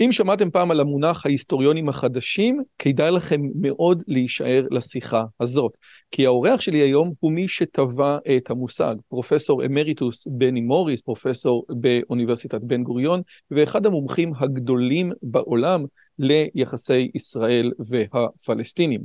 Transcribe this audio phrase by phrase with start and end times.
[0.00, 5.78] אם שמעתם פעם על המונח ההיסטוריונים החדשים, כדאי לכם מאוד להישאר לשיחה הזאת.
[6.10, 12.60] כי האורח שלי היום הוא מי שטבע את המושג, פרופסור אמריטוס בני מוריס, פרופסור באוניברסיטת
[12.60, 15.84] בן גוריון, ואחד המומחים הגדולים בעולם
[16.18, 19.00] ליחסי ישראל והפלסטינים.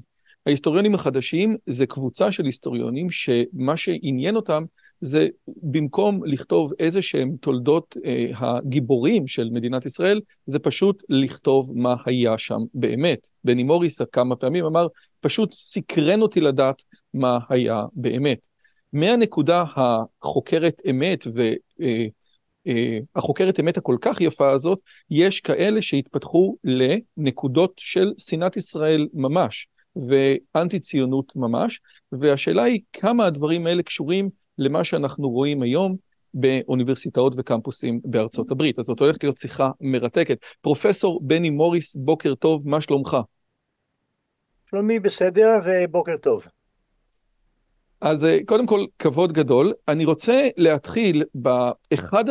[0.45, 4.63] ההיסטוריונים החדשים זה קבוצה של היסטוריונים שמה שעניין אותם
[5.03, 11.95] זה במקום לכתוב איזה שהם תולדות אה, הגיבורים של מדינת ישראל, זה פשוט לכתוב מה
[12.05, 13.27] היה שם באמת.
[13.43, 14.87] בני מוריס כמה פעמים אמר,
[15.21, 18.47] פשוט סקרן אותי לדעת מה היה באמת.
[18.93, 19.63] מהנקודה
[20.21, 21.27] החוקרת אמת
[23.15, 24.79] והחוקרת אה, אה, אמת הכל כך יפה הזאת,
[25.09, 29.67] יש כאלה שהתפתחו לנקודות של שנאת ישראל ממש.
[29.95, 31.79] ואנטי ציונות ממש,
[32.11, 35.95] והשאלה היא כמה הדברים האלה קשורים למה שאנחנו רואים היום
[36.33, 38.79] באוניברסיטאות וקמפוסים בארצות הברית.
[38.79, 40.37] אז זאת הולכת להיות שיחה מרתקת.
[40.61, 43.17] פרופסור בני מוריס, בוקר טוב, מה שלומך?
[44.69, 46.47] שלומי בסדר ובוקר טוב.
[48.01, 49.73] אז אה, קודם כל, כבוד גדול.
[49.87, 52.25] אני רוצה להתחיל באחד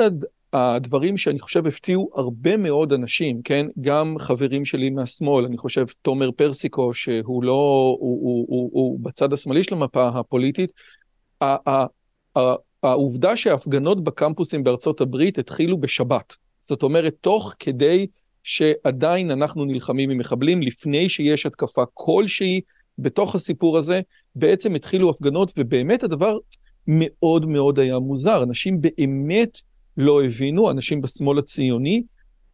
[0.53, 3.67] הדברים שאני חושב הפתיעו הרבה מאוד אנשים, כן?
[3.81, 9.33] גם חברים שלי מהשמאל, אני חושב תומר פרסיקו, שהוא לא, הוא, הוא, הוא, הוא בצד
[9.33, 10.73] השמאלי של המפה הפוליטית,
[12.83, 16.37] העובדה שההפגנות בקמפוסים בארצות הברית התחילו בשבת.
[16.63, 18.07] זאת אומרת, תוך כדי
[18.43, 22.61] שעדיין אנחנו נלחמים עם מחבלים, לפני שיש התקפה כלשהי
[22.99, 24.01] בתוך הסיפור הזה,
[24.37, 26.39] בעצם התחילו הפגנות, ובאמת הדבר
[26.87, 28.43] מאוד מאוד היה מוזר.
[28.43, 29.59] אנשים באמת
[29.97, 32.03] לא הבינו, אנשים בשמאל הציוני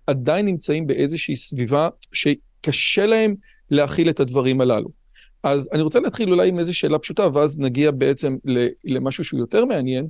[0.06, 3.34] עדיין נמצאים באיזושהי סביבה שקשה להם
[3.70, 4.97] להכיל את הדברים הללו.
[5.42, 8.36] אז אני רוצה להתחיל אולי עם איזו שאלה פשוטה, ואז נגיע בעצם
[8.84, 10.08] למשהו שהוא יותר מעניין.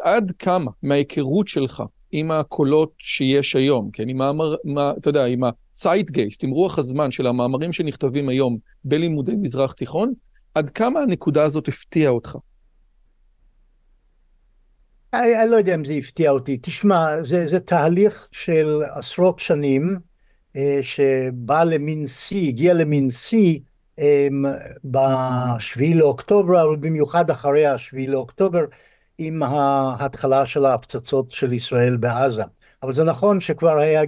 [0.00, 5.44] עד כמה מההיכרות שלך עם הקולות שיש היום, כן, עם המאמר, מה, אתה יודע, עם
[5.44, 10.12] ה-Zeitgeist, עם רוח הזמן של המאמרים שנכתבים היום בלימודי מזרח תיכון,
[10.54, 12.36] עד כמה הנקודה הזאת הפתיעה אותך?
[15.14, 16.58] אני, לא יודע אם זה הפתיע אותי.
[16.62, 19.98] תשמע, זה, זה תהליך של עשרות שנים
[20.56, 23.58] אה, שבא למין שיא, הגיע למין שיא
[24.84, 28.64] בשביעי לאוקטובר, אבל במיוחד אחרי השביעי לאוקטובר,
[29.18, 32.42] עם ההתחלה של ההפצצות של ישראל בעזה.
[32.82, 34.02] אבל זה נכון שכבר היה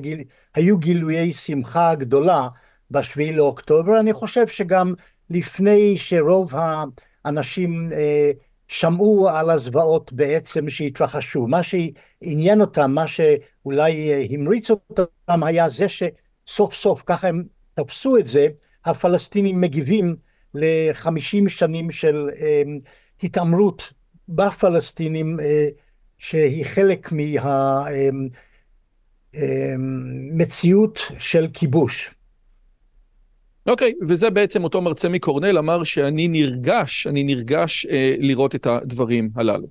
[0.54, 2.49] היו גילויי שמחה גדולה
[2.91, 4.94] בשביעי לאוקטובר, אני חושב שגם
[5.31, 6.53] לפני שרוב
[7.25, 8.31] האנשים אה,
[8.69, 11.47] שמעו על הזוועות בעצם שהתרחשו.
[11.47, 17.44] מה שעניין אותם, מה שאולי אה, המריץ אותם היה זה שסוף סוף, ככה הם
[17.75, 18.49] תפסו את זה,
[18.84, 20.16] הפלסטינים מגיבים
[20.54, 22.62] לחמישים שנים של אה,
[23.22, 23.92] התעמרות
[24.28, 25.68] בפלסטינים אה,
[26.18, 27.12] שהיא חלק
[30.32, 32.10] מהמציאות של כיבוש.
[33.68, 38.66] אוקיי, okay, וזה בעצם אותו מרצה מקורנל אמר שאני נרגש, אני נרגש אה, לראות את
[38.66, 39.66] הדברים הללו.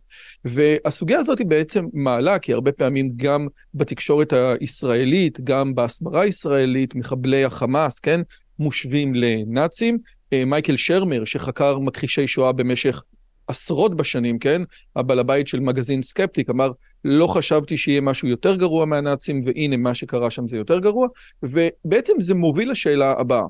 [0.46, 7.46] והסוגיה הזאת היא בעצם מעלה, כי הרבה פעמים גם בתקשורת הישראלית, גם בהסברה הישראלית, מחבלי
[7.46, 8.22] החמאס, כן,
[8.60, 9.98] מושווים לנאצים.
[10.34, 13.04] אה, מייקל שרמר, שחקר מכחישי שואה במשך
[13.48, 14.62] עשרות בשנים, כן,
[14.96, 16.72] הבעל הבית של מגזין סקפטיק, אמר,
[17.06, 21.08] לא חשבתי שיהיה משהו יותר גרוע מהנאצים, והנה מה שקרה שם זה יותר גרוע,
[21.44, 23.44] ובעצם זה מוביל לשאלה הבאה.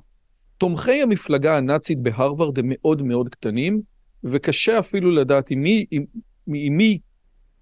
[0.58, 3.82] תומכי המפלגה הנאצית בהרווארד הם מאוד מאוד קטנים,
[4.24, 6.04] וקשה אפילו לדעת עם מי, עם,
[6.48, 7.00] עם מי,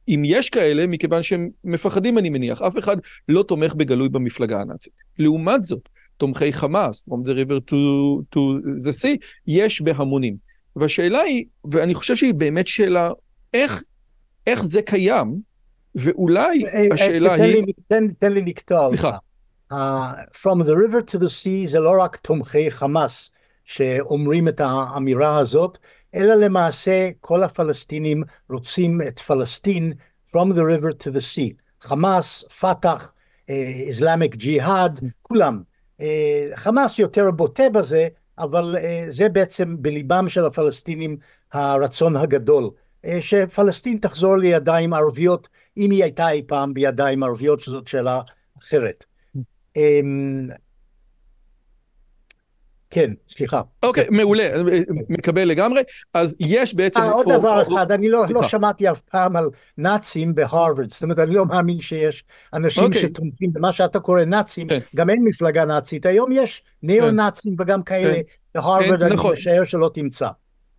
[0.07, 2.61] אם יש כאלה, מכיוון שהם מפחדים, אני מניח.
[2.61, 2.97] אף אחד
[3.29, 4.93] לא תומך בגלוי במפלגה הנאצית.
[5.19, 7.75] לעומת זאת, תומכי חמאס, from the river to,
[8.35, 8.39] to
[8.85, 9.17] the sea,
[9.47, 10.35] יש בהמונים.
[10.75, 13.11] והשאלה היא, ואני חושב שהיא באמת שאלה,
[13.53, 13.83] איך,
[14.47, 15.39] איך זה קיים,
[15.95, 17.63] ואולי אה, אה, השאלה היא...
[18.19, 18.95] תן לי לקטוע אותך.
[18.97, 19.17] סליחה.
[20.33, 23.31] From the river to the sea זה לא רק תומכי חמאס
[23.63, 25.77] שאומרים את האמירה הזאת,
[26.15, 29.93] אלא למעשה כל הפלסטינים רוצים את פלסטין
[30.27, 31.53] From the river to the sea.
[31.81, 33.13] חמאס, פת"ח,
[33.91, 35.61] Islamic Jihad, כולם.
[36.55, 38.07] חמאס יותר בוטה בזה,
[38.37, 38.75] אבל
[39.07, 41.17] זה בעצם בליבם של הפלסטינים
[41.53, 42.69] הרצון הגדול.
[43.19, 45.47] שפלסטין תחזור לידיים ערביות,
[45.77, 48.21] אם היא הייתה אי פעם בידיים ערביות, שזאת שאלה
[48.59, 49.05] אחרת.
[52.95, 53.61] כן, סליחה.
[53.83, 54.49] אוקיי, מעולה,
[55.09, 55.81] מקבל לגמרי.
[56.13, 57.01] אז יש בעצם...
[57.01, 61.19] אה, עוד דבר אחד, אני לא, לא שמעתי אף פעם על נאצים בהרווארד, זאת אומרת,
[61.19, 63.01] אני לא מאמין שיש אנשים אוקיי.
[63.01, 64.79] שתומכים במה שאתה קורא נאצים, כן.
[64.95, 67.63] גם אין מפלגה נאצית, היום יש ניאו-נאצים כן.
[67.63, 68.21] וגם כאלה כן.
[68.55, 69.33] בהרווארד, אני נכון.
[69.33, 70.27] משער שלא תמצא.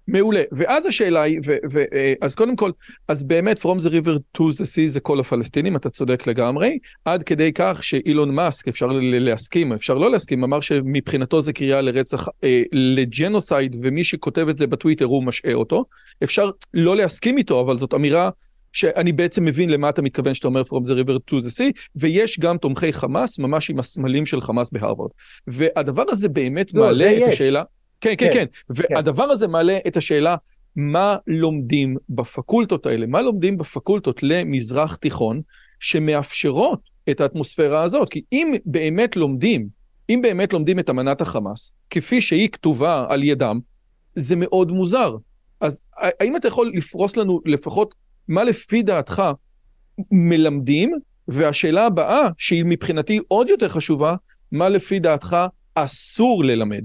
[0.08, 2.70] מעולה, ואז השאלה היא, ו, ו, אה, אז קודם כל,
[3.08, 7.22] אז באמת From the River to the Sea זה כל הפלסטינים, אתה צודק לגמרי, עד
[7.22, 12.62] כדי כך שאילון מאסק, אפשר להסכים, אפשר לא להסכים, אמר שמבחינתו זה קריאה לרצח, אה,
[12.72, 15.84] לג'נוסייד, ומי שכותב את זה בטוויטר הוא משעה אותו,
[16.24, 18.30] אפשר לא להסכים איתו, אבל זאת אמירה
[18.72, 22.40] שאני בעצם מבין למה אתה מתכוון שאתה אומר From the River to the Sea, ויש
[22.40, 25.10] גם תומכי חמאס, ממש עם הסמלים של חמאס בהרווארד.
[25.46, 27.34] והדבר הזה באמת לא, מעלה את יש.
[27.34, 27.62] השאלה...
[28.00, 28.32] כן, כן, כן.
[28.32, 28.84] כן.
[28.94, 30.36] והדבר הזה מעלה את השאלה,
[30.76, 33.06] מה לומדים בפקולטות האלה?
[33.06, 35.40] מה לומדים בפקולטות למזרח תיכון
[35.80, 38.08] שמאפשרות את האטמוספירה הזאת?
[38.08, 39.68] כי אם באמת לומדים,
[40.10, 43.60] אם באמת לומדים את אמנת החמאס, כפי שהיא כתובה על ידם,
[44.14, 45.16] זה מאוד מוזר.
[45.60, 45.80] אז
[46.20, 47.94] האם אתה יכול לפרוס לנו לפחות
[48.28, 49.22] מה לפי דעתך
[50.10, 50.92] מלמדים?
[51.28, 54.14] והשאלה הבאה, שהיא מבחינתי עוד יותר חשובה,
[54.52, 55.36] מה לפי דעתך
[55.74, 56.84] אסור ללמד?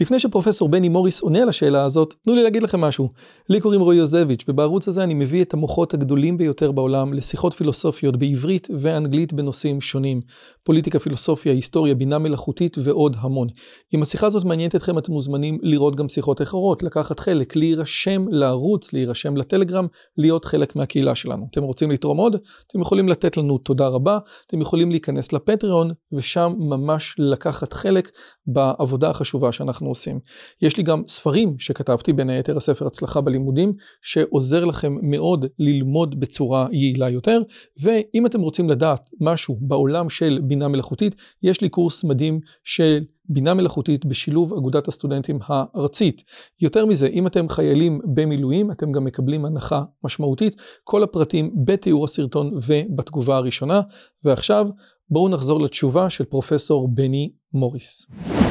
[0.00, 3.10] לפני שפרופסור בני מוריס עונה על השאלה הזאת, תנו לי להגיד לכם משהו.
[3.48, 8.16] לי קוראים רועי יוזביץ', ובערוץ הזה אני מביא את המוחות הגדולים ביותר בעולם לשיחות פילוסופיות
[8.16, 10.20] בעברית ואנגלית בנושאים שונים.
[10.64, 13.48] פוליטיקה, פילוסופיה, היסטוריה, בינה מלאכותית ועוד המון.
[13.94, 18.92] אם השיחה הזאת מעניינת אתכם, אתם מוזמנים לראות גם שיחות אחרות, לקחת חלק, להירשם לערוץ,
[18.92, 19.86] להירשם לטלגרם,
[20.18, 21.46] להיות חלק מהקהילה שלנו.
[21.50, 22.36] אתם רוצים לתרום עוד?
[22.70, 28.10] אתם יכולים לתת לנו תודה רבה, אתם יכולים להיכנס לפטריון, ושם ממש לקחת חלק
[28.46, 30.20] בעבודה החשובה שאנחנו עושים.
[30.62, 33.72] יש לי גם ספרים שכתבתי, בין היתר הספר הצלחה בלימודים,
[34.02, 37.40] שעוזר לכם מאוד ללמוד בצורה יעילה יותר,
[37.82, 43.54] ואם אתם רוצים לדעת משהו בעולם של בינה מלאכותית, יש לי קורס מדהים של בינה
[43.54, 46.22] מלאכותית בשילוב אגודת הסטודנטים הארצית.
[46.60, 50.56] יותר מזה, אם אתם חיילים במילואים, אתם גם מקבלים הנחה משמעותית.
[50.84, 53.80] כל הפרטים בתיאור הסרטון ובתגובה הראשונה.
[54.24, 54.68] ועכשיו,
[55.10, 58.06] בואו נחזור לתשובה של פרופסור בני מוריס.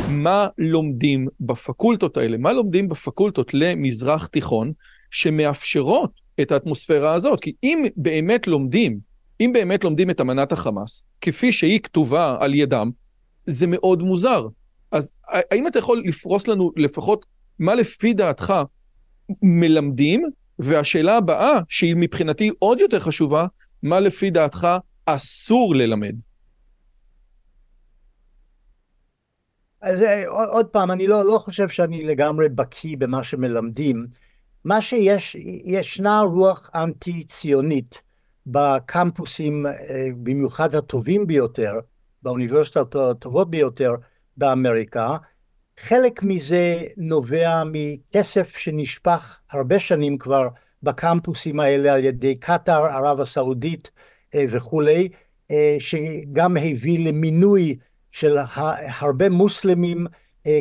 [0.10, 2.38] מה לומדים בפקולטות האלה?
[2.38, 4.72] מה לומדים בפקולטות למזרח תיכון
[5.12, 6.12] שמאפשרות
[6.42, 7.40] את האטמוספירה הזאת?
[7.40, 9.00] כי אם באמת לומדים
[9.42, 12.92] אם באמת לומדים את אמנת החמאס, כפי שהיא כתובה על ידם,
[13.46, 14.48] זה מאוד מוזר.
[14.92, 17.26] אז האם אתה יכול לפרוס לנו לפחות
[17.60, 18.54] מה לפי דעתך
[19.42, 20.24] מלמדים,
[20.60, 23.48] והשאלה הבאה, שהיא מבחינתי עוד יותר חשובה,
[23.84, 24.68] מה לפי דעתך
[25.06, 26.16] אסור ללמד?
[29.86, 34.08] אז אה, עוד פעם, אני לא, לא חושב שאני לגמרי בקיא במה שמלמדים.
[34.64, 35.36] מה שיש,
[35.66, 38.02] ישנה רוח אנטי-ציונית
[38.48, 39.72] בקמפוסים, אה,
[40.24, 41.74] במיוחד הטובים ביותר,
[42.24, 43.92] באוניברסיטאות הטובות ביותר
[44.38, 45.18] באמריקה,
[45.80, 50.48] חלק מזה נובע מכסף שנשפך הרבה שנים כבר
[50.84, 53.92] בקמפוסים האלה על ידי קטאר, ערב הסעודית
[54.36, 55.10] אה, וכולי,
[55.80, 57.78] שגם הביא למינוי
[58.16, 58.38] של
[59.00, 60.08] הרבה מוסלמים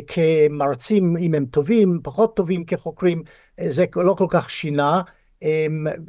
[0.07, 3.23] כמרצים, אם הם טובים, פחות טובים כחוקרים,
[3.67, 5.01] זה לא כל כך שינה,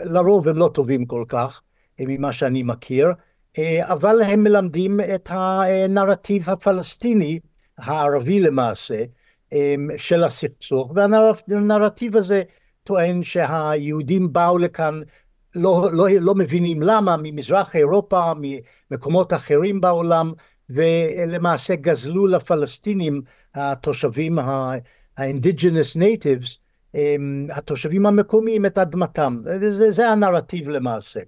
[0.05, 1.63] לרוב הם לא טובים כל כך,
[1.99, 3.09] ממה שאני מכיר,
[3.59, 7.39] אה, אבל הם מלמדים את הנרטיב הפלסטיני,
[7.79, 9.05] הערבי למעשה,
[9.53, 12.43] אה, של הסכסוך, והנרטיב הזה
[12.85, 15.01] טוען שהיהודים באו לכאן
[15.55, 18.33] לא, לא, לא מבינים למה, ממזרח אירופה,
[18.91, 20.33] ממקומות אחרים בעולם,
[20.71, 23.23] ולמעשה גזלו לפלסטינים,
[23.55, 26.59] התושבים ה-indigenous natives,
[27.51, 29.37] התושבים המקומיים את אדמתם.
[29.43, 31.21] זה, זה הנרטיב למעשה.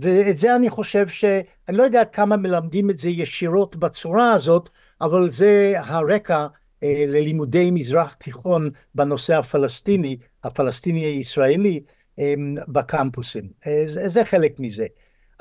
[0.00, 1.24] ואת זה אני חושב ש...
[1.68, 4.68] אני לא יודע כמה מלמדים את זה ישירות בצורה הזאת,
[5.00, 6.46] אבל זה הרקע
[6.82, 11.80] אה, ללימודי מזרח תיכון בנושא הפלסטיני, הפלסטיני הישראלי,
[12.68, 13.48] בקמפוסים.
[13.66, 14.86] אה, זה חלק מזה.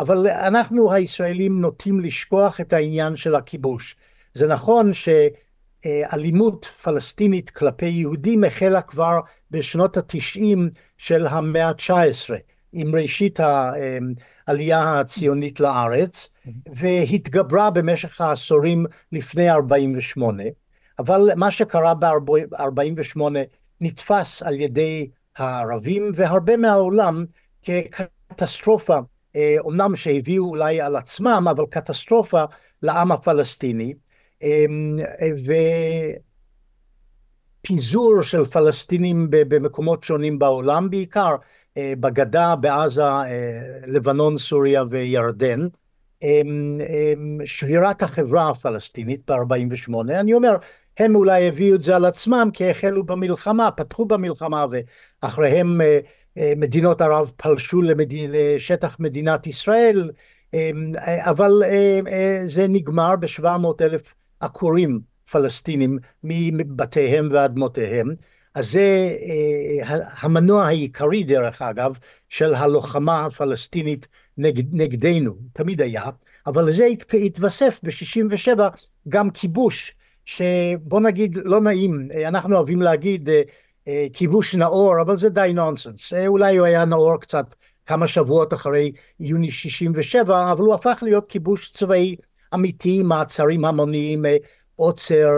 [0.01, 3.95] אבל אנחנו הישראלים נוטים לשכוח את העניין של הכיבוש.
[4.33, 9.19] זה נכון שאלימות פלסטינית כלפי יהודים החלה כבר
[9.51, 12.33] בשנות התשעים של המאה ה-19.
[12.73, 13.39] עם ראשית
[14.47, 16.29] העלייה הציונית לארץ
[16.75, 20.43] והתגברה במשך העשורים לפני 48
[20.99, 23.21] אבל מה שקרה ב-48
[23.81, 27.25] נתפס על ידי הערבים והרבה מהעולם
[27.61, 28.97] כקטסטרופה
[29.59, 32.43] אומנם שהביאו אולי על עצמם, אבל קטסטרופה
[32.83, 33.93] לעם הפלסטיני.
[37.63, 41.35] ופיזור של פלסטינים במקומות שונים בעולם, בעיקר
[41.79, 43.03] בגדה, בעזה,
[43.87, 45.67] לבנון, סוריה וירדן.
[47.45, 50.55] שבירת החברה הפלסטינית ב-48, אני אומר,
[50.99, 54.65] הם אולי הביאו את זה על עצמם כי החלו במלחמה, פתחו במלחמה
[55.23, 55.81] ואחריהם
[56.37, 58.13] מדינות ערב פלשו למד...
[58.13, 60.11] לשטח מדינת ישראל,
[61.05, 61.63] אבל
[62.45, 64.99] זה נגמר ב-700 אלף עקורים
[65.31, 68.07] פלסטינים מבתיהם ואדמותיהם.
[68.55, 69.15] אז זה
[70.21, 71.97] המנוע העיקרי דרך אגב
[72.29, 74.07] של הלוחמה הפלסטינית
[74.37, 76.03] נגד, נגדנו, תמיד היה,
[76.47, 76.87] אבל לזה
[77.25, 78.59] התווסף ב-67
[79.09, 79.95] גם כיבוש,
[80.25, 83.29] שבוא נגיד לא נעים, אנחנו אוהבים להגיד
[84.13, 89.51] כיבוש נאור, אבל זה די נונסנס, אולי הוא היה נאור קצת כמה שבועות אחרי יוני
[89.51, 92.15] 67, אבל הוא הפך להיות כיבוש צבאי
[92.53, 94.25] אמיתי, מעצרים המוניים,
[94.75, 95.29] עוצר,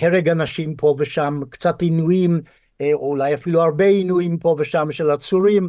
[0.00, 2.40] הרג אנשים פה ושם, קצת עינויים,
[2.92, 5.68] אולי אפילו הרבה עינויים פה ושם של עצורים,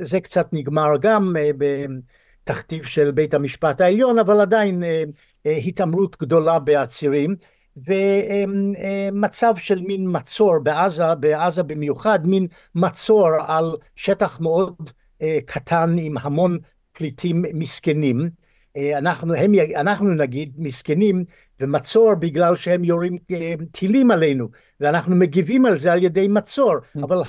[0.00, 4.82] זה קצת נגמר גם בתכתיב של בית המשפט העליון, אבל עדיין
[5.44, 7.36] התעמרות גדולה בעצירים,
[7.76, 14.90] ומצב של מין מצור בעזה, בעזה במיוחד, מין מצור על שטח מאוד
[15.46, 16.58] קטן עם המון
[16.92, 18.30] פליטים מסכנים.
[18.98, 21.24] אנחנו, הם, אנחנו נגיד מסכנים
[21.60, 23.18] ומצור בגלל שהם יורים
[23.72, 24.48] טילים עלינו
[24.80, 27.22] ואנחנו מגיבים על זה על ידי מצור אבל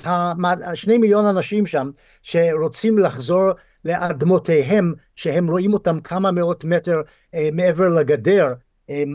[0.65, 1.89] השני מיליון אנשים שם
[2.21, 3.51] שרוצים לחזור
[3.85, 7.01] לאדמותיהם שהם רואים אותם כמה מאות מטר
[7.53, 8.53] מעבר לגדר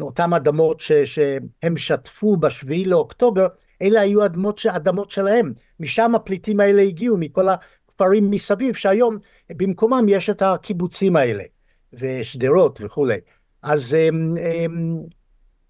[0.01, 3.47] אותם אדמות ש, שהם שטפו בשביעי לאוקטובר
[3.83, 9.19] אלה היו אדמות, אדמות שלהם משם הפליטים האלה הגיעו מכל הכפרים מסביב שהיום
[9.51, 11.45] במקומם יש את הקיבוצים האלה
[11.93, 13.19] ושדרות וכולי.
[13.63, 15.09] אז um, um,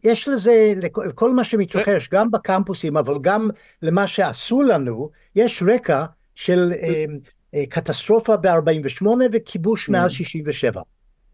[0.04, 0.72] יש לזה,
[1.06, 3.50] לכל מה שמתרחש, גם בקמפוסים, אבל גם
[3.82, 6.04] למה שעשו לנו, יש רקע
[6.34, 10.82] של um, קטסטרופה ב-48 וכיבוש מאז 67.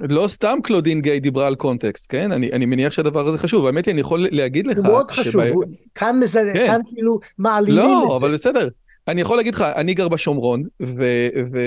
[0.00, 2.32] לא סתם קלודין גיי דיברה על קונטקסט, כן?
[2.32, 3.66] אני, אני מניח שהדבר הזה חשוב.
[3.66, 4.76] האמת היא, אני יכול להגיד לך...
[4.76, 5.48] הוא מאוד חשוב, שבא...
[5.48, 6.66] הוא, כאן, מזה, כן.
[6.66, 8.06] כאן כאילו מעלימים לא, את זה.
[8.06, 8.68] לא, אבל בסדר.
[9.08, 11.04] אני יכול להגיד לך, אני גר בשומרון, ו...
[11.52, 11.58] ו...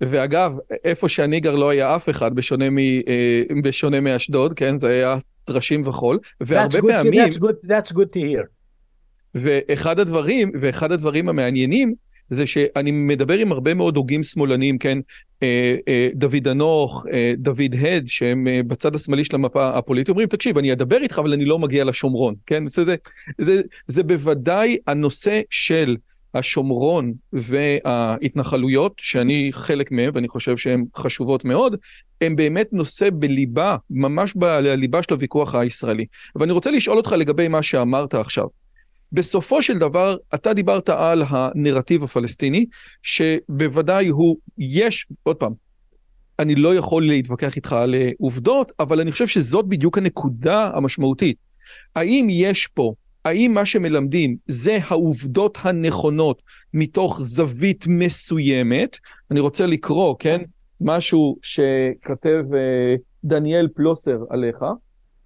[0.00, 4.78] ואגב, איפה שאני גר לא היה אף אחד, בשונה, מ, אה, בשונה מאשדוד, כן?
[4.78, 7.24] זה היה טרשים וחול, והרבה that's good, פעמים...
[7.24, 8.44] That's good, that's good to hear.
[9.34, 11.94] ואחד הדברים, ואחד הדברים המעניינים,
[12.30, 14.98] זה שאני מדבר עם הרבה מאוד הוגים שמאלנים, כן?
[15.42, 20.58] אה, אה, דוד אנוך, אה, דוד הד, שהם בצד השמאלי של המפה הפוליטית, אומרים, תקשיב,
[20.58, 22.66] אני אדבר איתך, אבל אני לא מגיע לשומרון, כן?
[22.66, 22.96] זה, זה,
[23.38, 25.96] זה, זה בוודאי הנושא של...
[26.34, 31.76] השומרון וההתנחלויות, שאני חלק מהם ואני חושב שהן חשובות מאוד,
[32.20, 36.06] הם באמת נושא בליבה, ממש בליבה של הוויכוח הישראלי.
[36.36, 38.46] ואני רוצה לשאול אותך לגבי מה שאמרת עכשיו.
[39.12, 42.66] בסופו של דבר, אתה דיברת על הנרטיב הפלסטיני,
[43.02, 45.52] שבוודאי הוא, יש, עוד פעם,
[46.38, 51.36] אני לא יכול להתווכח איתך על עובדות, אבל אני חושב שזאת בדיוק הנקודה המשמעותית.
[51.96, 52.92] האם יש פה
[53.24, 56.42] האם מה שמלמדים זה העובדות הנכונות
[56.74, 58.96] מתוך זווית מסוימת?
[59.30, 60.40] אני רוצה לקרוא, כן?
[60.80, 64.56] משהו שכתב uh, דניאל פלוסר עליך,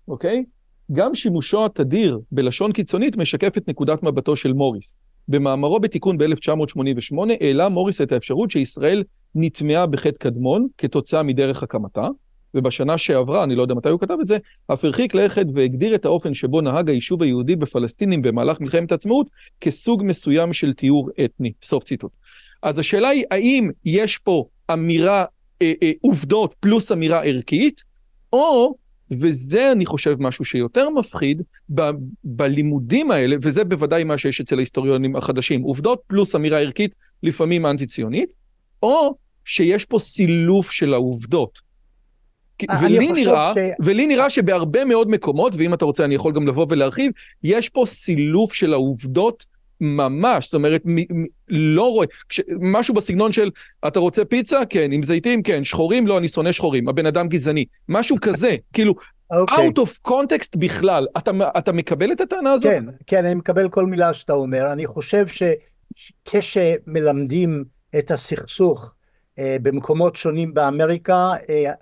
[0.08, 0.44] אוקיי?
[0.92, 4.96] גם שימושו התדיר בלשון קיצונית משקף את נקודת מבטו של מוריס.
[5.28, 9.02] במאמרו בתיקון ב-1988 העלה מוריס את האפשרות שישראל
[9.34, 12.08] נטמעה בחטא קדמון כתוצאה מדרך הקמתה,
[12.54, 14.38] ובשנה שעברה, אני לא יודע מתי הוא כתב את זה,
[14.72, 19.26] אף הרחיק לכת והגדיר את האופן שבו נהג היישוב היהודי בפלסטינים במהלך מלחמת העצמאות
[19.60, 21.52] כסוג מסוים של טיהור אתני.
[21.62, 22.12] סוף ציטוט.
[22.62, 25.24] אז השאלה היא, האם יש פה אמירה,
[25.62, 27.82] אה, אה, עובדות פלוס אמירה ערכית,
[28.32, 28.74] או,
[29.20, 31.42] וזה אני חושב משהו שיותר מפחיד,
[31.74, 31.82] ב,
[32.24, 38.30] בלימודים האלה, וזה בוודאי מה שיש אצל ההיסטוריונים החדשים, עובדות פלוס אמירה ערכית, לפעמים אנטי-ציונית,
[38.82, 39.14] או
[39.44, 41.72] שיש פה סילוף של העובדות.
[42.80, 43.58] ולי נראה, ש...
[43.80, 47.12] ולי נראה שבהרבה מאוד מקומות, ואם אתה רוצה אני יכול גם לבוא ולהרחיב,
[47.44, 49.46] יש פה סילוף של העובדות
[49.82, 53.50] ממש, זאת אומרת, מ- מ- לא רואה, כש- משהו בסגנון של,
[53.86, 54.60] אתה רוצה פיצה?
[54.70, 55.42] כן, עם זיתים?
[55.42, 56.06] כן, שחורים?
[56.06, 59.36] לא, אני שונא שחורים, הבן אדם גזעני, משהו כזה, כאילו, okay.
[59.36, 59.68] אוקיי.
[59.68, 62.72] out of context בכלל, אתה, אתה מקבל את הטענה הזאת?
[62.72, 65.26] כן, כן, אני מקבל כל מילה שאתה אומר, אני חושב
[65.94, 67.64] שכשמלמדים
[67.98, 68.94] את הסכסוך
[69.38, 71.72] אה, במקומות שונים באמריקה, אה,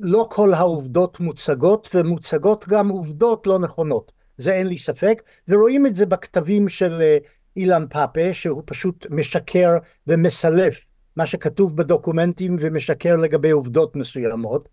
[0.00, 4.12] לא כל העובדות מוצגות, ומוצגות גם עובדות לא נכונות.
[4.38, 7.18] זה אין לי ספק, ורואים את זה בכתבים של אה,
[7.56, 9.70] אילן פאפה, שהוא פשוט משקר
[10.06, 10.86] ומסלף
[11.16, 14.68] מה שכתוב בדוקומנטים ומשקר לגבי עובדות מסוימות.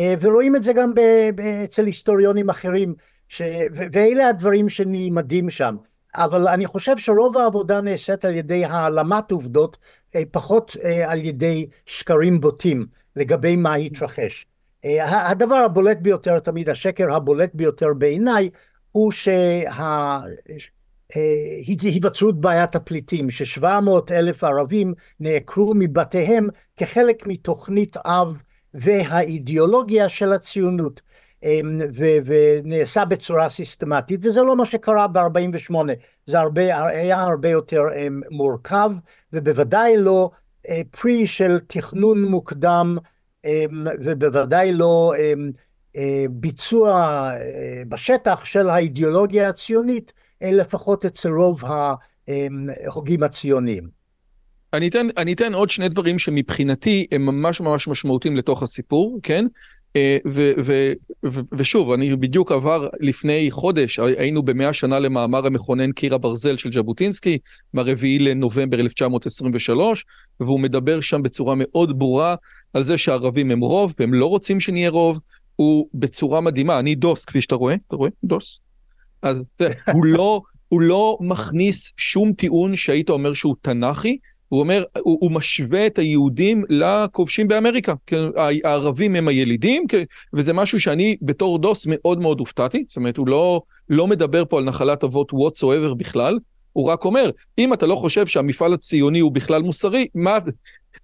[0.00, 0.92] אה, ורואים את זה גם
[1.64, 2.94] אצל היסטוריונים אחרים,
[3.28, 3.42] ש...
[3.72, 5.76] ואלה הדברים שנלמדים שם.
[6.14, 9.76] אבל אני חושב שרוב העבודה נעשית על ידי העלמת עובדות,
[10.14, 12.86] אה, פחות על ידי שקרים בוטים
[13.16, 14.46] לגבי מה התרחש.
[15.00, 18.50] הדבר הבולט ביותר, תמיד השקר הבולט ביותר בעיניי,
[18.96, 19.12] הוא
[21.12, 28.38] שהיווצרות בעיית הפליטים, ששבע מאות אלף ערבים נעקרו מבתיהם כחלק מתוכנית אב
[28.74, 31.00] והאידיאולוגיה של הציונות.
[31.42, 35.74] אמ, ו- ונעשה בצורה סיסטמטית, וזה לא מה שקרה ב-48,
[36.26, 38.90] זה הרבה, היה הרבה יותר אמ, מורכב,
[39.32, 40.30] ובוודאי לא
[40.68, 42.98] אה, פרי של תכנון מוקדם,
[43.44, 45.32] אמ, ובוודאי לא אה,
[46.30, 46.92] ביצוע
[47.32, 53.88] אה, בשטח של האידיאולוגיה הציונית, לפחות אצל רוב ההוגים הציוניים.
[54.72, 59.46] אני אתן, אני אתן עוד שני דברים שמבחינתי הם ממש ממש משמעותיים לתוך הסיפור, כן?
[59.96, 60.92] אה, ו, ו,
[61.26, 66.72] ו, ושוב, אני בדיוק עבר לפני חודש, היינו במאה שנה למאמר המכונן קיר הברזל של
[66.72, 67.38] ז'בוטינסקי,
[67.74, 70.04] מהרביעי לנובמבר 1923,
[70.40, 72.34] והוא מדבר שם בצורה מאוד ברורה
[72.74, 75.20] על זה שהערבים הם רוב, והם לא רוצים שנהיה רוב,
[75.56, 78.10] הוא בצורה מדהימה, אני דוס, כפי שאתה רואה, אתה רואה?
[78.24, 78.60] דוס.
[79.22, 79.44] אז
[79.92, 85.30] הוא לא, הוא לא מכניס שום טיעון שהיית אומר שהוא תנ"כי, הוא אומר, הוא, הוא
[85.30, 87.94] משווה את היהודים לכובשים באמריקה.
[88.06, 88.22] כן,
[88.64, 90.02] הערבים הם הילידים, כן,
[90.34, 92.84] וזה משהו שאני בתור דוס מאוד מאוד הופתעתי.
[92.88, 96.38] זאת אומרת, הוא לא, לא מדבר פה על נחלת אבות whatsoever בכלל,
[96.72, 100.38] הוא רק אומר, אם אתה לא חושב שהמפעל הציוני הוא בכלל מוסרי, מה,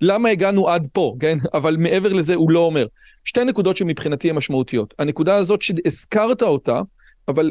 [0.01, 1.39] למה הגענו עד פה, כן?
[1.55, 2.87] אבל מעבר לזה הוא לא אומר.
[3.25, 4.95] שתי נקודות שמבחינתי הן משמעותיות.
[4.99, 6.81] הנקודה הזאת שהזכרת אותה,
[7.29, 7.51] אבל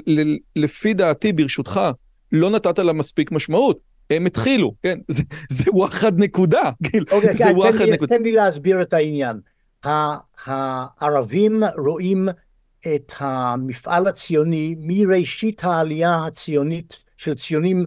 [0.56, 1.82] לפי דעתי, ברשותך,
[2.32, 3.80] לא נתת לה מספיק משמעות.
[4.10, 5.00] הם התחילו, כן?
[5.08, 6.72] זה, זה וואחד נקודה.
[7.12, 8.18] אוקיי, זה וואחד נקודה.
[8.18, 9.40] תן לי להסביר את העניין.
[10.46, 12.30] הערבים רואים
[12.96, 17.86] את המפעל הציוני מראשית העלייה הציונית של ציונים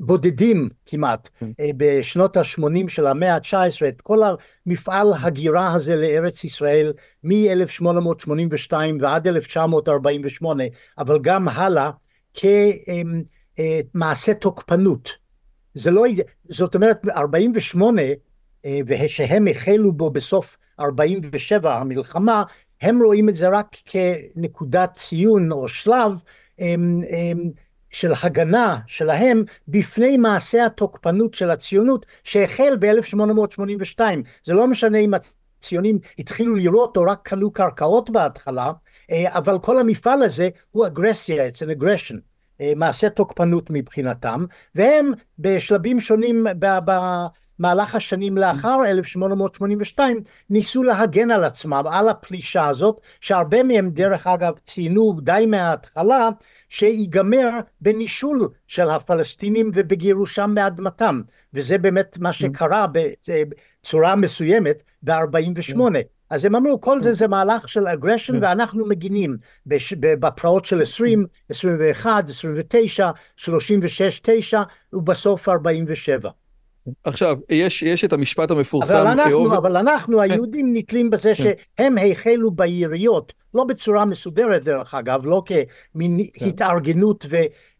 [0.00, 1.50] בודדים כמעט כן.
[1.60, 4.18] אה, בשנות ה-80 של המאה ה-19, את כל
[4.66, 6.92] המפעל הגירה הזה לארץ ישראל
[7.24, 10.64] מ-1882 ועד 1948,
[10.98, 11.90] אבל גם הלאה
[13.94, 15.10] כמעשה תוקפנות.
[15.74, 16.04] זה לא,
[16.48, 18.02] זאת אומרת 48
[18.64, 22.42] אה, ושהם החלו בו בסוף 47 המלחמה,
[22.80, 26.22] הם רואים את זה רק כנקודת ציון או שלב
[27.90, 34.00] של הגנה שלהם בפני מעשה התוקפנות של הציונות שהחל ב-1882.
[34.44, 38.72] זה לא משנה אם הציונים התחילו לראות או רק קנו קרקעות בהתחלה,
[39.10, 42.16] אה, אבל כל המפעל הזה הוא אגרסיה, it's an aggression.
[42.60, 46.46] אה, מעשה תוקפנות מבחינתם, והם בשלבים שונים
[47.58, 54.52] במהלך השנים לאחר 1882 ניסו להגן על עצמם, על הפלישה הזאת, שהרבה מהם דרך אגב
[54.64, 56.28] ציינו די מההתחלה
[56.68, 61.20] שיגמר בנישול של הפלסטינים ובגירושם מאדמתם,
[61.54, 62.86] וזה באמת מה שקרה
[63.82, 65.80] בצורה מסוימת ב-48.
[66.30, 68.42] אז הם אמרו כל זה זה מהלך של אגרשן.
[68.42, 69.36] ואנחנו מגינים
[70.02, 76.30] בפרעות של 20, 21, 29, 36, 9 ובסוף 47.
[77.04, 78.96] עכשיו, יש, יש את המשפט המפורסם.
[78.96, 79.52] אבל אנחנו, אוב...
[79.52, 80.22] אבל אנחנו כן.
[80.22, 81.44] היהודים נתלים בזה כן.
[81.78, 86.46] שהם החלו ביריות, לא בצורה מסודרת דרך אגב, לא כמין כן.
[86.46, 87.26] התארגנות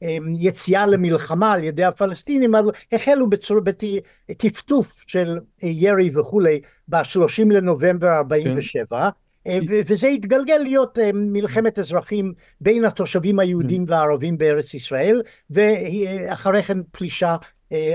[0.03, 8.87] ויציאה למלחמה על ידי הפלסטינים, אבל החלו בצורה, בטפטוף של ירי וכולי ב-30 לנובמבר 47.
[8.91, 9.09] כן.
[9.49, 16.79] אה, וזה התגלגל להיות אה, מלחמת אזרחים בין התושבים היהודים והערבים בארץ ישראל ואחרי כן
[16.91, 17.37] פלישה אה,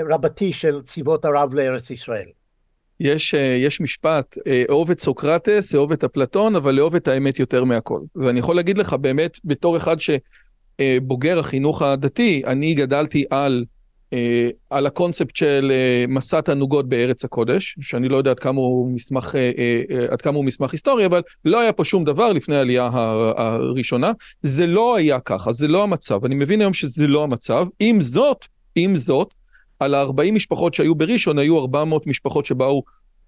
[0.10, 2.28] רבתי של צבאות ערב לארץ ישראל.
[3.00, 7.40] יש, אה, יש משפט, אה, אהוב את סוקרטס, אהוב את אפלטון, אבל לאהוב את האמת
[7.40, 8.00] יותר מהכל.
[8.16, 13.66] ואני יכול להגיד לך באמת, בתור אחד שבוגר החינוך הדתי, אני גדלתי על,
[14.70, 15.72] על הקונספט של
[16.08, 19.36] מסע תענוגות בארץ הקודש, שאני לא יודע עד כמה הוא מסמך,
[20.12, 22.90] עד כמה הוא מסמך היסטורי, אבל לא היה פה שום דבר לפני העלייה
[23.36, 24.12] הראשונה.
[24.44, 26.26] זה לא היה ככה, זה לא המצב.
[26.26, 27.68] אני מבין היום שזה לא המצב.
[27.80, 29.34] עם זאת, עם זאת,
[29.80, 32.84] על ה-40 משפחות שהיו בראשון, היו 400 משפחות שבאו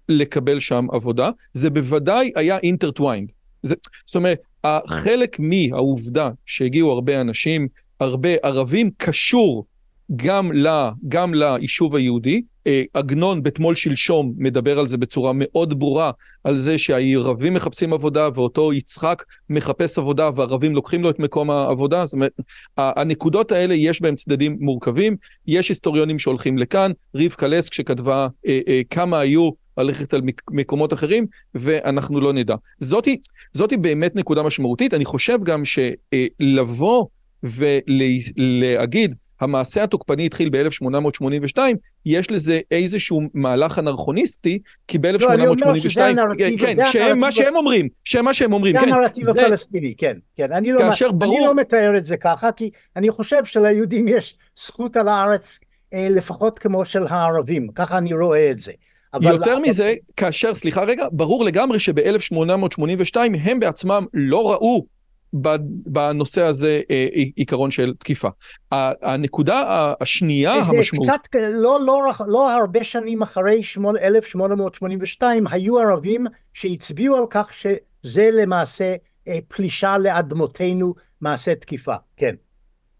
[0.08, 1.30] לקבל שם עבודה.
[1.52, 3.28] זה בוודאי היה intertwined.
[3.62, 7.68] זאת אומרת, החלק מהעובדה שהגיעו הרבה אנשים,
[8.00, 9.66] הרבה ערבים, קשור
[10.16, 12.42] גם, לה, גם ליישוב היהודי.
[12.66, 16.10] אה, עגנון בתמול שלשום מדבר על זה בצורה מאוד ברורה,
[16.44, 22.06] על זה שהערבים מחפשים עבודה ואותו יצחק מחפש עבודה והערבים לוקחים לו את מקום העבודה.
[22.06, 22.32] זאת אומרת,
[22.76, 25.16] הנקודות האלה יש בהם צדדים מורכבים,
[25.46, 31.26] יש היסטוריונים שהולכים לכאן, רבקה לסק שכתבה אה, אה, כמה היו ללכת על מקומות אחרים,
[31.54, 32.54] ואנחנו לא נדע.
[32.80, 33.16] זאתי,
[33.52, 34.94] זאתי באמת נקודה משמעותית.
[34.94, 37.06] אני חושב גם שלבוא
[37.42, 41.58] ולהגיד, המעשה התוקפני התחיל ב-1882,
[42.06, 48.34] יש לזה איזשהו מהלך אנרכוניסטי, כי ב-1882, לא, כן, שהם מה שהם אומרים, שהם מה
[48.34, 48.88] שהם אומרים, כן.
[48.88, 50.52] זה הנרטיב הפלסטיני, כן, כן.
[50.52, 51.38] אני לא, כאשר ברור...
[51.38, 55.58] אני לא מתאר את זה ככה, כי אני חושב שליהודים יש זכות על הארץ
[55.94, 58.72] אה, לפחות כמו של הערבים, ככה אני רואה את זה.
[59.14, 59.32] אבל...
[59.32, 64.86] יותר מזה, כאשר, סליחה רגע, ברור לגמרי שב-1882 הם בעצמם לא ראו
[65.32, 68.28] בנושא הזה אה, עיקרון של תקיפה.
[68.72, 71.06] הנקודה השנייה המשמעות...
[71.06, 73.62] זה קצת, לא, לא, לא הרבה שנים אחרי
[74.02, 78.94] 1882 היו ערבים שהצביעו על כך שזה למעשה
[79.28, 82.34] אה, פלישה לאדמותינו, מעשה תקיפה, כן.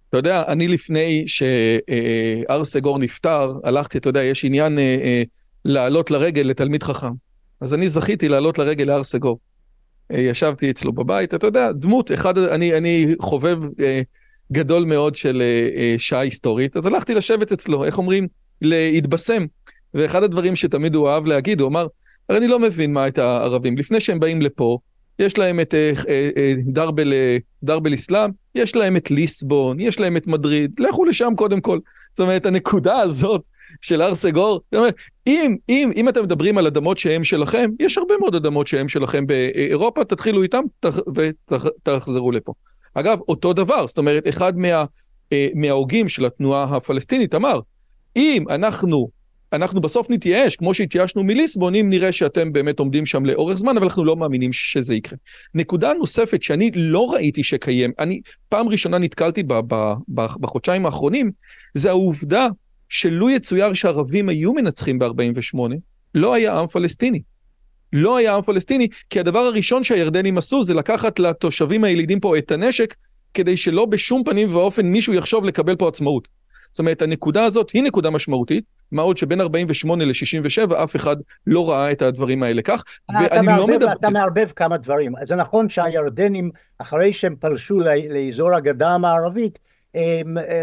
[0.09, 4.79] אתה יודע, אני לפני שהר סגור נפטר, הלכתי, אתה יודע, יש עניין
[5.65, 7.12] לעלות לרגל לתלמיד חכם.
[7.61, 9.39] אז אני זכיתי לעלות לרגל להר סגור.
[10.11, 14.03] ישבתי אצלו בבית, אתה יודע, דמות, אחד, אני, אני חובב אה,
[14.53, 18.29] גדול מאוד של אה, אה, שעה היסטורית, אז הלכתי לשבת אצלו, איך אומרים?
[18.62, 19.45] להתבשם.
[19.95, 21.87] ואחד הדברים שתמיד הוא אהב להגיד, הוא אמר,
[22.29, 24.79] הרי אני לא מבין מה את הערבים, לפני שהם באים לפה,
[25.19, 27.12] יש להם את אה, אה, אה, דרבל,
[27.62, 31.79] דרבל אסלאם, יש להם את ליסבון, יש להם את מדריד, לכו לשם קודם כל.
[32.14, 33.42] זאת אומרת, הנקודה הזאת
[33.81, 34.61] של הר סגור,
[35.27, 39.27] אם, אם, אם אתם מדברים על אדמות שהן שלכם, יש הרבה מאוד אדמות שהן שלכם
[39.27, 40.63] באירופה, תתחילו איתם
[41.15, 42.53] ותחזרו לפה.
[42.95, 44.85] אגב, אותו דבר, זאת אומרת, אחד מה,
[45.55, 47.61] מההוגים של התנועה הפלסטינית אמר,
[48.17, 49.09] אם אנחנו
[49.53, 53.87] אנחנו בסוף נתייאש, כמו שהתייאשנו מליסבון, אם נראה שאתם באמת עומדים שם לאורך זמן, אבל
[53.87, 55.19] אנחנו לא מאמינים שזה יקרה.
[55.55, 59.61] נקודה נוספת שאני לא ראיתי שקיים, אני פעם ראשונה נתקלתי בה
[60.41, 61.31] בחודשיים האחרונים,
[61.75, 62.49] זה העובדה
[62.88, 65.59] שלו יצויר שערבים היו מנצחים ב-48,
[66.14, 67.22] לא היה עם פלסטיני.
[67.92, 72.51] לא היה עם פלסטיני, כי הדבר הראשון שהירדנים עשו זה לקחת לתושבים הילידים פה את
[72.51, 72.94] הנשק,
[73.35, 76.29] כדי שלא בשום פנים ואופן מישהו יחשוב לקבל פה עצמאות.
[76.72, 81.70] זאת אומרת, הנקודה הזאת היא נקודה משמעותית, מה עוד שבין 48 ל-67 אף אחד לא
[81.70, 83.92] ראה את הדברים האלה כך, ואני לא מדבר...
[83.92, 85.12] אתה מערבב כמה דברים.
[85.25, 89.59] זה נכון שהירדנים, אחרי שהם פלשו לאזור הגדה המערבית,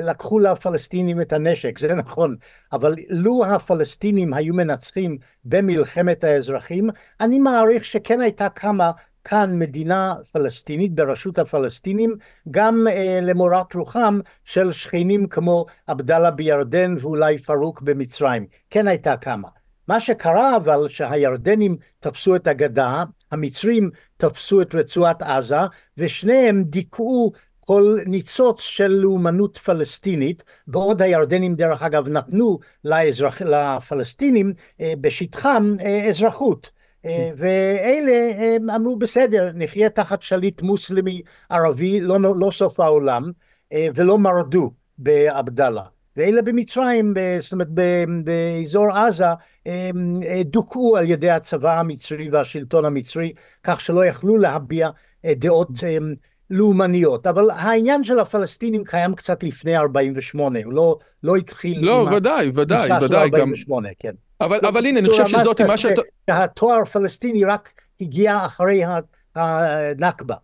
[0.04, 2.36] לקחו לפלסטינים את הנשק, זה נכון,
[2.74, 6.90] אבל לו הפלסטינים היו מנצחים במלחמת האזרחים,
[7.22, 8.92] אני מעריך שכן הייתה קמה
[9.24, 12.16] כאן מדינה פלסטינית ברשות הפלסטינים
[12.52, 19.48] גם אה, למורת רוחם של שכנים כמו עבדאללה בירדן ואולי פרוק במצרים כן הייתה קמה.
[19.88, 25.60] מה שקרה אבל שהירדנים תפסו את הגדה המצרים תפסו את רצועת עזה
[25.98, 27.32] ושניהם דיכאו
[27.66, 36.10] כל ניצוץ של לאומנות פלסטינית, בעוד הירדנים דרך אגב נתנו לאזרח, לפלסטינים אה, בשטחם אה,
[36.10, 36.72] אזרחות.
[37.06, 43.32] אה, ואלה אמרו בסדר נחיה תחת שליט מוסלמי ערבי לא, לא סוף העולם
[43.96, 45.84] ולא מרדו בעבדאללה
[46.18, 47.68] ואלה במצרים זאת אומרת
[48.24, 49.26] באזור עזה
[50.44, 54.90] דוכאו על ידי הצבא המצרי והשלטון המצרי כך שלא יכלו להביע
[55.26, 55.70] דעות
[56.50, 62.50] לאומניות אבל העניין של הפלסטינים קיים קצת לפני 48 הוא לא, לא התחיל לא ודאי
[62.54, 64.12] ודאי ודאי גם 48, כן.
[64.42, 66.02] אבל, אבל הנה, אני חושב שזאת מה שאתה...
[66.30, 67.70] שהתואר פלסטיני רק
[68.02, 68.84] הגיע אחרי
[69.36, 70.36] הנכבה.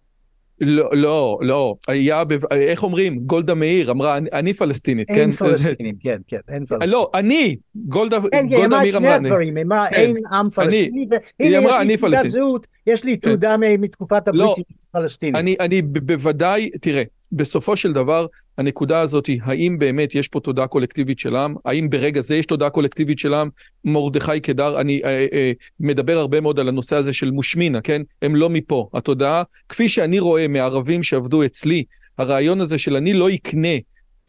[0.61, 5.37] לא, לא, לא, היה, איך אומרים, גולדה מאיר אמרה, אני פלסטינית, אין כן?
[5.37, 6.93] פלסטינים, כן, כן, אין פלסטינים.
[6.93, 10.17] לא, אני, גולדה, כן, גולדה מאיר אמרה, כן, היא אמרה שני הדברים, היא אמרה, אין
[10.31, 11.07] עם פלסטיני,
[11.39, 13.29] והנה יש לי תעודת זהות, יש לי כן.
[13.29, 15.59] תעודה מתקופת לא, הבריטים פלסטינית.
[15.59, 18.25] אני בוודאי, תראה, בסופו של דבר,
[18.57, 21.55] הנקודה הזאת היא, האם באמת יש פה תודעה קולקטיבית של עם?
[21.65, 23.49] האם ברגע זה יש תודעה קולקטיבית של עם?
[23.85, 28.01] מרדכי קדר, אני אה, אה, מדבר הרבה מאוד על הנושא הזה של מושמינה, כן?
[28.21, 28.89] הם לא מפה.
[28.93, 31.83] התודעה, כפי שאני רואה מערבים שעבדו אצלי,
[32.17, 33.77] הרעיון הזה של אני לא אקנה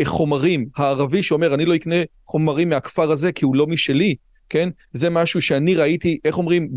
[0.05, 1.97] חומרים, הערבי שאומר אני לא אקנה
[2.27, 4.15] חומרים מהכפר הזה כי הוא לא משלי,
[4.51, 4.69] כן?
[4.93, 6.69] זה משהו שאני ראיתי, איך אומרים,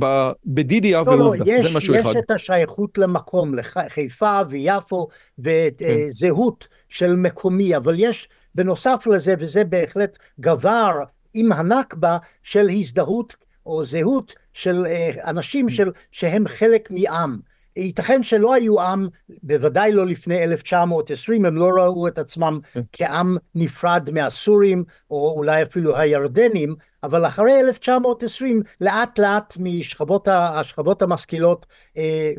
[0.46, 2.10] בדידי אב ועובדה, לא, זה משהו יש אחד.
[2.10, 5.08] יש את השייכות למקום, לחיפה ויפו,
[5.40, 6.76] וזהות כן.
[6.90, 10.92] של מקומי, אבל יש בנוסף לזה, וזה בהחלט גבר
[11.34, 17.40] עם הנכבה של הזדהות או זהות של אה, אנשים של, שהם חלק מעם.
[17.76, 19.08] ייתכן שלא היו עם,
[19.44, 22.82] בוודאי לא לפני 1920, הם לא ראו את עצמם כן.
[22.92, 31.66] כעם נפרד מהסורים, או אולי אפילו הירדנים, אבל אחרי 1920, לאט לאט משכבות השכבות המשכילות
[31.98, 32.32] אה,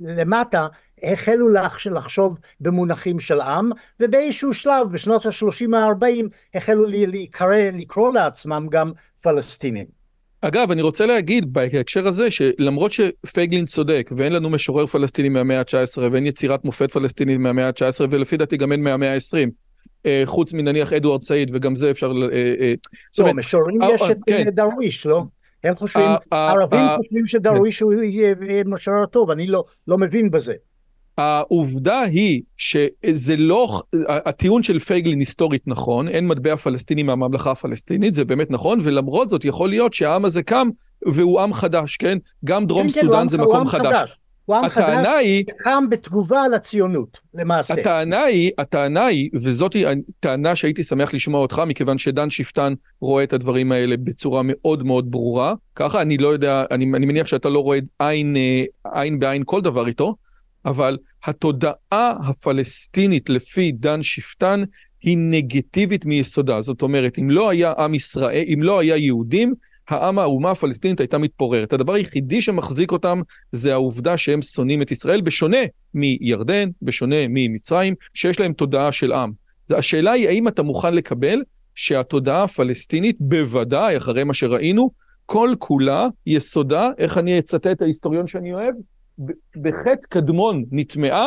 [0.00, 0.66] ולמטה,
[1.02, 1.48] החלו
[1.90, 3.70] לחשוב במונחים של עם,
[4.00, 8.92] ובאיזשהו שלב, בשנות ה-30 ה-40, החלו להיקרא, לקרוא לעצמם גם
[9.22, 10.03] פלסטינים.
[10.46, 16.00] אגב, אני רוצה להגיד בהקשר הזה, שלמרות שפייגלין צודק, ואין לנו משורר פלסטיני מהמאה ה-19,
[16.12, 21.22] ואין יצירת מופת פלסטינית מהמאה ה-19, ולפי דעתי גם אין מהמאה ה-20, חוץ מנניח אדוארד
[21.22, 22.12] סעיד, וגם זה אפשר...
[23.18, 24.50] לא, משוררים יש את כן.
[24.50, 25.24] דרוויש, לא?
[25.64, 27.92] הם חושבים, ערבים חושבים שדרוויש הוא
[28.66, 30.54] משורר טוב, אני לא, לא מבין בזה.
[31.18, 38.24] העובדה היא שזה לא, הטיעון של פייגלין היסטורית נכון, אין מטבע פלסטיני מהממלכה הפלסטינית, זה
[38.24, 40.68] באמת נכון, ולמרות זאת יכול להיות שהעם הזה קם
[41.06, 42.18] והוא עם חדש, כן?
[42.44, 43.86] גם דרום כן, סודאן כן, זה מקום חדש.
[43.86, 44.18] חדש.
[44.44, 47.74] הוא עם חדש היא, קם בתגובה לציונות, למעשה.
[47.74, 49.76] הטענה היא, הטענה היא, וזאת
[50.20, 55.10] טענה שהייתי שמח לשמוע אותך, מכיוון שדן שפטן רואה את הדברים האלה בצורה מאוד מאוד
[55.10, 55.54] ברורה.
[55.74, 59.60] ככה, אני לא יודע, אני, אני מניח שאתה לא רואה עין, אה, עין בעין כל
[59.60, 60.14] דבר איתו.
[60.66, 64.62] אבל התודעה הפלסטינית לפי דן שפטן
[65.02, 66.60] היא נגטיבית מיסודה.
[66.60, 69.54] זאת אומרת, אם לא היה עם ישראל, אם לא היה יהודים,
[69.88, 71.72] העם, האומה הפלסטינית הייתה מתפוררת.
[71.72, 73.20] הדבר היחידי שמחזיק אותם
[73.52, 75.58] זה העובדה שהם שונאים את ישראל, בשונה
[75.94, 79.32] מירדן, בשונה ממצרים, שיש להם תודעה של עם.
[79.70, 81.42] השאלה היא, האם אתה מוכן לקבל
[81.74, 84.90] שהתודעה הפלסטינית, בוודאי, אחרי מה שראינו,
[85.26, 88.74] כל כולה יסודה, איך אני אצטט את ההיסטוריון שאני אוהב?
[89.62, 91.26] בחטא קדמון נטמעה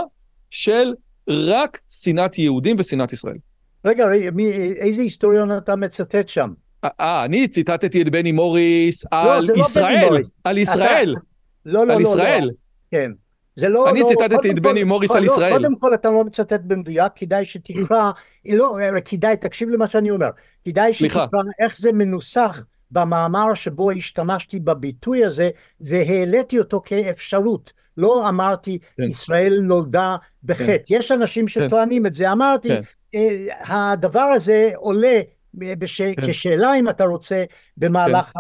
[0.50, 0.94] של
[1.30, 3.38] רק שנאת יהודים ושנאת ישראל.
[3.86, 6.54] רגע, מי, איזה היסטוריון אתה מצטט שם?
[6.84, 11.14] אה, אני ציטטתי את בני מוריס לא, על לא ישראל, על ישראל.
[11.14, 11.22] אתה...
[11.66, 12.44] לא, לא, על לא, ישראל.
[12.44, 12.52] לא.
[12.92, 13.12] כן.
[13.56, 13.90] זה לא...
[13.90, 15.54] אני לא, ציטטתי את בני מוריס על לא, ישראל.
[15.54, 18.12] קודם כל אתה לא מצטט במדויק, כדאי שתקרא,
[18.46, 20.30] לא, כדאי, תקשיב למה שאני אומר.
[20.66, 21.28] כדאי שתקרא
[21.60, 25.50] איך זה מנוסח במאמר שבו השתמשתי בביטוי הזה
[25.82, 27.74] והעליתי אותו כאפשרות.
[27.98, 29.04] לא אמרתי כן.
[29.04, 30.78] ישראל נולדה בחטא.
[30.86, 30.96] כן.
[30.96, 31.68] יש אנשים כן.
[31.68, 32.08] שטוענים כן.
[32.08, 32.32] את זה.
[32.32, 32.82] אמרתי, כן.
[33.16, 35.22] אה, הדבר הזה עולה
[35.54, 36.02] בש...
[36.02, 36.28] כן.
[36.28, 37.44] כשאלה אם אתה רוצה
[37.78, 38.40] במהלך כן.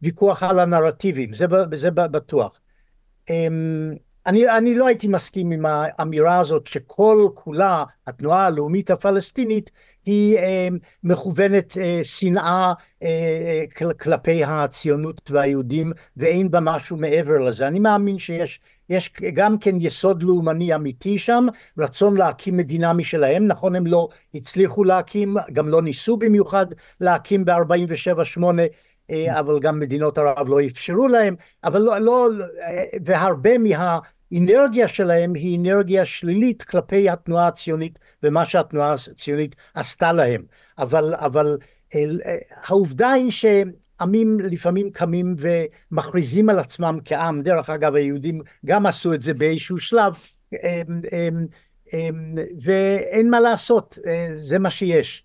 [0.00, 2.60] הוויכוח על הנרטיבים, זה, זה בטוח.
[3.30, 3.94] אמ,
[4.26, 9.70] אני, אני לא הייתי מסכים עם האמירה הזאת שכל כולה התנועה הלאומית הפלסטינית
[10.04, 10.68] היא אה,
[11.04, 17.66] מכוונת אה, שנאה אה, כל, כלפי הציונות והיהודים ואין בה משהו מעבר לזה.
[17.68, 18.60] אני מאמין שיש
[18.90, 21.46] יש גם כן יסוד לאומני אמיתי שם,
[21.78, 26.66] רצון להקים מדינה משלהם, נכון הם לא הצליחו להקים, גם לא ניסו במיוחד
[27.00, 28.42] להקים ב-47-8
[29.10, 31.34] אה, אבל גם מדינות ערב לא אפשרו להם,
[31.64, 32.28] אבל לא, לא,
[33.04, 33.58] והרבה
[34.30, 40.42] מהאנרגיה שלהם היא אנרגיה שלילית כלפי התנועה הציונית ומה שהתנועה הציונית עשתה להם,
[40.78, 41.58] אבל, אבל
[41.94, 42.08] אה,
[42.64, 49.22] העובדה היא שעמים לפעמים קמים ומכריזים על עצמם כעם, דרך אגב היהודים גם עשו את
[49.22, 50.14] זה באיזשהו שלב,
[52.62, 55.24] ואין מה לעשות, אה, זה מה שיש.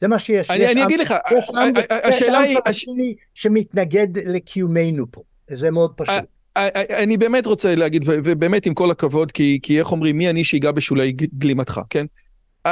[0.00, 0.50] זה מה שיש.
[0.50, 1.14] אני, אני אגיד לך,
[2.04, 2.50] השאלה היא...
[2.50, 6.24] יש עם פלסטיני שמתנגד לקיומנו פה, זה מאוד פשוט.
[7.02, 10.70] אני באמת רוצה להגיד, ובאמת עם כל הכבוד, כי, כי איך אומרים, מי אני שיגע
[10.70, 12.06] בשולי גלימתך, כן?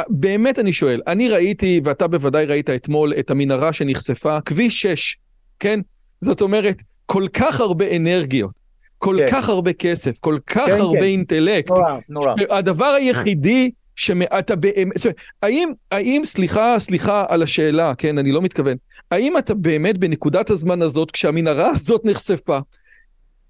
[0.09, 5.17] באמת אני שואל, אני ראיתי, ואתה בוודאי ראית אתמול, את המנהרה שנחשפה, כביש 6,
[5.61, 5.81] כן?
[6.21, 8.51] זאת אומרת, כל כך הרבה אנרגיות,
[8.99, 9.27] כל כן.
[9.33, 11.05] כך הרבה כסף, כל כך כן, הרבה כן.
[11.05, 11.71] אינטלקט.
[11.71, 12.35] נורא, נורא.
[12.51, 14.97] הדבר היחידי שאתה באמת,
[15.43, 18.77] האם, האם, סליחה, סליחה על השאלה, כן, אני לא מתכוון,
[19.11, 22.59] האם אתה באמת בנקודת הזמן הזאת, כשהמנהרה הזאת נחשפה,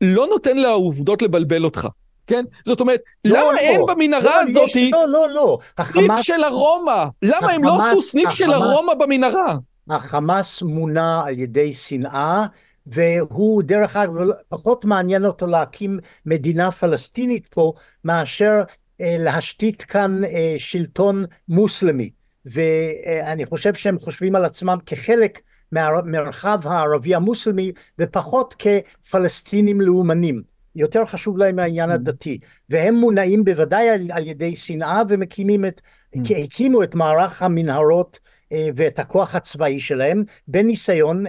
[0.00, 1.88] לא נותן לעובדות לבלבל אותך,
[2.26, 2.44] כן?
[2.64, 5.58] זאת אומרת, לא, למה לא, אין במנהרה לא, הזאת לא, לא, לא.
[5.92, 7.04] סניף של הרומא?
[7.22, 9.54] למה החמאס, הם לא עשו סניף החמאס, של הרומא במנהרה?
[9.90, 12.46] החמאס מונע על ידי שנאה,
[12.86, 14.12] והוא דרך אגב
[14.48, 17.72] פחות מעניין אותו להקים מדינה פלסטינית פה
[18.04, 18.62] מאשר
[19.00, 22.10] אה, להשתית כאן אה, שלטון מוסלמי
[22.46, 25.40] ואני חושב שהם חושבים על עצמם כחלק
[25.72, 30.42] מהמרחב הערבי המוסלמי ופחות כפלסטינים לאומנים
[30.76, 31.94] יותר חשוב להם העניין mm.
[31.94, 32.38] הדתי
[32.70, 35.80] והם מונעים בוודאי על, על ידי שנאה ומקימים את,
[36.16, 36.18] mm.
[36.44, 38.18] הקימו את מערך המנהרות
[38.52, 41.24] אה, ואת הכוח הצבאי שלהם בניסיון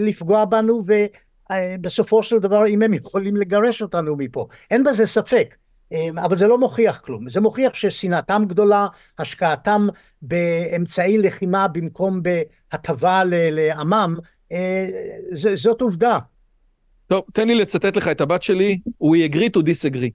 [0.00, 0.82] לפגוע בנו
[1.50, 5.54] ובסופו של דבר אם הם יכולים לגרש אותנו מפה אין בזה ספק
[6.24, 8.86] אבל זה לא מוכיח כלום, זה מוכיח ששנאתם גדולה,
[9.18, 9.88] השקעתם
[10.22, 14.16] באמצעי לחימה במקום בהטבה לעמם,
[14.52, 14.86] אה,
[15.32, 16.18] זאת עובדה.
[17.06, 20.10] טוב, תן לי לצטט לך את הבת שלי, we agree to disagree.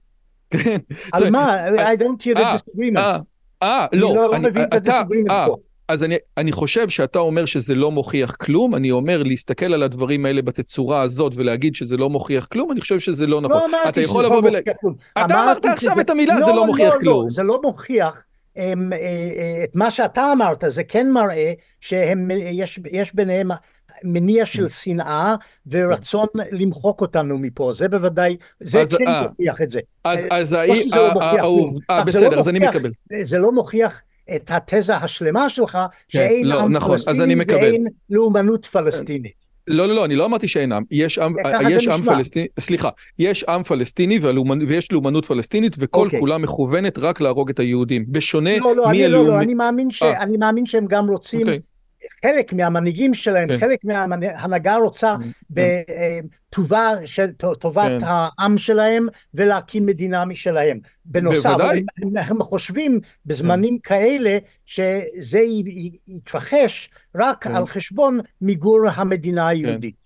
[1.12, 1.56] על מה?
[1.58, 2.98] I don't hear the אה, disagreement.
[2.98, 3.18] אה,
[3.62, 4.34] אה, לא.
[4.34, 5.56] אני לא מבין את הדיסגרימנט פה.
[5.88, 10.26] אז אני, אני חושב שאתה אומר שזה לא מוכיח כלום, אני אומר להסתכל על הדברים
[10.26, 13.56] האלה בתצורה הזאת ולהגיד שזה לא מוכיח כלום, אני חושב שזה לא נכון.
[13.56, 14.94] לא אמרתי שזה לא מוכיח כלום.
[15.12, 17.24] אתה אמרת עכשיו את המילה, לא, זה לא מוכיח לא, כלום.
[17.24, 18.22] לא, זה לא מוכיח
[18.58, 23.50] אה, אה, את מה שאתה אמרת, זה כן מראה שיש ביניהם
[24.04, 25.34] מניע של שנאה
[25.66, 29.80] ורצון למחוק אותנו מפה, זה בוודאי, זה אז, כן אה, מוכיח את זה.
[30.04, 31.44] אז, אז לא שזה לא מוכיח
[31.90, 32.90] זה לא בסדר, אז אני מקבל.
[33.24, 34.02] זה לא מוכיח
[34.36, 37.34] את התזה השלמה שלך, שאין לא, עם נכון, פלסטיני.
[37.44, 39.54] ואין לאומנות פלסטינית.
[39.68, 41.34] לא, לא, לא, אני לא אמרתי שאין עם, יש עם,
[41.70, 42.02] יש עם.
[42.02, 46.20] פלסטיני, סליחה, יש עם פלסטיני והלאומנ- ויש לאומנות פלסטינית וכל אוקיי.
[46.20, 49.28] כולה מכוונת רק להרוג את היהודים, בשונה לא, לא, אני, לא, מהלאומי...
[49.30, 50.22] לא, אני מאמין, ש, אה.
[50.22, 51.58] אני מאמין שהם גם רוצים, אוקיי.
[52.26, 53.58] חלק מהמנהיגים שלהם, כן.
[53.58, 55.16] חלק מההנהגה רוצה
[55.50, 58.06] בטובה של טובת כן.
[58.06, 60.78] העם שלהם ולהקים מדינה משלהם.
[61.04, 61.84] בנוסף, בוודאי.
[62.02, 65.40] הם, הם חושבים בזמנים כאלה שזה
[66.06, 67.56] יתרחש רק כן.
[67.56, 70.03] על חשבון מיגור המדינה היהודית.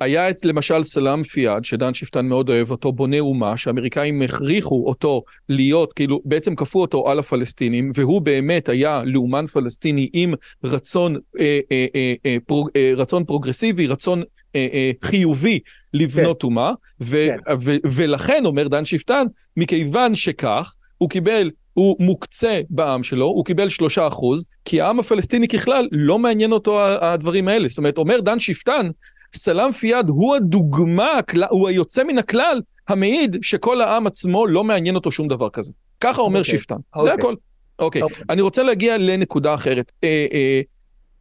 [0.00, 5.22] היה את למשל סלאם פיאד, שדן שיפטן מאוד אוהב אותו, בונה אומה, שהאמריקאים הכריחו אותו
[5.48, 10.34] להיות, כאילו, בעצם כפו אותו על הפלסטינים, והוא באמת היה לאומן פלסטיני עם
[10.64, 14.22] רצון, אה, אה, אה, אה, פרוג, אה, רצון פרוגרסיבי, רצון
[14.56, 15.58] אה, אה, חיובי
[15.94, 17.54] לבנות אומה, ו, כן.
[17.60, 21.50] ו, ולכן, אומר דן שפטן, מכיוון שכך, הוא קיבל...
[21.74, 26.80] הוא מוקצה בעם שלו, הוא קיבל שלושה אחוז, כי העם הפלסטיני ככלל לא מעניין אותו
[26.84, 27.68] הדברים האלה.
[27.68, 28.86] זאת אומרת, אומר דן שפטן,
[29.34, 31.10] סלאם פיאד הוא הדוגמה,
[31.50, 35.72] הוא היוצא מן הכלל, המעיד שכל העם עצמו לא מעניין אותו שום דבר כזה.
[36.00, 37.12] ככה אומר אוקיי, שפטן, זה אוקיי.
[37.12, 37.34] הכל.
[37.78, 38.22] אוקיי, אוקיי.
[38.30, 39.92] אני רוצה להגיע לנקודה אחרת.
[40.04, 40.60] אה, אה,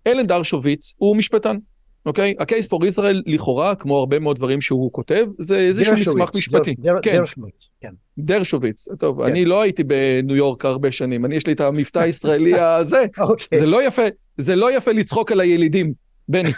[0.07, 1.57] אלן דרשוביץ הוא משפטן,
[2.05, 2.33] אוקיי?
[2.39, 6.75] ה-case for Israel לכאורה, כמו הרבה מאוד דברים שהוא כותב, זה איזשהו מסמך משפטי.
[6.79, 7.91] דר- כן, דרשוביץ, כן.
[8.17, 8.85] דרשוביץ.
[8.99, 9.29] טוב, כן.
[9.31, 13.05] אני לא הייתי בניו יורק הרבה שנים, אני יש לי את המבטא הישראלי הזה.
[13.19, 13.59] אוקיי.
[13.59, 14.03] זה לא יפה,
[14.37, 15.93] זה לא יפה לצחוק על הילידים,
[16.29, 16.51] בני.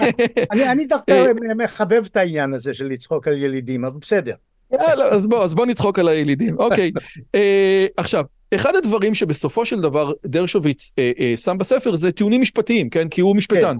[0.52, 4.34] אני, אני דווקא אה, מחבב את העניין הזה של לצחוק על ילידים, אבל בסדר.
[4.72, 6.58] יאללה, אז בוא, אז בוא נצחוק על הילידים.
[6.64, 6.90] אוקיי.
[7.34, 8.24] אה, עכשיו,
[8.54, 13.08] אחד הדברים שבסופו של דבר דרשוביץ אה, אה, שם בספר זה טיעונים משפטיים, כן?
[13.08, 13.76] כי הוא משפטן.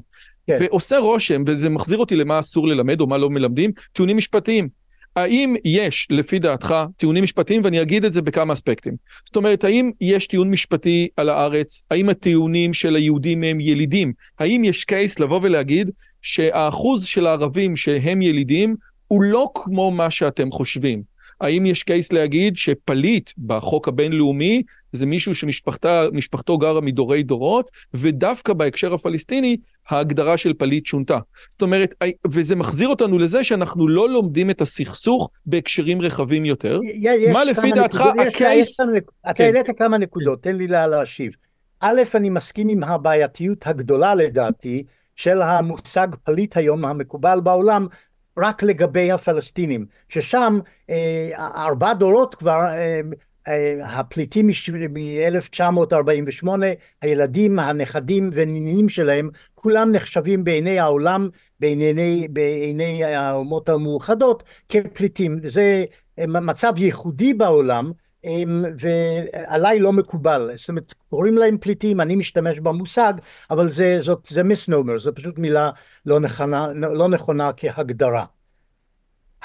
[0.47, 0.59] כן.
[0.61, 4.69] ועושה רושם, וזה מחזיר אותי למה אסור ללמד או מה לא מלמדים, טיעונים משפטיים.
[5.17, 8.95] האם יש, לפי דעתך, טיעונים משפטיים, ואני אגיד את זה בכמה אספקטים.
[9.27, 11.83] זאת אומרת, האם יש טיעון משפטי על הארץ?
[11.91, 14.13] האם הטיעונים של היהודים הם ילידים?
[14.39, 15.91] האם יש קייס לבוא ולהגיד
[16.23, 18.77] שהאחוז של הערבים שהם ילידים
[19.09, 21.03] הוא לא כמו מה שאתם חושבים?
[21.41, 24.63] האם יש case להגיד שפליט בחוק הבינלאומי
[24.97, 29.57] זה מישהו שמשפחתו גרה מדורי דורות, ודווקא בהקשר הפלסטיני
[29.89, 31.19] ההגדרה של פליט שונתה.
[31.51, 31.95] זאת אומרת,
[32.29, 36.81] וזה מחזיר אותנו לזה שאנחנו לא לומדים את הסכסוך בהקשרים רחבים יותר.
[36.85, 38.81] יש מה לפי דעתך ה case...
[38.81, 39.45] נק- אתה כן.
[39.45, 41.33] העלית כמה נקודות, תן לי לה- להשיב.
[41.81, 44.85] א', אני מסכים עם הבעייתיות הגדולה לדעתי
[45.17, 47.87] של המושג פליט היום המקובל בעולם
[48.39, 50.59] רק לגבי הפלסטינים, ששם
[50.91, 51.29] אה,
[51.67, 53.01] ארבעה דורות כבר אה,
[53.85, 56.49] הפליטים מ-1948,
[57.03, 61.29] הילדים, הנכדים ונינים שלהם, כולם נחשבים בעיני העולם,
[61.61, 65.39] בעיני, בעיני האומות המאוחדות, כפליטים.
[65.43, 65.85] זה
[66.19, 67.93] אה, מצב ייחודי בעולם,
[68.27, 73.15] אמ, ועליי לא מקובל, זאת אומרת קוראים להם פליטים, אני משתמש במושג,
[73.51, 75.71] אבל זה, זאת, זה מיסנומר, זו פשוט מילה
[76.07, 78.25] לא נכונה, לא נכונה כהגדרה.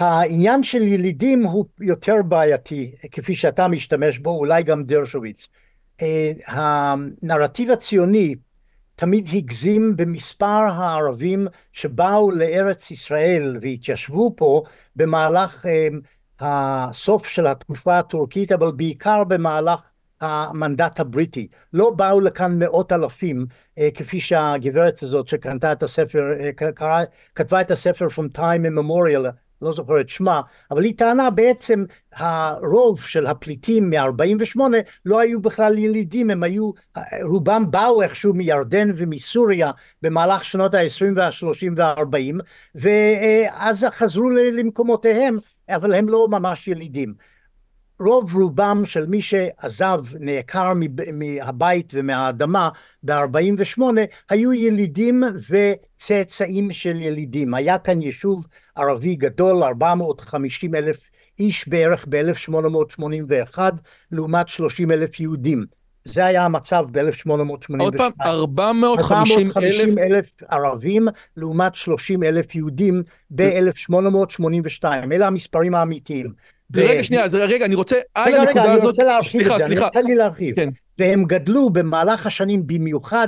[0.01, 5.47] העניין של ילידים הוא יותר בעייתי, כפי שאתה משתמש בו, אולי גם דרשוביץ.
[6.01, 8.35] אה, הנרטיב הציוני
[8.95, 14.63] תמיד הגזים במספר הערבים שבאו לארץ ישראל והתיישבו פה
[14.95, 15.87] במהלך אה,
[16.39, 19.81] הסוף של התקופה הטורקית, אבל בעיקר במהלך
[20.21, 21.47] המנדט הבריטי.
[21.73, 23.45] לא באו לכאן מאות אלפים,
[23.77, 26.23] אה, כפי שהגברת הזאת שקנתה את הספר,
[27.35, 33.01] כתבה את הספר From Time Immemorial, לא זוכר את שמה, אבל היא טענה בעצם הרוב
[33.01, 34.59] של הפליטים מ-48
[35.05, 36.71] לא היו בכלל ילידים, הם היו,
[37.23, 39.71] רובם באו איכשהו מירדן ומסוריה
[40.01, 42.43] במהלך שנות ה-20 וה-30 וה-40,
[42.75, 45.37] ואז חזרו למקומותיהם,
[45.69, 47.30] אבל הם לא ממש ילידים.
[48.01, 50.73] רוב רובם של מי שעזב, נעקר
[51.13, 52.69] מהבית ומהאדמה
[53.03, 53.81] ב-48,
[54.29, 57.53] היו ילידים וצאצאים של ילידים.
[57.53, 61.09] היה כאן יישוב ערבי גדול, 450 אלף
[61.39, 63.59] איש בערך ב-1881,
[64.11, 65.80] לעומת 30 אלף יהודים.
[66.05, 67.79] זה היה המצב ב-1882.
[67.79, 69.97] עוד פעם, 450 אלף...
[69.97, 74.83] אלף ערבים לעומת 30 אלף יהודים ב-1882.
[75.11, 76.33] אלה המספרים האמיתיים.
[76.75, 79.57] רגע, שנייה, אז רגע, אני רוצה, על רגע, הנקודה רגע, הזאת, אני רוצה להרחיב את
[79.57, 79.89] זה, סליחה.
[79.89, 80.55] תן לי להרחיב.
[80.55, 80.69] כן.
[80.99, 83.27] והם גדלו במהלך השנים, במיוחד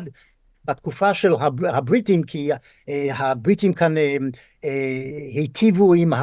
[0.65, 1.33] בתקופה של
[1.69, 2.49] הבריטים, כי
[3.11, 3.95] הבריטים כאן
[5.33, 6.13] היטיבו עם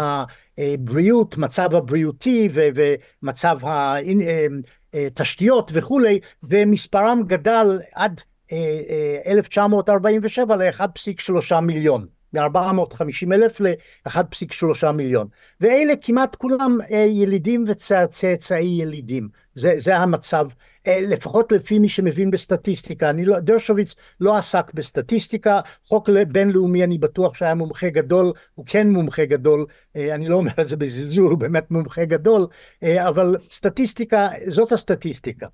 [0.58, 3.58] הבריאות, מצב הבריאותי ומצב
[4.94, 8.20] התשתיות וכולי, ומספרם גדל עד
[9.26, 12.19] 1947 ל-1.3 מיליון.
[12.32, 15.26] מ-450 אלף ל-1.3 מיליון.
[15.60, 19.28] ואלה כמעט כולם ילידים וצאצאי ילידים.
[19.54, 20.48] זה, זה המצב,
[20.88, 23.10] לפחות לפי מי שמבין בסטטיסטיקה.
[23.10, 28.90] אני לא, דרשוביץ לא עסק בסטטיסטיקה, חוק בינלאומי אני בטוח שהיה מומחה גדול, הוא כן
[28.90, 29.66] מומחה גדול,
[29.96, 32.46] אני לא אומר את זה בזלזול, הוא באמת מומחה גדול,
[32.84, 35.46] אבל סטטיסטיקה, זאת הסטטיסטיקה.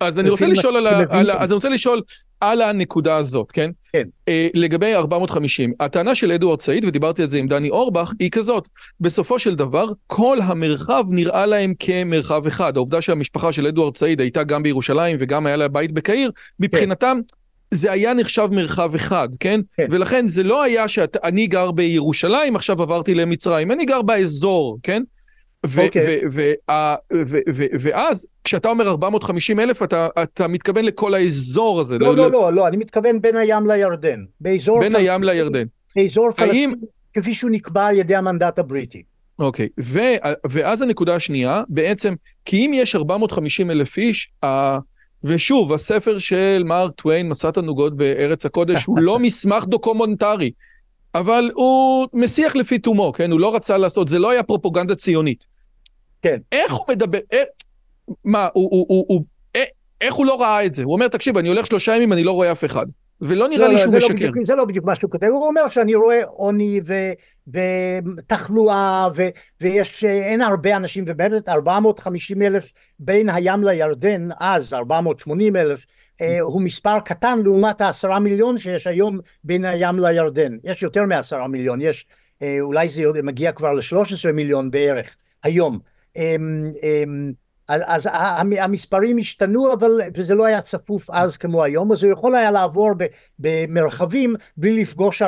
[0.00, 1.00] אז אני רוצה לשאול על ה...
[1.38, 2.02] אז אני רוצה לשאול
[2.50, 3.70] על הנקודה הזאת, כן?
[3.92, 4.02] כן.
[4.30, 8.68] Uh, לגבי 450, הטענה של אדוארד סעיד, ודיברתי על זה עם דני אורבך, היא כזאת,
[9.00, 12.76] בסופו של דבר, כל המרחב נראה להם כמרחב אחד.
[12.76, 16.30] העובדה שהמשפחה של אדוארד סעיד הייתה גם בירושלים וגם היה לה בית בקהיר,
[16.60, 17.36] מבחינתם, כן.
[17.70, 19.60] זה היה נחשב מרחב אחד, כן?
[19.76, 19.86] כן.
[19.90, 25.02] ולכן זה לא היה שאני גר בירושלים, עכשיו עברתי למצרים, אני גר באזור, כן?
[25.64, 26.20] אוקיי.
[27.80, 31.98] ואז, כשאתה אומר 450 אלף, אתה, מתכוון לכל האזור הזה.
[31.98, 34.20] לא, לא, לא, לא, אני מתכוון בין הים לירדן.
[34.40, 35.64] בין הים לירדן.
[35.96, 36.74] באזור פלסטין,
[37.14, 39.02] כפי שהוא נקבע על ידי המנדט הבריטי.
[39.38, 39.68] אוקיי,
[40.50, 44.32] ואז הנקודה השנייה, בעצם, כי אם יש 450 אלף איש.
[45.24, 50.50] ושוב, הספר של מרק טוויין, מסע תענוגות בארץ הקודש, הוא לא מסמך דוקומנטרי,
[51.18, 53.30] אבל הוא מסיח לפי תומו, כן?
[53.30, 55.44] הוא לא רצה לעשות, זה לא היה פרופוגנדה ציונית.
[56.22, 56.38] כן.
[56.52, 57.48] איך הוא מדבר, איך,
[58.24, 59.24] מה, הוא, הוא, הוא, הוא,
[60.00, 60.82] איך הוא לא ראה את זה?
[60.82, 62.86] הוא אומר, תקשיב, אני הולך שלושה ימים, אני לא רואה אף אחד.
[63.20, 64.12] ולא נראה לא, לי שהוא לא משקר.
[64.12, 66.80] לא בדיוק, זה לא בדיוק מה שהוא כותב, הוא אומר שאני רואה עוני
[67.46, 69.22] ותחלואה, ו,
[69.60, 75.84] ויש, אין הרבה אנשים, ובאמת 450 אלף בין הים לירדן, אז 480 אלף, אה,
[76.40, 80.56] הוא מספר קטן לעומת העשרה מיליון שיש היום בין הים לירדן.
[80.64, 82.06] יש יותר מעשרה מיליון, יש,
[82.42, 85.78] אה, אולי זה מגיע כבר ל-13 מיליון בערך היום.
[86.16, 87.32] אמ, אמ,
[87.68, 88.08] אז
[88.58, 92.90] המספרים השתנו, אבל, וזה לא היה צפוף אז כמו היום, אז הוא יכול היה לעבור
[93.38, 95.22] במרחבים בלי לפגוש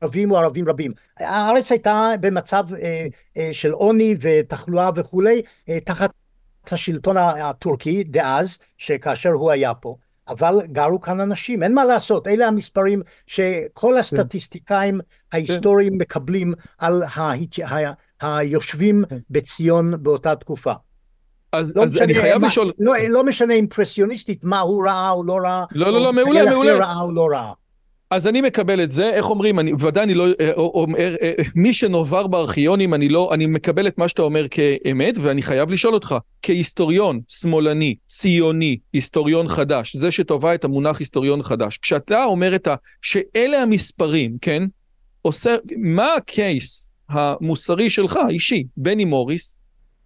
[0.00, 0.92] ערבים או ערבים רבים.
[1.18, 3.06] הארץ הייתה במצב אה,
[3.36, 6.10] אה, של עוני ותחלואה וכולי, אה, תחת
[6.70, 9.96] השלטון הטורקי דאז, שכאשר הוא היה פה.
[10.28, 13.96] אבל גרו כאן אנשים, אין מה לעשות, אלה המספרים שכל כן.
[13.98, 15.00] הסטטיסטיקאים
[15.32, 17.02] ההיסטוריים מקבלים על
[18.20, 19.18] היושבים כן.
[19.30, 20.72] בציון באותה תקופה.
[21.52, 22.72] אז, לא אז אני חייב מה, לשאול...
[22.78, 25.64] לא, לא משנה אימפרסיוניסטית מה הוא ראה או לא ראה.
[25.72, 26.76] לא, לא, לא, מעולה, מעולה.
[26.76, 27.52] ראה או לא ראה.
[28.10, 31.44] אז אני מקבל את זה, איך אומרים, אני, ודאי אני לא, אה, אומר, אה, אה,
[31.54, 35.94] מי שנובר בארכיונים, אני לא, אני מקבל את מה שאתה אומר כאמת, ואני חייב לשאול
[35.94, 42.66] אותך, כהיסטוריון שמאלני, ציוני, היסטוריון חדש, זה שטובה את המונח היסטוריון חדש, כשאתה אומר את
[42.66, 42.74] ה...
[43.02, 44.62] שאלה המספרים, כן?
[45.22, 49.54] עושה, מה הקייס המוסרי שלך, האישי, בני מוריס,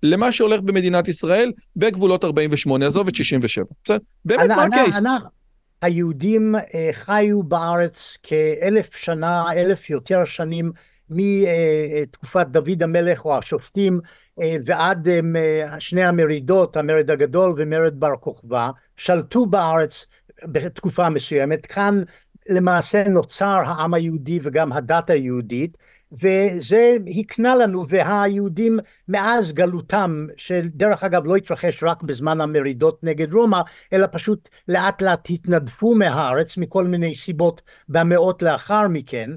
[0.02, 3.98] למה שהולך במדינת ישראל בגבולות 48, עזוב את 67, בסדר?
[4.24, 5.04] באמת, מה הקייס?
[5.82, 10.72] היהודים אה, חיו בארץ כאלף שנה, אלף יותר שנים
[11.10, 14.00] מתקופת דוד המלך או השופטים
[14.40, 20.06] אה, ועד אה, שני המרידות, המרד הגדול ומרד בר כוכבא, שלטו בארץ
[20.44, 21.66] בתקופה מסוימת.
[21.66, 22.02] כאן
[22.48, 25.78] למעשה נוצר העם היהודי וגם הדת היהודית.
[26.12, 28.78] וזה הקנה לנו, והיהודים
[29.08, 33.60] מאז גלותם, שדרך אגב לא התרחש רק בזמן המרידות נגד רומא,
[33.92, 39.30] אלא פשוט לאט לאט התנדפו מהארץ מכל מיני סיבות במאות לאחר מכן,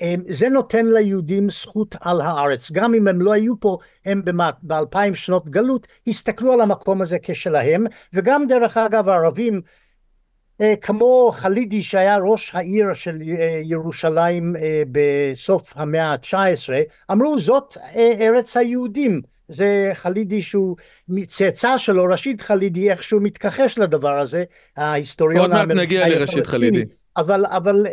[0.00, 2.70] אמ, זה נותן ליהודים זכות על הארץ.
[2.72, 4.22] גם אם הם לא היו פה, הם
[4.62, 9.60] באלפיים שנות גלות, הסתכלו על המקום הזה כשלהם, וגם דרך אגב הערבים
[10.80, 16.72] כמו חלידי שהיה ראש העיר של אה, ירושלים אה, בסוף המאה ה-19,
[17.12, 17.76] אמרו זאת
[18.20, 19.20] ארץ היהודים.
[19.48, 20.76] זה חלידי שהוא
[21.26, 24.44] צאצא שלו, רשיד חלידי, איכשהו מתכחש לדבר הזה,
[24.76, 26.84] ההיסטוריון עוד מעט נגיע לרשיד חלידי.
[27.16, 27.86] אבל, אבל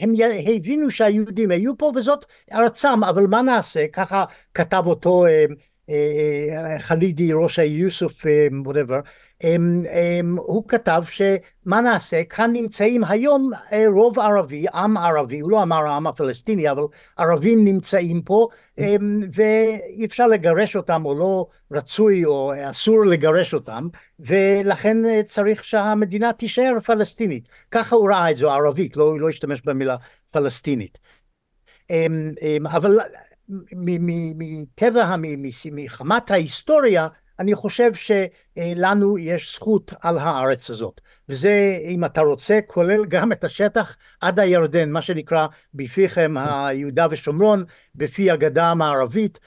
[0.00, 0.12] הם
[0.56, 3.86] הבינו שהיהודים היו פה וזאת ארצם, אבל מה נעשה?
[3.92, 5.26] ככה כתב אותו
[6.78, 8.24] חלידי, ראש היוסוף,
[8.66, 9.08] whatever.
[9.40, 15.50] הם, הם, הוא כתב שמה נעשה, כאן נמצאים היום אה, רוב ערבי, עם ערבי, הוא
[15.50, 16.82] לא אמר העם הפלסטיני, אבל
[17.16, 23.88] ערבים נמצאים פה הם, ואי אפשר לגרש אותם או לא רצוי או אסור לגרש אותם
[24.20, 27.48] ולכן אה, צריך שהמדינה תישאר פלסטינית.
[27.70, 29.96] ככה הוא ראה את זה, ערבית, לא, לא השתמש במילה
[30.32, 30.98] פלסטינית.
[31.90, 32.98] הם, הם, אבל
[33.76, 35.16] מטבע,
[35.72, 37.08] מחמת ההיסטוריה
[37.38, 41.00] אני חושב שלנו יש זכות על הארץ הזאת.
[41.28, 47.64] וזה, אם אתה רוצה, כולל גם את השטח עד הירדן, מה שנקרא בפיכם היהודה ושומרון,
[47.94, 49.38] בפי הגדה המערבית.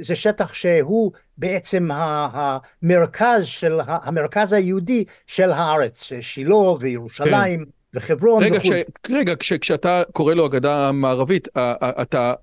[0.00, 7.64] זה שטח שהוא בעצם המרכז, של, המרכז היהודי של הארץ, שילה וירושלים.
[7.64, 7.70] כן.
[7.94, 8.70] וחברון רגע, וכו'.
[9.10, 11.48] רגע, כש, כשאתה קורא לו הגדה המערבית,
[11.82, 12.34] אתה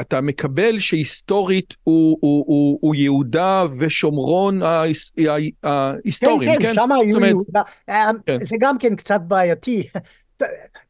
[0.00, 6.58] אתה מקבל שהיסטורית הוא, הוא, הוא, הוא יהודה ושומרון ההיסטוריים, כן?
[6.60, 7.62] כן, כן, שם היו יהודה.
[7.88, 8.44] אה, כן.
[8.44, 9.86] זה גם כן קצת בעייתי.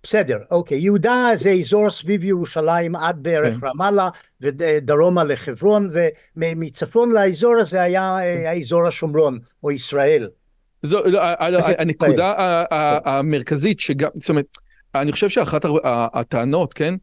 [0.03, 3.67] בסדר, אוקיי, יהודה זה אזור סביב ירושלים עד בערך כן.
[3.67, 4.09] רמאללה
[4.41, 5.91] ודרומה לחברון
[6.37, 8.47] ומצפון לאזור הזה היה כן.
[8.47, 10.29] האזור השומרון או ישראל.
[10.83, 11.21] זו, לא,
[11.79, 12.35] הנקודה
[13.05, 14.59] המרכזית שגם, זאת אומרת,
[14.95, 16.95] אני חושב שאחת הטענות, כן?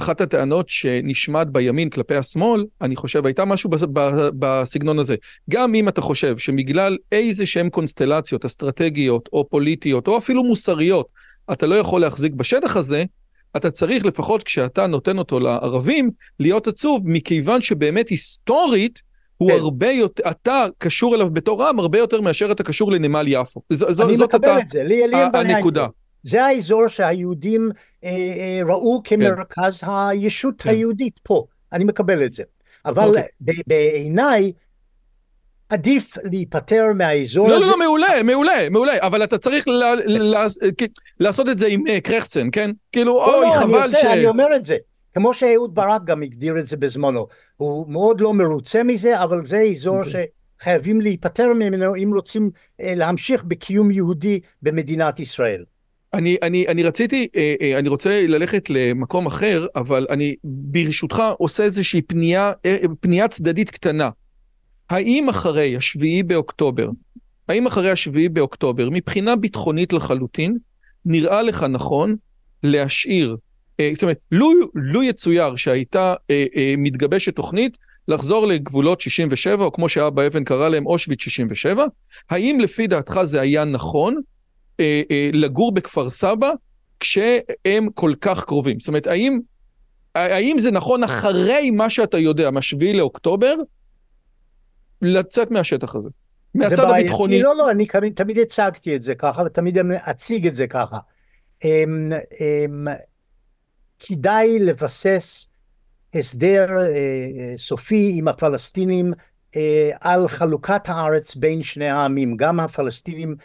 [0.00, 3.70] אחת הטענות שנשמעת בימין כלפי השמאל, אני חושב, הייתה משהו
[4.38, 5.14] בסגנון הזה.
[5.50, 11.06] גם אם אתה חושב שמגלל איזה שהם קונסטלציות אסטרטגיות או פוליטיות או אפילו מוסריות,
[11.52, 13.04] אתה לא יכול להחזיק בשטח הזה,
[13.56, 19.58] אתה צריך לפחות כשאתה נותן אותו לערבים, להיות עצוב, מכיוון שבאמת היסטורית, הוא כן.
[19.58, 23.60] הרבה יותר, אתה קשור אליו בתור עם הרבה יותר מאשר אתה קשור לנמל יפו.
[23.72, 25.86] ז, אני זאת מקבל אתה, את זה, לי אין בעיה הנקודה.
[26.22, 27.70] זה האזור שהיהודים
[28.04, 29.86] אה, אה, ראו כמרכז כן.
[29.90, 30.70] הישות כן.
[30.70, 32.42] היהודית פה, אני מקבל את זה.
[32.84, 33.22] אבל אוקיי.
[33.66, 34.52] בעיניי
[35.68, 37.66] עדיף להיפטר מהאזור לא, הזה.
[37.66, 39.70] לא, לא, מעולה, מעולה, מעולה, אבל אתה צריך ל,
[40.06, 40.46] ל, ל,
[41.20, 42.70] לעשות את זה עם uh, קרחצן, כן?
[42.92, 44.04] כאילו, לא, אוי, לא, חבל אני ש...
[44.04, 44.76] אני אומר את זה.
[45.14, 47.26] כמו שאהוד ברק גם הגדיר את זה בזמנו.
[47.56, 50.06] הוא מאוד לא מרוצה מזה, אבל זה אזור okay.
[50.06, 50.26] אוקיי.
[50.60, 52.50] שחייבים להיפטר ממנו אם רוצים
[52.80, 55.64] אה, להמשיך בקיום יהודי במדינת ישראל.
[56.14, 61.62] אני, אני, אני רציתי, אה, אה, אני רוצה ללכת למקום אחר, אבל אני ברשותך עושה
[61.62, 64.10] איזושהי פנייה, אה, פנייה צדדית קטנה.
[64.90, 66.88] האם אחרי השביעי באוקטובר,
[67.48, 70.58] האם אחרי השביעי באוקטובר, מבחינה ביטחונית לחלוטין,
[71.04, 72.16] נראה לך נכון
[72.62, 73.36] להשאיר,
[73.94, 76.14] זאת אומרת, לו, לו יצויר שהייתה
[76.78, 77.76] מתגבשת תוכנית,
[78.08, 81.84] לחזור לגבולות 67, או כמו שאבא אבן קרא להם, אושוויץ 67,
[82.30, 84.20] האם לפי דעתך זה היה נכון?
[84.80, 86.50] אה, אה, לגור בכפר סבא
[87.00, 88.80] כשהם כל כך קרובים?
[88.80, 89.38] זאת אומרת, האם,
[90.14, 93.54] האם זה נכון אחרי מה שאתה יודע, מה-7 לאוקטובר,
[95.02, 96.10] לצאת מהשטח הזה?
[96.54, 97.42] מהצד בעייתי, הביטחוני.
[97.42, 100.98] לא, לא, אני תמיד הצגתי את זה ככה, ותמיד אציג את זה ככה.
[101.62, 102.86] הם, הם,
[103.98, 105.46] כדאי לבסס
[106.14, 109.12] הסדר אה, אה, סופי עם הפלסטינים
[109.56, 112.36] אה, על חלוקת הארץ בין שני העמים.
[112.36, 113.38] גם הפלסטינים אה, אמ,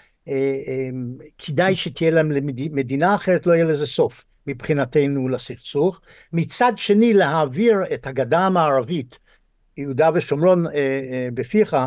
[1.38, 2.32] כדאי שתהיה להם
[2.72, 6.02] מדינה אחרת, לא יהיה לזה סוף מבחינתנו לסכסוך.
[6.34, 9.20] מצד שני להעביר את הגדה המערבית,
[9.78, 11.78] יהודה ושומרון אה, אה, בפיך,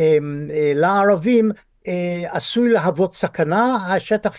[0.00, 1.50] אמ, לערבים
[2.24, 4.36] עשוי להוות סכנה, השטח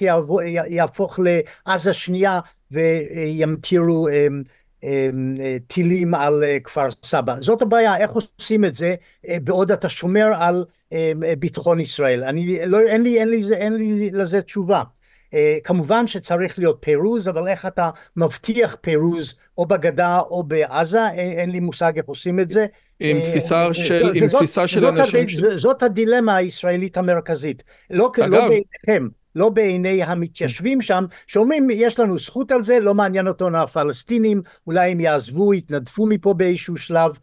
[0.68, 1.20] יהפוך
[1.66, 2.39] לעזה שנייה
[2.72, 4.08] וימטירו
[4.84, 5.36] אמ,
[5.68, 7.36] טילים על כפר סבא.
[7.41, 8.95] זאת הבעיה, איך עושים את זה
[9.43, 10.70] בעוד אתה שומר על אה,
[11.39, 12.24] ביטחון ישראל.
[12.24, 14.84] אני, לא, אין, לי, אין, לי, אין לי לזה תשובה.
[15.34, 21.39] Uh, כמובן שצריך להיות פירוז, אבל איך אתה מבטיח פירוז או בגדה או בעזה, אין,
[21.39, 22.66] אין לי מושג איך עושים את זה.
[23.00, 25.30] עם uh, תפיסה uh, של, עם וזאת, תפיסה של אנשים...
[25.30, 25.36] ש...
[25.36, 27.64] זאת הדילמה הישראלית המרכזית.
[27.89, 29.08] לא, לא אגב, לא בעיניכם.
[29.36, 34.91] לא בעיני המתיישבים שם, שאומרים יש לנו זכות על זה, לא מעניין אותנו הפלסטינים, אולי
[34.91, 37.18] הם יעזבו, יתנדפו מפה באיזשהו שלב, אה,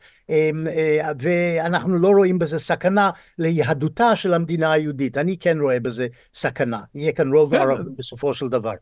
[1.21, 5.19] ואנחנו לא רואים בזה סכנה ליהדותה של המדינה היהודית.
[5.19, 6.81] אני כן רואה בזה סכנה.
[6.95, 7.63] יהיה כאן רוב כן.
[7.63, 8.73] ערבי בסופו של דבר.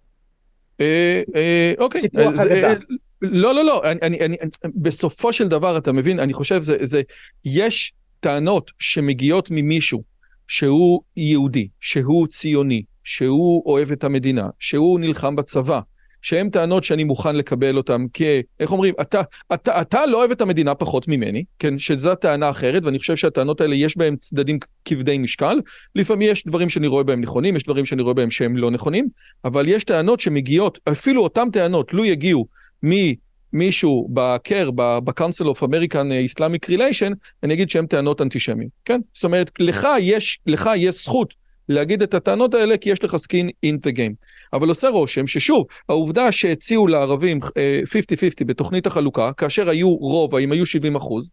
[0.80, 2.00] אה, אה, אוקיי.
[2.00, 2.74] סיפוח אגדה.
[3.22, 4.36] לא, לא, לא, אני, אני,
[4.74, 7.02] בסופו של דבר, אתה מבין, אני חושב, זה, זה,
[7.44, 10.02] יש טענות שמגיעות ממישהו
[10.48, 15.80] שהוא יהודי, שהוא ציוני, שהוא אוהב את המדינה, שהוא נלחם בצבא,
[16.22, 18.22] שהן טענות שאני מוכן לקבל אותן כ...
[18.60, 18.94] איך אומרים?
[19.00, 19.20] אתה,
[19.54, 21.78] אתה, אתה לא אוהב את המדינה פחות ממני, כן?
[21.78, 25.60] שזו טענה אחרת, ואני חושב שהטענות האלה יש בהן צדדים כבדי משקל.
[25.94, 29.08] לפעמים יש דברים שאני רואה בהם נכונים, יש דברים שאני רואה בהם שהם לא נכונים,
[29.44, 32.46] אבל יש טענות שמגיעות, אפילו אותן טענות, לו יגיעו
[32.82, 39.00] ממישהו ב-CAIR, ב-Council of American Islamic Relation, אני אגיד שהן טענות אנטישמיות, כן?
[39.14, 41.34] זאת אומרת, לך יש, לך יש זכות
[41.68, 44.14] להגיד את הטענות האלה כי יש לך skin in the game.
[44.52, 50.52] אבל עושה רושם ששוב, העובדה שהציעו לערבים 50-50 uh, בתוכנית החלוקה, כאשר היו רוב, האם
[50.52, 51.30] היו 70 אחוז,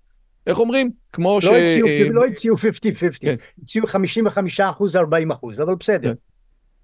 [0.47, 0.89] איך אומרים?
[1.13, 1.45] כמו לא ש...
[1.45, 2.59] הציעו, uh, לא הציעו 50-50,
[3.21, 3.35] כן.
[3.63, 6.13] הציעו 55 אחוז, 40 אחוז, אבל בסדר.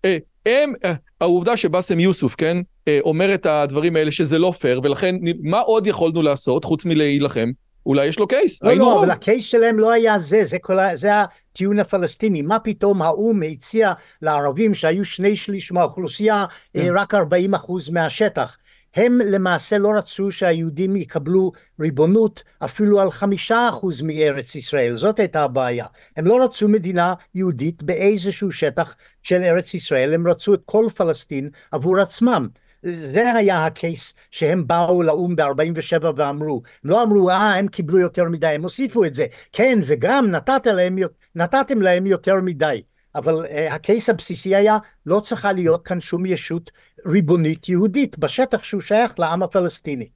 [0.03, 0.07] כן.
[0.07, 0.09] Uh,
[0.45, 0.87] הם, uh,
[1.21, 5.87] העובדה שבאסם יוסוף, כן, uh, אומר את הדברים האלה שזה לא פייר, ולכן מה עוד
[5.87, 7.49] יכולנו לעשות חוץ מלהילחם?
[7.85, 8.99] אולי יש לו קייס, לא, לא.
[8.99, 12.41] אבל הקייס שלהם לא היה זה, זה, כל, ה- זה הטיעון הפלסטיני.
[12.41, 16.93] מה פתאום האו"ם הציע לערבים שהיו שני שליש מהאוכלוסייה, אה, כן.
[16.97, 18.57] רק 40 אחוז מהשטח.
[18.95, 25.43] הם למעשה לא רצו שהיהודים יקבלו ריבונות אפילו על חמישה אחוז מארץ ישראל, זאת הייתה
[25.43, 25.85] הבעיה.
[26.17, 31.49] הם לא רצו מדינה יהודית באיזשהו שטח של ארץ ישראל, הם רצו את כל פלסטין
[31.71, 32.47] עבור עצמם.
[32.83, 38.23] זה היה הקייס שהם באו לאו"ם ב-47 ואמרו, הם לא אמרו אה הם קיבלו יותר
[38.29, 40.95] מדי, הם הוסיפו את זה, כן וגם נתת להם,
[41.35, 42.81] נתתם להם יותר מדי,
[43.15, 46.71] אבל uh, הקייס הבסיסי היה לא צריכה להיות כאן שום ישות
[47.07, 50.09] ריבונית יהודית בשטח שהוא שייך לעם הפלסטיני.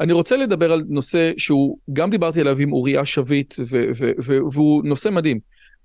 [0.00, 3.54] אני רוצה לדבר על נושא שהוא, גם דיברתי עליו עם אוריה שביט,
[4.52, 5.40] והוא נושא מדהים.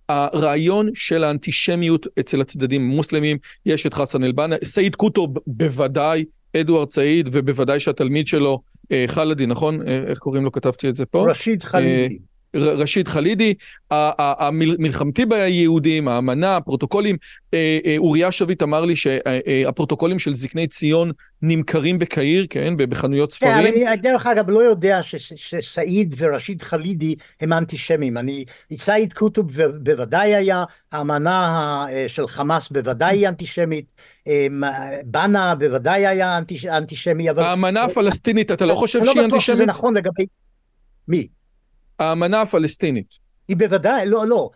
[0.09, 6.25] הרעיון של האנטישמיות אצל הצדדים המוסלמים, יש את חסן אל-בנה, סעיד קוטוב בוודאי,
[6.57, 9.87] אדוארד סעיד, ובוודאי שהתלמיד שלו, אה, חלדי, נכון?
[9.87, 10.51] אה, איך קוראים לו?
[10.51, 11.29] כתבתי את זה פה.
[11.29, 12.17] רשיד חלידי.
[12.55, 13.53] ר- רשיד חלידי,
[13.91, 17.17] המלחמתי ביהודים, האמנה, הפרוטוקולים,
[17.53, 23.35] אה, אה, אוריה שביט אמר לי שהפרוטוקולים של זקני ציון נמכרים בקהיר, כן, בחנויות כן,
[23.49, 23.87] ספרים.
[23.87, 24.99] אני דרך אגב לא יודע
[25.35, 28.45] שסעיד ורשיד חלידי הם אנטישמים, אני,
[28.77, 29.51] סעיד קוטוב
[29.83, 31.55] בוודאי היה, האמנה
[32.07, 33.91] של חמאס בוודאי היא אנטישמית,
[34.27, 34.63] אמ,
[35.05, 39.39] בנה בוודאי היה אנטיש- אנטישמי, אבל האמנה הפלסטינית, אתה לא חושב אני שהיא לא בטוח
[39.39, 39.69] שזה אנטישמית?
[39.69, 40.25] נכון לגבי,
[41.07, 41.27] מי?
[41.99, 43.07] האמנה הפלסטינית.
[43.47, 44.49] היא בוודאי, לא, לא.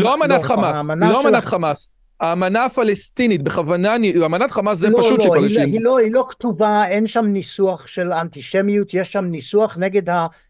[0.00, 1.92] לא אמנת חמאס, האמנה לא של אמנת הח- חמאס.
[2.20, 3.96] האמנה הפלסטינית, בכוונה,
[4.26, 5.72] אמנת חמאס זה לא, פשוט לא, שכל היא, אנשים...
[5.72, 10.02] היא, לא, היא לא כתובה, אין שם ניסוח של אנטישמיות, יש שם ניסוח נגד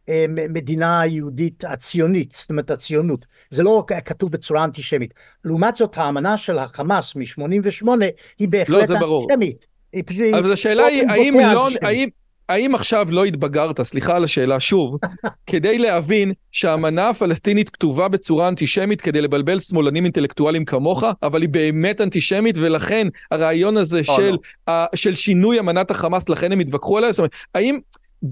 [0.08, 3.26] המדינה היהודית הציונית, זאת אומרת הציונות.
[3.50, 5.14] זה לא כתוב בצורה אנטישמית.
[5.44, 7.88] לעומת זאת, האמנה של החמאס מ-88
[8.38, 9.22] היא בהחלט לא, זה ברור.
[9.32, 9.66] אנטישמית.
[9.92, 10.02] היא
[10.38, 11.68] אבל השאלה היא, האם לא.
[11.82, 12.08] האם,
[12.48, 14.96] האם עכשיו לא התבגרת, סליחה על השאלה שוב,
[15.50, 22.00] כדי להבין שהאמנה הפלסטינית כתובה בצורה אנטישמית כדי לבלבל שמאלנים אינטלקטואלים כמוך, אבל היא באמת
[22.00, 24.72] אנטישמית, ולכן הרעיון הזה לא, של, לא.
[24.74, 27.78] ה, של שינוי אמנת החמאס, לכן הם התווכחו עליה, זאת אומרת, האם...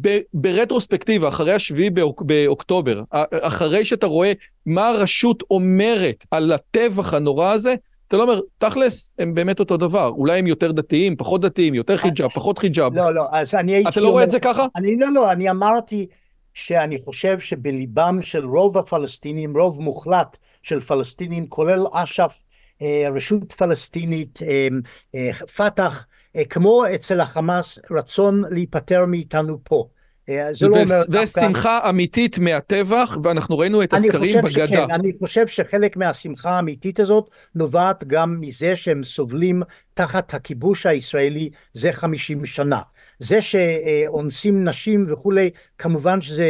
[0.01, 3.03] ב- ברטרוספקטיבה, אחרי השביעי באוק, באוקטובר,
[3.43, 4.33] אחרי שאתה רואה
[4.67, 7.75] מה הרשות אומרת על הטבח הנורא הזה,
[8.09, 10.09] אתה לא אומר, תכלס, הם באמת אותו דבר.
[10.09, 12.96] אולי הם יותר דתיים, פחות דתיים, יותר חיג'אב, פחות חיג'אב.
[12.96, 13.90] לא, לא, אז אני הייתי...
[13.90, 14.66] אתה לא רואה את זה ככה?
[14.76, 16.07] אני לא, לא, אני אמרתי
[16.54, 22.42] שאני חושב שבליבם של רוב הפלסטינים, רוב מוחלט של פלסטינים, כולל אש"ף,
[22.82, 24.68] אה, רשות פלסטינית, אה,
[25.14, 29.88] אה, פת"ח, אה, כמו אצל החמאס, רצון להיפטר מאיתנו פה.
[30.29, 31.22] אה, זה לא אומר...
[31.22, 34.66] ושמחה אמיתית מהטבח, ואנחנו ראינו את הסקרים בגדה.
[34.66, 39.62] שכן, אני חושב שחלק מהשמחה האמיתית הזאת נובעת גם מזה שהם סובלים
[39.95, 42.81] תחת הכיבוש הישראלי זה 50 שנה.
[43.18, 46.45] זה שאונסים נשים וכולי, כמובן שזה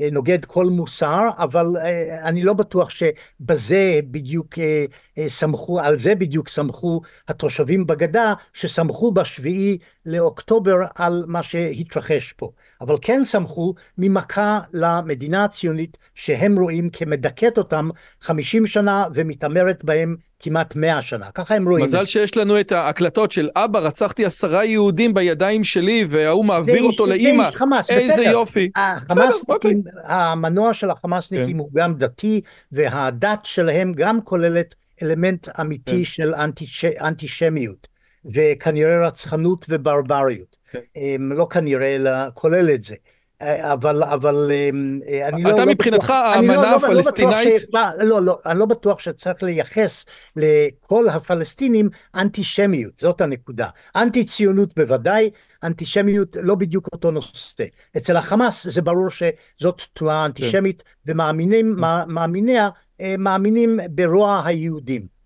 [0.00, 4.84] אה, נוגד כל מוסר, אבל אה, אני לא בטוח שבזה בדיוק אה,
[5.18, 9.78] אה, סמכו, על זה בדיוק סמכו התושבים בגדה, שסמכו בשביעי
[10.08, 12.50] לאוקטובר על מה שהתרחש פה.
[12.80, 17.88] אבל כן סמכו ממכה למדינה הציונית שהם רואים כמדכאת אותם
[18.20, 21.30] 50 שנה ומתעמרת בהם כמעט 100 שנה.
[21.34, 22.04] ככה הם רואים מזל.
[22.04, 27.48] שיש לנו את ההקלטות של אבא, רצחתי עשרה יהודים בידיים שלי, וההוא מעביר אותו לאימא.
[27.88, 28.30] איזה בסדר.
[28.30, 28.70] יופי.
[29.08, 29.70] בסדר, אוקיי.
[29.70, 31.58] החמאסניקים, המנוע של החמאסניקים כן.
[31.58, 32.40] הוא גם דתי,
[32.72, 36.04] והדת שלהם גם כוללת אלמנט אמיתי כן.
[36.04, 36.84] של אנטיש...
[36.84, 37.88] אנטישמיות,
[38.34, 40.56] וכנראה רצחנות וברבריות.
[40.70, 40.78] כן.
[40.96, 42.94] אמ, לא כנראה, אלא כולל את זה.
[43.42, 45.50] אה, אבל, אבל אמ, אה, אני לא...
[45.50, 47.66] אתה לא מבחינתך, לא- האמנה לא- לא הפלסטינאית- ש-
[48.00, 50.06] לא, לא, אני לא בטוח שצריך לייחס
[50.36, 53.68] לכל הפלסטינים אנטישמיות, זאת הנקודה.
[53.96, 55.30] אנטי ציונות בוודאי,
[55.64, 57.64] אנטישמיות לא בדיוק אותו נושא.
[57.96, 62.68] אצל החמאס זה ברור שזאת תנועה אנטישמית, ומאמינים, מה- מאמיניה
[63.00, 65.17] אה, מאמינים ברוע היהודים.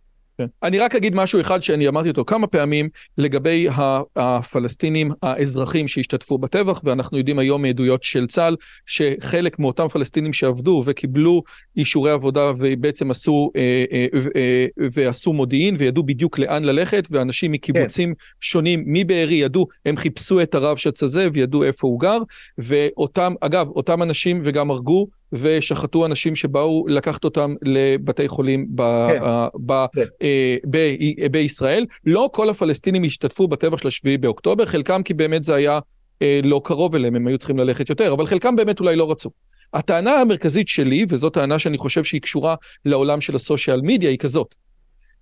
[0.42, 0.66] כן.
[0.66, 2.88] אני רק אגיד משהו אחד שאני אמרתי אותו כמה פעמים
[3.18, 3.68] לגבי
[4.16, 11.42] הפלסטינים האזרחים שהשתתפו בטבח, ואנחנו יודעים היום מעדויות של צה"ל, שחלק מאותם פלסטינים שעבדו וקיבלו
[11.76, 18.14] אישורי עבודה ובעצם עשו, אה, אה, אה, ועשו מודיעין וידעו בדיוק לאן ללכת, ואנשים מקיבוצים
[18.40, 22.18] שונים מבארי ידעו, הם חיפשו את הרבש"ץ הזה וידעו איפה הוא גר,
[22.58, 29.22] ואותם, אגב, אותם אנשים וגם הרגו ושחטו אנשים שבאו לקחת אותם לבתי חולים ב, כן.
[29.22, 30.04] ה- ב, כן.
[30.22, 31.86] אה, ב- בישראל.
[32.06, 35.78] לא כל הפלסטינים השתתפו בטבח של השביעי באוקטובר, חלקם כי באמת זה היה
[36.22, 39.30] אה, לא קרוב אליהם, הם היו צריכים ללכת יותר, אבל חלקם באמת אולי לא רצו.
[39.74, 42.54] הטענה המרכזית שלי, וזו טענה שאני חושב שהיא קשורה
[42.84, 44.54] לעולם של הסושיאל מדיה, היא כזאת.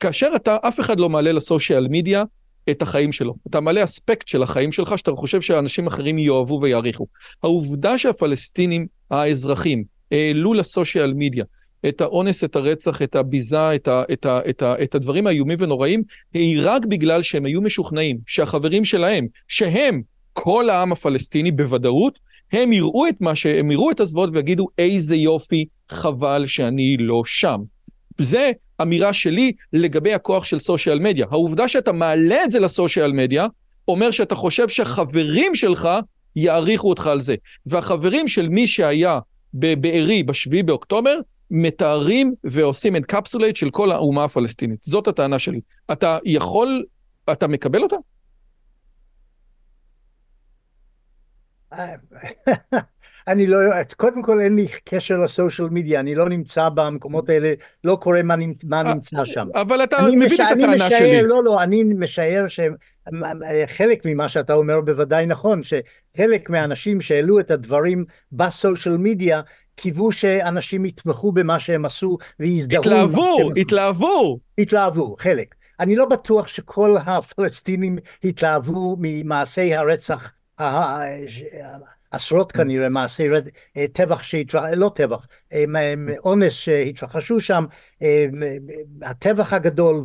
[0.00, 2.24] כאשר אתה, אף אחד לא מעלה לסושיאל מדיה
[2.70, 3.34] את החיים שלו.
[3.50, 7.06] אתה מעלה אספקט של החיים שלך שאתה חושב שאנשים אחרים יאהבו ויעריכו.
[7.42, 11.44] העובדה שהפלסטינים, האזרחים, העלו לסושיאל מדיה
[11.88, 15.58] את האונס, את הרצח, את הביזה, את, ה, את, ה, את, ה, את הדברים האיומים
[15.60, 16.02] ונוראים,
[16.34, 20.02] היא רק בגלל שהם היו משוכנעים שהחברים שלהם, שהם
[20.32, 22.18] כל העם הפלסטיני בוודאות,
[22.52, 27.58] הם יראו את מה שהם יראו את הזוועות ויגידו איזה יופי, חבל שאני לא שם.
[28.18, 28.52] זה
[28.82, 31.26] אמירה שלי לגבי הכוח של סושיאל מדיה.
[31.30, 33.46] העובדה שאתה מעלה את זה לסושיאל מדיה,
[33.88, 35.88] אומר שאתה חושב שחברים שלך
[36.36, 37.34] יעריכו אותך על זה.
[37.66, 39.18] והחברים של מי שהיה
[39.54, 41.20] בבארי בשביעי באוקטובר,
[41.50, 44.82] מתארים ועושים encapsulate של כל האומה הפלסטינית.
[44.82, 45.60] זאת הטענה שלי.
[45.92, 46.84] אתה יכול,
[47.32, 47.96] אתה מקבל אותה?
[53.28, 53.58] אני לא,
[53.96, 57.52] קודם כל אין לי קשר ל social media, אני לא נמצא במקומות האלה,
[57.84, 58.34] לא קורא מה,
[58.72, 59.48] אה, נמצא שם.
[59.54, 60.28] אבל אתה מבין.
[60.34, 61.22] את הטענה שלי.
[61.22, 62.48] לא, לא, אני משער
[63.68, 69.40] שחלק ממה שאתה אומר בוודאי נכון, שחלק מהאנשים שהעלו את הדברים בסושיאל מדיה,
[69.74, 72.80] קיוו שאנשים יתמכו במה שהם עשו ויזדהו.
[72.80, 74.38] התלהבו, התלהבו.
[74.58, 75.54] התלהבו, חלק.
[75.80, 80.32] אני לא בטוח שכל הפלסטינים התלהבו ממעשי הרצח
[82.10, 83.28] עשרות כנראה מעשי
[83.76, 85.64] אה, טבח שהתרחשו, לא טבח, אה,
[86.24, 87.64] אונס שהתרחשו שם,
[88.02, 88.26] אה,
[89.02, 90.04] הטבח הגדול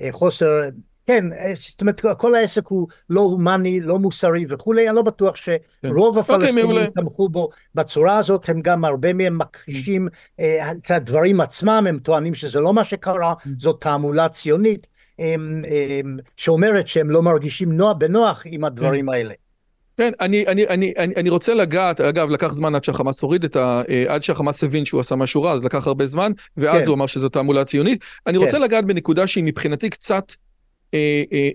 [0.00, 0.60] וחוסר,
[1.06, 1.24] כן,
[1.54, 5.88] זאת אומרת כל העסק הוא לא הומני, לא מוסרי וכולי, אני לא בטוח שרוב כן.
[5.88, 10.08] אוקיי, הפלסטינים okay, תמכו בו בצורה הזאת, הם גם הרבה מהם מכחישים
[10.40, 14.86] את הדברים עצמם, הם טוענים שזה לא מה שקרה, זאת תעמולה ציונית.
[16.36, 19.12] שאומרת שהם לא מרגישים נוח, בנוח עם הדברים כן.
[19.12, 19.34] האלה.
[19.96, 23.56] כן, אני, אני, אני, אני, אני רוצה לגעת, אגב, לקח זמן עד שהחמאס הוריד את
[23.56, 23.82] ה...
[23.88, 26.88] אה, עד שהחמאס הבין שהוא עשה משהו רע, אז לקח הרבה זמן, ואז כן.
[26.88, 28.04] הוא אמר שזו תעמולה ציונית.
[28.26, 28.44] אני כן.
[28.44, 30.51] רוצה לגעת בנקודה שהיא מבחינתי קצת אה, אה,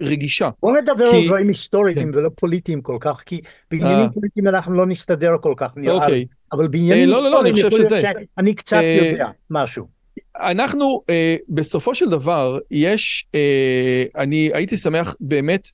[0.02, 0.50] רגישה.
[0.62, 1.18] בוא נדבר כי...
[1.18, 2.10] על דברים היסטוריים כן.
[2.18, 4.10] ולא פוליטיים כל כך, כי בעניינים אה.
[4.10, 6.26] פוליטיים אנחנו לא נסתדר כל כך, נראה אוקיי.
[6.52, 8.02] אבל בעניינים אה, לא, לא, לא, אני שזה...
[8.38, 9.98] אני קצת אה, יודע משהו.
[10.40, 15.70] אנחנו, אה, בסופו של דבר, יש, אה, אני הייתי שמח באמת,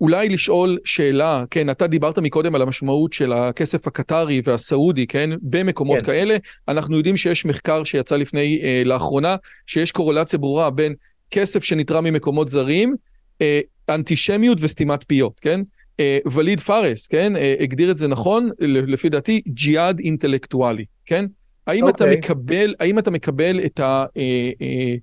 [0.00, 5.98] אולי לשאול שאלה, כן, אתה דיברת מקודם על המשמעות של הכסף הקטרי והסעודי, כן, במקומות
[5.98, 6.04] כן.
[6.04, 6.36] כאלה.
[6.68, 10.94] אנחנו יודעים שיש מחקר שיצא לפני, אה, לאחרונה, שיש קורולציה ברורה בין
[11.30, 12.94] כסף שנתרם ממקומות זרים,
[13.40, 15.60] אה, אנטישמיות וסתימת פיות, כן?
[16.00, 21.26] אה, וליד פארס, כן, אה, הגדיר את זה נכון, לפי דעתי, ג'יהאד אינטלקטואלי, כן?
[21.66, 21.88] האם okay.
[21.88, 22.18] אתה אוקיי.
[22.18, 24.94] מקבל, האם אתה מקבל את, ה, אה, אה,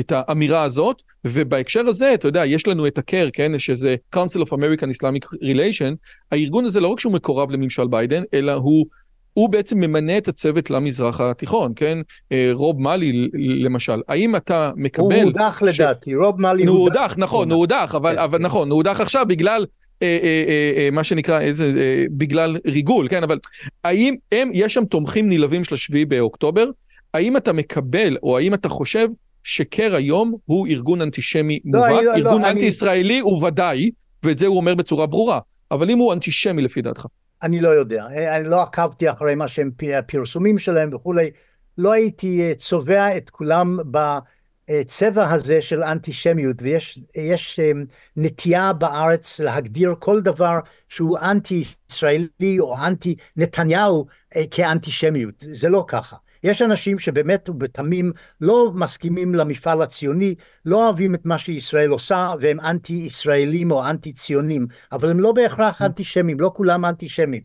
[0.00, 1.02] את האמירה הזאת?
[1.26, 5.94] ובהקשר הזה, אתה יודע, יש לנו את ה-CARE, כן, שזה Council of American Islamic Relation,
[6.32, 8.86] הארגון הזה לא רק שהוא מקורב לממשל ביידן, אלא הוא,
[9.34, 11.98] הוא בעצם ממנה את הצוות למזרח התיכון, כן?
[12.32, 14.00] אה, רוב מאלי למשל.
[14.08, 15.14] האם אתה מקבל...
[15.14, 15.62] הוא הודח ש...
[15.62, 17.14] לדעתי, רוב מאלי הוא הודח.
[17.18, 18.18] נכון, הוא הודח, אבל, כן.
[18.18, 19.64] אבל נכון, הוא הודח עכשיו בגלל...
[20.02, 23.22] אה, אה, אה, אה, מה שנקרא, איזה, אה, בגלל ריגול, כן?
[23.22, 23.38] אבל
[23.84, 26.70] האם הם, יש שם תומכים נלהבים של השביעי באוקטובר?
[27.14, 29.08] האם אתה מקבל, או האם אתה חושב
[29.44, 33.20] שקר היום הוא ארגון אנטישמי לא, מובהק, לא, ארגון לא, אנטי-ישראלי אני...
[33.20, 33.90] הוא ודאי,
[34.22, 37.06] ואת זה הוא אומר בצורה ברורה, אבל אם הוא אנטישמי לפי דעתך.
[37.44, 41.30] אני לא יודע, אני לא עקבתי אחרי מה שהם הפרסומים שלהם וכולי,
[41.78, 47.72] לא הייתי אה, צובע את כולם בצבע הזה של אנטישמיות, ויש אה,
[48.16, 56.16] נטייה בארץ להגדיר כל דבר שהוא אנטי-ישראלי או אנטי-נתניהו אה, כאנטישמיות, זה לא ככה.
[56.44, 60.34] יש אנשים שבאמת ובתמים לא מסכימים למפעל הציוני,
[60.64, 65.32] לא אוהבים את מה שישראל עושה והם אנטי ישראלים או אנטי ציונים, אבל הם לא
[65.32, 65.84] בהכרח mm.
[65.84, 67.42] אנטישמים, לא כולם אנטישמים.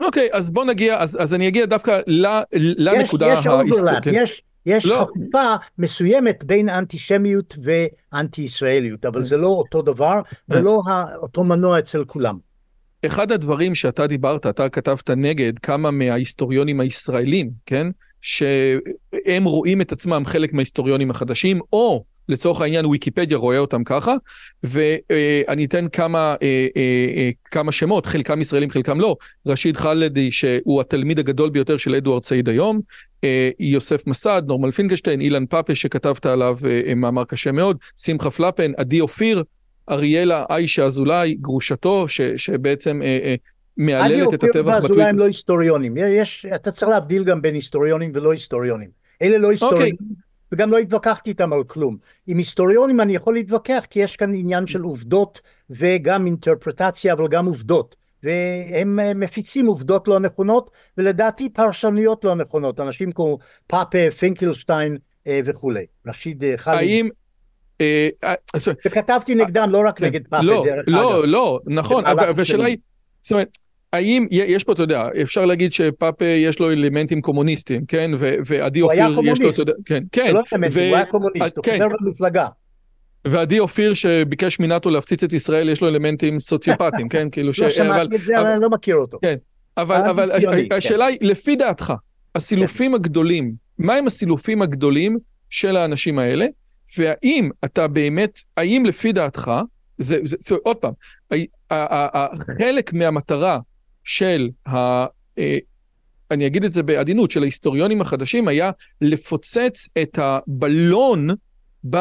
[0.00, 3.68] אוקיי, אז בוא נגיע, אז, אז אני אגיע דווקא ל, לנקודה ההיסטורית.
[3.68, 4.10] יש overlap, כן.
[4.14, 5.06] יש, יש לא.
[5.14, 10.82] חפיפה מסוימת בין אנטישמיות ואנטי ישראליות, אבל זה לא אותו דבר ולא
[11.22, 12.38] אותו מנוע אצל כולם.
[13.06, 17.86] אחד הדברים שאתה דיברת, אתה כתבת נגד כמה מההיסטוריונים הישראלים, כן?
[18.20, 24.14] שהם רואים את עצמם חלק מההיסטוריונים החדשים, או לצורך העניין ויקיפדיה רואה אותם ככה,
[24.62, 29.16] ואני אתן כמה, אה, אה, אה, כמה שמות, חלקם ישראלים, חלקם לא.
[29.46, 32.80] רשיד חלדי, שהוא התלמיד הגדול ביותר של אדוארד סעיד היום,
[33.60, 36.58] יוסף מסד, נורמל פינקשטיין, אילן פאפה שכתבת עליו
[36.96, 39.42] מאמר קשה מאוד, שמחה פלפן, עדי אופיר,
[39.90, 43.00] אריאלה איישה אזולאי, גרושתו, ש, שבעצם
[43.78, 44.78] מהללת את הטבח בטוויטר.
[44.78, 45.96] אני אופיר הם לא היסטוריונים.
[45.96, 48.90] יש, אתה צריך להבדיל גם בין היסטוריונים ולא היסטוריונים.
[49.22, 50.02] אלה לא היסטוריונים, okay.
[50.02, 50.16] אוקיי.
[50.52, 51.96] וגם לא התווכחתי איתם על כלום.
[52.26, 57.46] עם היסטוריונים אני יכול להתווכח, כי יש כאן עניין של עובדות וגם אינטרפרטציה, אבל גם
[57.46, 57.96] עובדות.
[58.22, 62.80] והם אה, מפיצים עובדות לא נכונות, ולדעתי פרשנויות לא נכונות.
[62.80, 65.86] אנשים כמו פאפה, פינקלשטיין אה, וכולי.
[66.06, 66.78] רשיד אה, חאלי.
[66.78, 67.08] האם,
[68.86, 71.24] וכתבתי נגדם, לא רק נגד פאפה, לא, דרך לא, אגב.
[71.24, 72.04] לא, נכון,
[72.36, 72.76] והשאלה היא,
[73.22, 73.58] זאת אומרת,
[73.92, 78.10] האם, יש פה, אתה יודע, אפשר להגיד שפאפה יש לו אלמנטים קומוניסטיים, כן?
[78.46, 80.26] ועדי אופיר יש לו, היה קומוניסט, כן, כן.
[80.26, 82.46] הוא לא אלמנטים, הוא היה קומוניסט, הוא חבר במפלגה.
[83.24, 87.30] ועדי אופיר שביקש מנאטו להפציץ את ישראל, יש לו אלמנטים סוציופטיים, כן?
[87.30, 87.60] כאילו ש...
[87.60, 89.18] לא שמעתי את זה, אבל אני לא מכיר אותו.
[89.22, 89.36] כן,
[89.76, 90.30] אבל
[90.70, 91.92] השאלה היא, לפי דעתך,
[92.34, 95.18] הסילופים הגדולים, מהם הסילופים הגדולים
[95.50, 96.46] של האנשים האלה,
[96.98, 99.52] והאם אתה באמת, האם לפי דעתך,
[99.98, 100.92] זה, זה, עוד פעם,
[102.60, 103.58] חלק מהמטרה
[104.04, 105.06] של, ה,
[106.30, 108.70] אני אגיד את זה בעדינות, של ההיסטוריונים החדשים, היה
[109.00, 111.28] לפוצץ את הבלון,
[111.90, 111.96] ב,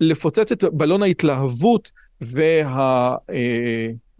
[0.00, 1.90] לפוצץ את בלון ההתלהבות
[2.20, 3.14] וה...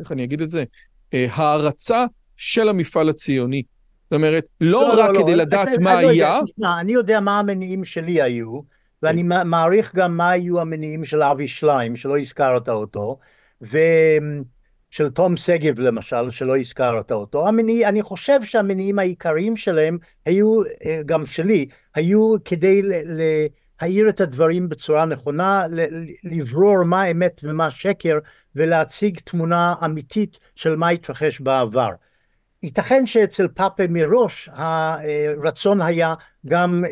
[0.00, 0.64] איך אני אגיד את זה?
[1.12, 2.04] הערצה
[2.36, 3.62] של המפעל הציוני.
[4.04, 6.40] זאת אומרת, לא, לא רק לא, כדי לא, לדעת אתה, מה היה...
[6.58, 8.60] יודע, אני יודע מה המניעים שלי היו,
[9.02, 13.18] ואני מעריך גם מה היו המניעים של אבי שליים, שלא הזכרת אותו,
[14.92, 17.48] ושל תום שגב למשל, שלא הזכרת אותו.
[17.48, 20.60] המניע, אני חושב שהמניעים העיקריים שלהם היו,
[21.06, 25.64] גם שלי, היו כדי להעיר את הדברים בצורה נכונה,
[26.24, 28.18] לברור מה אמת ומה שקר,
[28.56, 31.90] ולהציג תמונה אמיתית של מה התרחש בעבר.
[32.62, 36.14] ייתכן שאצל פאפה מראש הרצון היה
[36.46, 36.84] גם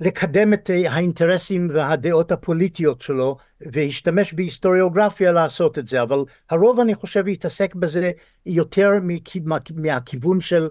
[0.00, 6.18] לקדם את האינטרסים והדעות הפוליטיות שלו והשתמש בהיסטוריוגרפיה לעשות את זה אבל
[6.50, 8.10] הרוב אני חושב התעסק בזה
[8.46, 8.90] יותר
[9.74, 10.68] מהכיוון של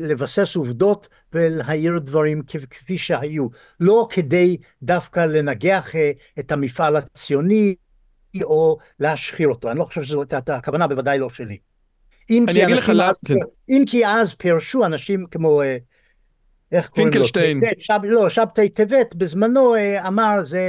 [0.00, 3.46] לבסס עובדות ולהעיר דברים כפי שהיו.
[3.80, 5.90] לא כדי דווקא לנגח
[6.38, 7.74] את המפעל הציוני
[8.42, 9.70] או להשחיר אותו.
[9.70, 11.58] אני לא חושב שזאת הייתה הכוונה בוודאי לא שלי.
[12.30, 13.34] אם אני אגיד לך למה, כן.
[13.68, 15.62] אם כי אז פירשו אנשים כמו,
[16.72, 17.12] איך קוראים לו?
[17.12, 17.60] פינקלשטיין.
[17.78, 19.74] שב, לא, שבתאי טבת בזמנו
[20.06, 20.60] אמר זה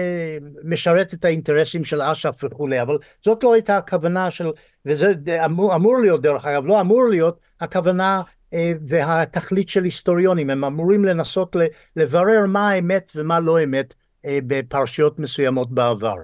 [0.63, 4.47] משרת את האינטרסים של אש"ף וכולי, אבל זאת לא הייתה הכוונה של,
[4.85, 5.13] וזה
[5.45, 8.21] אמור, אמור להיות דרך אגב, לא אמור להיות הכוונה
[8.87, 11.55] והתכלית של היסטוריונים, הם אמורים לנסות
[11.95, 13.93] לברר מה האמת ומה לא אמת
[14.27, 16.15] בפרשיות מסוימות בעבר.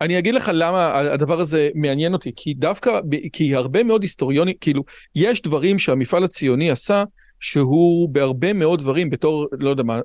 [0.00, 3.00] אני אגיד לך למה הדבר הזה מעניין אותי, כי דווקא,
[3.32, 4.82] כי הרבה מאוד היסטוריונים, כאילו,
[5.14, 7.04] יש דברים שהמפעל הציוני עשה,
[7.42, 10.00] שהוא בהרבה מאוד דברים, בתור, לא יודע מה,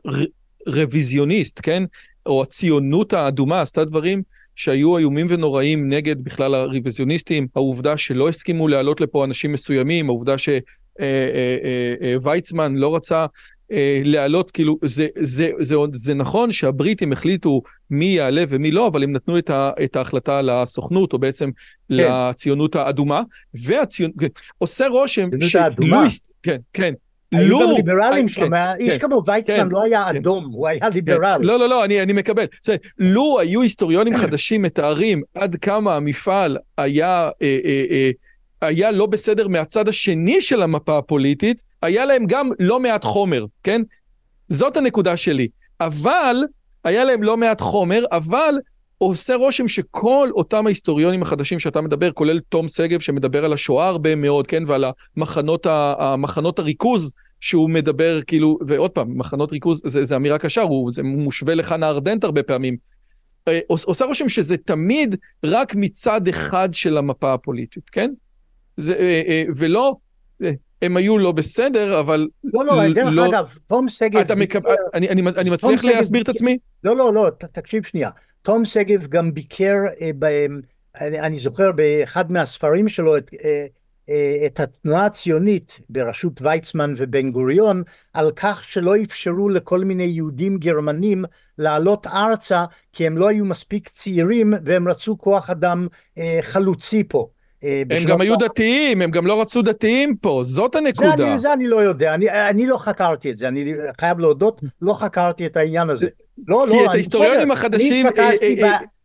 [0.68, 1.84] רוויזיוניסט, כן?
[2.26, 4.24] או הציונות האדומה עשתה דברים
[4.56, 10.36] שהיו איומים ונוראים נגד בכלל הרוויזיוניסטים, העובדה שלא הסכימו להעלות לפה אנשים מסוימים, העובדה
[10.98, 13.26] שוויצמן לא רצה
[13.72, 18.88] אה, להעלות, כאילו, זה, זה, זה, זה, זה נכון שהבריטים החליטו מי יעלה ומי לא,
[18.88, 21.54] אבל הם נתנו את, ה, את ההחלטה לסוכנות, או בעצם כן.
[21.90, 23.22] לציונות האדומה,
[23.54, 24.28] והציונות, כן,
[24.58, 25.62] עושה רושם שלו,
[26.44, 26.94] כן, כן,
[27.32, 31.42] היו גם ליברלים שם, איש כמו ויצמן לא היה אדום, הוא היה ליברל.
[31.44, 32.46] לא, לא, לא, אני מקבל.
[32.98, 37.30] לו היו היסטוריונים חדשים מתארים עד כמה המפעל היה...
[38.62, 43.82] היה לא בסדר מהצד השני של המפה הפוליטית, היה להם גם לא מעט חומר, כן?
[44.50, 45.48] זאת הנקודה שלי.
[45.80, 46.44] אבל,
[46.84, 48.56] היה להם לא מעט חומר, אבל
[48.98, 54.16] עושה רושם שכל אותם ההיסטוריונים החדשים שאתה מדבר, כולל תום שגב שמדבר על השואה הרבה
[54.16, 54.64] מאוד, כן?
[54.68, 54.86] ועל
[55.18, 55.68] המחנות,
[56.00, 61.04] המחנות הריכוז שהוא מדבר, כאילו, ועוד פעם, מחנות ריכוז זה, זה אמירה קשה, הוא, זה
[61.04, 62.78] מושווה לחנה ארדנט הרבה פעמים.
[63.48, 68.12] אה, עושה רושם שזה תמיד רק מצד אחד של המפה הפוליטית, כן?
[68.78, 69.96] זה, אה, אה, ולא,
[70.82, 72.28] הם היו לא בסדר, אבל...
[72.44, 74.20] לא, לא, דרך לא, אגב, תום שגב...
[74.20, 74.60] אתה מקב...
[74.94, 76.58] אני, אני, אני מצליח להסביר את עצמי?
[76.84, 78.10] לא, לא, לא, ת, תקשיב שנייה.
[78.42, 80.62] תום שגב גם ביקר אה, בהם,
[81.02, 83.66] אני, אני זוכר באחד מהספרים שלו את, אה,
[84.10, 87.84] אה, את התנועה הציונית בראשות ויצמן ובן גוריון,
[88.14, 91.26] על כך שלא אפשרו לכל מיני יהודים גרמנים
[91.58, 97.28] לעלות ארצה, כי הם לא היו מספיק צעירים והם רצו כוח אדם אה, חלוצי פה.
[97.68, 101.18] אה, הם גם היו דתיים, הם גם לא רצו דתיים פה, זאת הנקודה.
[101.18, 104.62] זה אני, זה אני לא יודע, אני, אני לא חקרתי את זה, אני חייב להודות,
[104.82, 106.08] לא חקרתי את העניין הזה.
[106.48, 108.08] לא, לא, כי את ההיסטוריונים החדשים...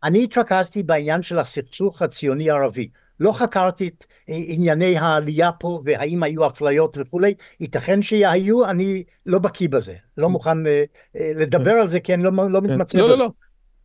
[0.03, 2.87] אני התרכזתי בעניין של הסכסוך הציוני-ערבי.
[3.19, 9.69] לא חקרתי את ענייני העלייה פה והאם היו אפליות וכולי, ייתכן שהיו, אני לא בקיא
[9.69, 10.83] בזה, לא מוכן אה,
[11.19, 12.71] אה, לדבר על זה כי אני לא, לא כן.
[12.71, 13.15] מתמצא לא, בזה.
[13.15, 13.29] לא, לא.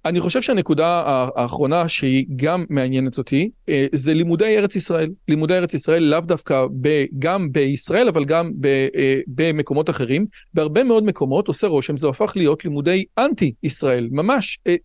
[0.05, 1.03] אני חושב שהנקודה
[1.37, 5.11] האחרונה שהיא גם מעניינת אותי, אה, זה לימודי ארץ ישראל.
[5.29, 10.27] לימודי ארץ ישראל לאו דווקא ב, גם בישראל, אבל גם ב, אה, במקומות אחרים.
[10.55, 14.59] בהרבה מאוד מקומות עושה רושם, זה הפך להיות לימודי אנטי-ישראל, ממש.
[14.67, 14.77] אה,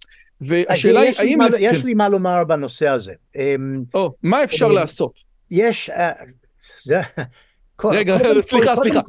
[0.41, 1.37] והשאלה היא, האם...
[1.37, 1.87] מה, יש כן.
[1.87, 3.13] לי מה לומר בנושא הזה.
[3.35, 5.13] אמ, או, מה אפשר לעשות?
[5.51, 5.89] יש...
[7.83, 8.99] רגע, סליחה, סליחה.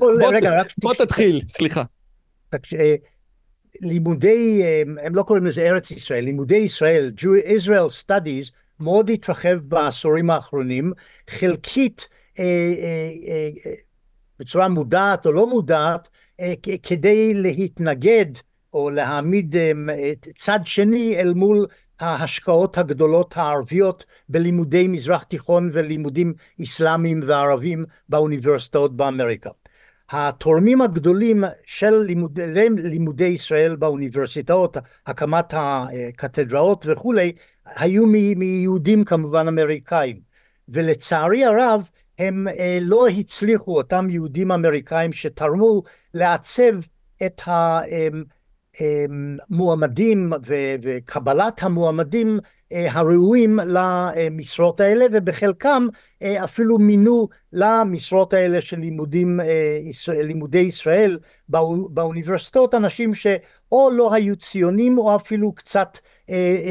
[0.79, 1.83] בוא תתחיל, סליחה.
[3.81, 4.63] לימודי,
[5.03, 7.13] הם לא קוראים לזה ארץ ישראל, לימודי ישראל,
[7.59, 10.93] Israel Studies, מאוד התרחב בעשורים האחרונים,
[11.31, 12.09] חלקית
[12.39, 13.11] אה, אה,
[13.67, 13.73] אה,
[14.39, 16.09] בצורה מודעת או לא מודעת,
[16.83, 18.27] כדי להתנגד
[18.73, 19.57] או להעמיד
[20.35, 21.67] צד שני אל מול
[22.01, 29.51] ההשקעות הגדולות הערביות בלימודי מזרח תיכון ולימודים אסלאמיים וערבים באוניברסיטאות באמריקה.
[30.11, 32.47] התורמים הגדולים של לימודי,
[32.77, 34.77] לימודי ישראל באוניברסיטאות,
[35.07, 37.33] הקמת הקתדראות וכולי,
[37.77, 40.21] היו מיהודים כמובן אמריקאים.
[40.69, 45.83] ולצערי הרב הם אה, לא הצליחו, אותם יהודים אמריקאים שתרמו
[46.15, 46.75] לעצב
[47.27, 47.41] את
[48.81, 50.33] המועמדים
[50.83, 52.41] וקבלת המועמדים
[52.75, 55.87] אה, הראויים למשרות האלה ובחלקם
[56.23, 61.19] אה, אפילו מינו למשרות האלה של לימודים, אה, לימודי ישראל
[61.89, 62.75] באוניברסיטאות.
[62.75, 65.99] אנשים שאו לא היו ציונים או אפילו קצת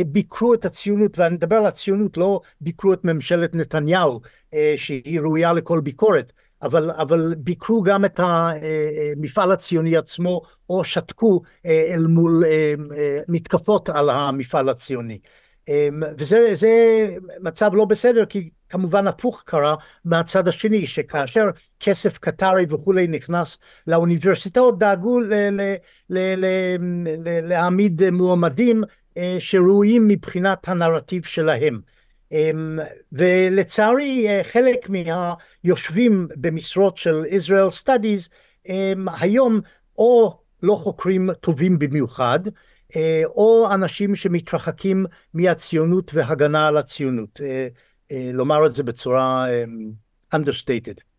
[0.07, 4.21] ביקרו את הציונות ואני מדבר על הציונות לא ביקרו את ממשלת נתניהו
[4.75, 6.33] שהיא ראויה לכל ביקורת
[6.63, 12.43] אבל, אבל ביקרו גם את המפעל הציוני עצמו או שתקו אל מול
[13.27, 15.19] מתקפות על המפעל הציוני.
[16.17, 17.07] וזה
[17.39, 21.45] מצב לא בסדר כי כמובן הפוך קרה מהצד השני שכאשר
[21.79, 23.57] כסף קטרי וכולי נכנס
[23.87, 25.19] לאוניברסיטאות דאגו
[27.43, 28.83] להעמיד מועמדים
[29.17, 31.79] אה, שראויים מבחינת הנרטיב שלהם
[33.11, 38.29] ולצערי אה, חלק מהיושבים במשרות של Israel Studies
[38.69, 39.61] אמ, היום
[39.97, 42.39] או לא חוקרים טובים במיוחד
[42.95, 47.67] אה, או אנשים שמתרחקים מהציונות והגנה על הציונות, אה,
[48.33, 49.47] לומר את זה בצורה
[50.35, 51.12] understated.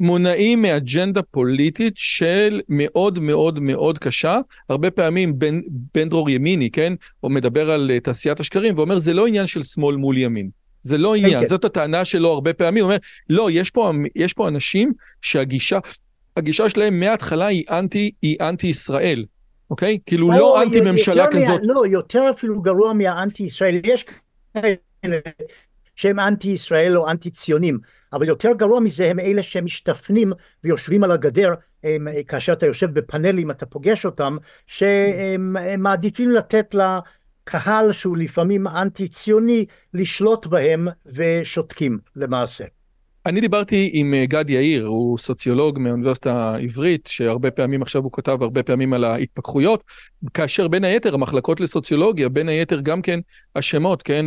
[0.00, 4.38] מונעים מאג'נדה פוליטית של מאוד מאוד מאוד קשה,
[4.68, 5.60] הרבה פעמים בן,
[5.94, 9.96] בן דרור ימיני, כן, הוא מדבר על תעשיית השקרים ואומר זה לא עניין של שמאל
[9.96, 10.50] מול ימין.
[10.82, 11.46] זה לא עניין, כן, כן.
[11.46, 12.98] זאת הטענה שלו הרבה פעמים, הוא אומר,
[13.30, 14.92] לא, יש פה, יש פה אנשים
[15.22, 15.78] שהגישה,
[16.36, 19.24] הגישה שלהם מההתחלה היא אנטי, היא אנטי ישראל.
[19.70, 19.98] אוקיי?
[20.06, 21.60] כאילו לא, לא אנטי ממשלה כזאת.
[21.60, 23.80] מה, לא, יותר אפילו גרוע מהאנטי ישראל.
[23.84, 24.04] יש
[24.54, 25.16] כאלה
[26.00, 27.78] שהם אנטי ישראל או אנטי ציונים,
[28.12, 30.32] אבל יותר גרוע מזה הם אלה שמשתפנים
[30.64, 34.36] ויושבים על הגדר, הם, כאשר אתה יושב בפאנלים אתה פוגש אותם,
[34.66, 42.64] שהם מעדיפים לתת לקהל שהוא לפעמים אנטי ציוני לשלוט בהם ושותקים למעשה.
[43.26, 48.38] אני דיברתי עם אה, גד יאיר, הוא סוציולוג מהאוניברסיטה העברית, שהרבה פעמים עכשיו הוא כתב
[48.42, 49.84] הרבה פעמים על ההתפכחויות,
[50.34, 53.20] כאשר בין היתר המחלקות לסוציולוגיה, בין היתר גם כן
[53.56, 54.26] השמות, כן,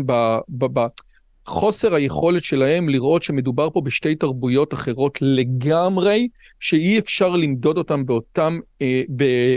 [1.46, 6.28] בחוסר היכולת שלהם לראות שמדובר פה בשתי תרבויות אחרות לגמרי,
[6.60, 9.04] שאי אפשר למדוד אותם באותם, אה,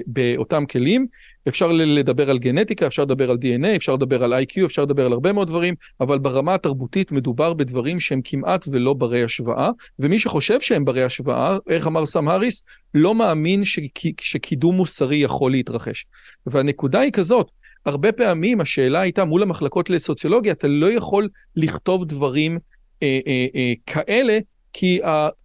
[0.06, 1.06] באותם כלים,
[1.48, 5.12] אפשר לדבר על גנטיקה, אפשר לדבר על DNA, אפשר לדבר על IQ, אפשר לדבר על
[5.12, 10.60] הרבה מאוד דברים, אבל ברמה התרבותית מדובר בדברים שהם כמעט ולא ברי השוואה, ומי שחושב
[10.60, 12.62] שהם ברי השוואה, איך אמר סם האריס,
[12.94, 16.06] לא מאמין שק, שקידום מוסרי יכול להתרחש.
[16.46, 17.50] והנקודה היא כזאת,
[17.86, 22.58] הרבה פעמים השאלה הייתה מול המחלקות לסוציולוגיה, אתה לא יכול לכתוב דברים
[23.02, 24.38] אה, אה, אה, כאלה,
[24.72, 25.00] כי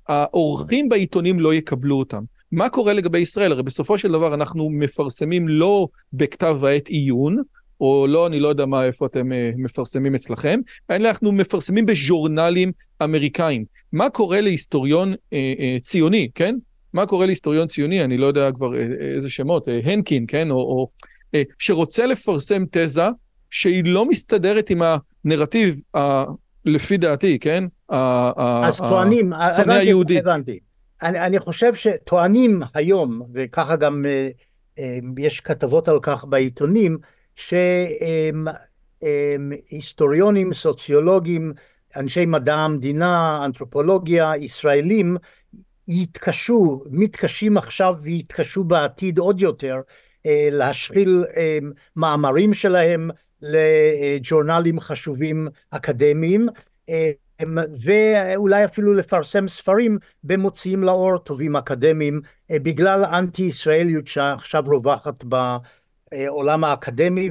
[0.07, 2.23] העורכים בעיתונים לא יקבלו אותם.
[2.51, 3.51] מה קורה לגבי ישראל?
[3.51, 7.41] הרי בסופו של דבר אנחנו מפרסמים לא בכתב העת עיון,
[7.81, 10.59] או לא, אני לא יודע מה, איפה אתם uh, מפרסמים אצלכם,
[10.91, 12.71] אלא אנחנו מפרסמים בז'ורנלים
[13.03, 13.65] אמריקאים.
[13.93, 16.55] מה קורה להיסטוריון uh, uh, ציוני, כן?
[16.93, 20.51] מה קורה להיסטוריון ציוני, אני לא יודע כבר uh, איזה שמות, uh, הנקין, כן?
[20.51, 20.89] או, או
[21.59, 23.07] שרוצה לפרסם תזה
[23.49, 24.81] שהיא לא מסתדרת עם
[25.25, 25.99] הנרטיב, uh,
[26.65, 27.63] לפי דעתי, כן?
[27.89, 30.59] אז טוענים, הבנתי, הבנתי.
[31.01, 34.29] אני, אני חושב שטוענים היום, וככה גם אה,
[34.79, 36.97] אה, יש כתבות על כך בעיתונים,
[39.01, 41.53] שהיסטוריונים, סוציולוגים,
[41.95, 45.17] אנשי מדע המדינה, אנתרופולוגיה, ישראלים,
[45.87, 49.81] יתקשו, מתקשים עכשיו ויתקשו בעתיד עוד יותר אה,
[50.51, 51.23] להשחיל
[51.95, 53.09] מאמרים שלהם
[53.41, 56.47] לג'ורנלים חשובים אקדמיים.
[57.79, 66.63] ואולי אפילו לפרסם ספרים במוציאים לאור טובים אקדמיים אה, בגלל האנטי ישראליות שעכשיו רווחת בעולם
[66.63, 67.29] האקדמי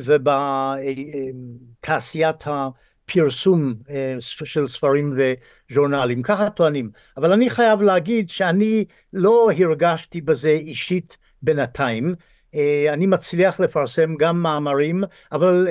[1.83, 6.91] ובתעשיית הפרסום אה, של ספרים וז'ורנלים, ככה טוענים.
[7.17, 12.15] אבל אני חייב להגיד שאני לא הרגשתי בזה אישית בינתיים.
[12.55, 15.69] אה, אני מצליח לפרסם גם מאמרים, אבל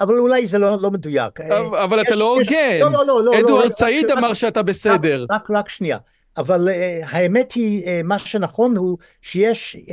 [0.00, 1.40] אבל אולי זה לא, לא מדויק.
[1.40, 2.78] אבל, אבל אתה לא הוגן.
[2.80, 3.24] לא, לא, לא.
[3.24, 5.26] לא אדוארד לא, סעיד אמר שאתה בסדר.
[5.30, 5.98] רק, רק, רק שנייה.
[6.36, 9.90] אבל uh, האמת היא, uh, מה שנכון הוא שיש uh,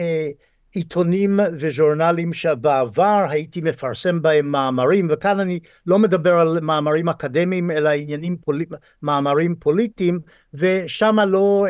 [0.74, 7.90] עיתונים וז'ורנלים שבעבר הייתי מפרסם בהם מאמרים, וכאן אני לא מדבר על מאמרים אקדמיים, אלא
[7.90, 8.62] עניינים, פול...
[9.02, 10.20] מאמרים פוליטיים,
[10.54, 11.66] ושם לא,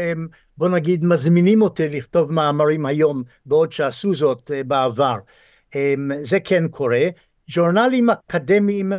[0.58, 5.18] בוא נגיד, מזמינים אותי לכתוב מאמרים היום, בעוד שעשו זאת אה, בעבר.
[6.24, 7.08] זה כן קורה.
[7.51, 8.91] ז'ורנלים אקדמיים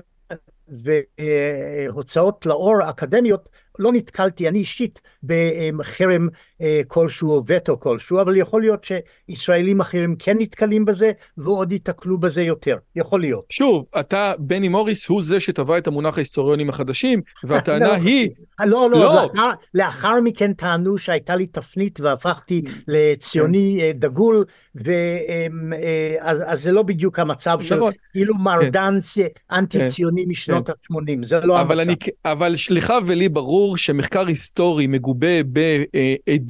[0.68, 3.48] והוצאות לאור אקדמיות
[3.78, 6.55] לא נתקלתי אני אישית בחרם אה,
[6.88, 8.86] כלשהו או וטו כלשהו, אבל יכול להיות
[9.28, 13.44] שישראלים אחרים כן נתקלים בזה ועוד ייתקלו בזה יותר, יכול להיות.
[13.50, 18.28] שוב, אתה, בני מוריס, הוא זה שטבע את המונח ההיסטוריונים החדשים, והטענה היא...
[18.64, 19.14] לא, לא, לא.
[19.14, 23.98] לאחר, לאחר מכן טענו שהייתה לי תפנית והפכתי לציוני כן.
[23.98, 24.44] דגול,
[24.74, 27.92] ואז אה, זה לא בדיוק המצב של נכון.
[28.12, 29.26] כאילו מרדן כן.
[29.52, 30.30] אנטי ציוני כן.
[30.30, 32.10] משנות ה-80, זה לא המצב.
[32.24, 36.45] אבל סליחה ולי ברור שמחקר היסטורי מגובה בעדויות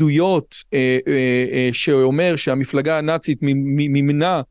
[0.75, 4.43] אה, אה, אה, שאומר שהמפלגה הנאצית מימנה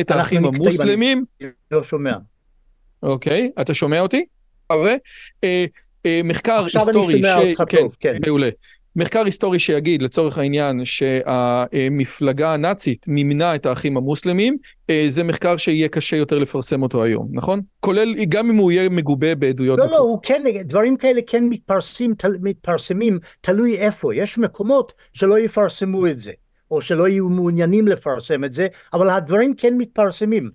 [0.00, 1.24] את האחים המוסלמים.
[1.40, 2.16] אני לא שומע.
[3.02, 4.24] אוקיי, אתה שומע אותי?
[6.24, 8.16] מחקר היסטורי, עכשיו אני שומע אותך טוב, כן.
[8.26, 8.48] מעולה.
[8.96, 14.56] מחקר היסטורי שיגיד לצורך העניין שהמפלגה הנאצית מימנה את האחים המוסלמים,
[14.90, 17.60] אה, זה מחקר שיהיה קשה יותר לפרסם אותו היום, נכון?
[17.80, 19.78] כולל, גם אם הוא יהיה מגובה בעדויות.
[19.78, 24.14] לא, לא, הוא כן, דברים כאלה כן מתפרסים, תל, מתפרסמים, תלוי איפה.
[24.14, 26.32] יש מקומות שלא יפרסמו את זה,
[26.70, 30.50] או שלא יהיו מעוניינים לפרסם את זה, אבל הדברים כן מתפרסמים.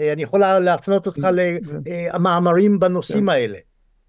[0.00, 1.28] אה, אני יכול להפנות אותך
[2.14, 3.28] למאמרים בנושאים כן.
[3.28, 3.58] האלה.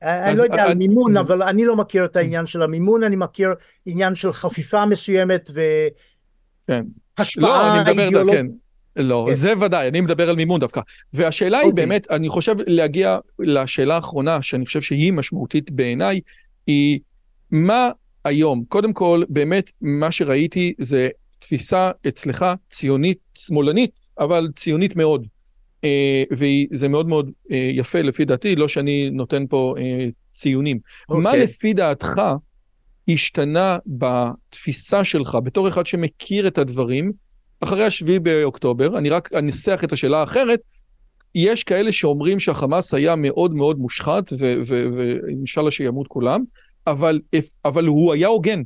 [0.04, 3.50] אני לא יודע על מימון, אבל אני לא מכיר את העניין של המימון, אני מכיר
[3.86, 5.50] עניין של חפיפה מסוימת
[7.18, 8.00] והשפעה כן.
[8.00, 8.34] אידיאולוגית.
[8.34, 8.46] כן.
[8.96, 9.34] לא, כן.
[9.34, 10.82] זה ודאי, אני מדבר על מימון דווקא.
[11.14, 11.86] והשאלה היא אוקיי.
[11.86, 16.20] באמת, אני חושב להגיע לשאלה האחרונה, שאני חושב שהיא משמעותית בעיניי,
[16.68, 17.00] היא
[17.52, 17.90] מה
[18.26, 25.28] היום, קודם כל, באמת, מה שראיתי זה תפיסה אצלך ציונית, שמאלנית, אבל ציונית מאוד.
[25.84, 30.80] אה, וזה מאוד מאוד אה, יפה לפי דעתי, לא שאני נותן פה אה, ציונים.
[31.12, 31.16] Okay.
[31.16, 31.44] מה אוקיי.
[31.44, 32.22] לפי דעתך
[33.10, 37.12] השתנה בתפיסה שלך, בתור אחד שמכיר את הדברים,
[37.60, 40.60] אחרי השביעי באוקטובר, אני רק אנסח את השאלה האחרת,
[41.36, 44.34] יש כאלה שאומרים שהחמאס היה מאוד מאוד מושחת,
[44.68, 46.44] ואינשאללה שימות כולם,
[46.88, 47.20] אבל,
[47.66, 48.62] אבל הוא היה הוגן.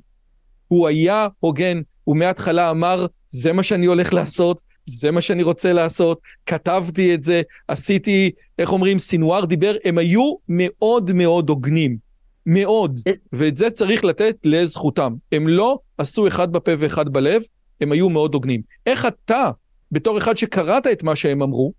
[0.67, 5.73] הוא היה הוגן, הוא מההתחלה אמר, זה מה שאני הולך לעשות, זה מה שאני רוצה
[5.73, 12.07] לעשות, כתבתי את זה, עשיתי, איך אומרים, סינואר דיבר, הם היו מאוד מאוד הוגנים.
[12.47, 12.99] מאוד.
[13.07, 13.11] אה.
[13.33, 15.13] ואת זה צריך לתת לזכותם.
[15.31, 17.41] הם לא עשו אחד בפה ואחד בלב,
[17.81, 18.61] הם היו מאוד הוגנים.
[18.85, 19.51] איך אתה,
[19.91, 21.73] בתור אחד שקראת את מה שהם אמרו,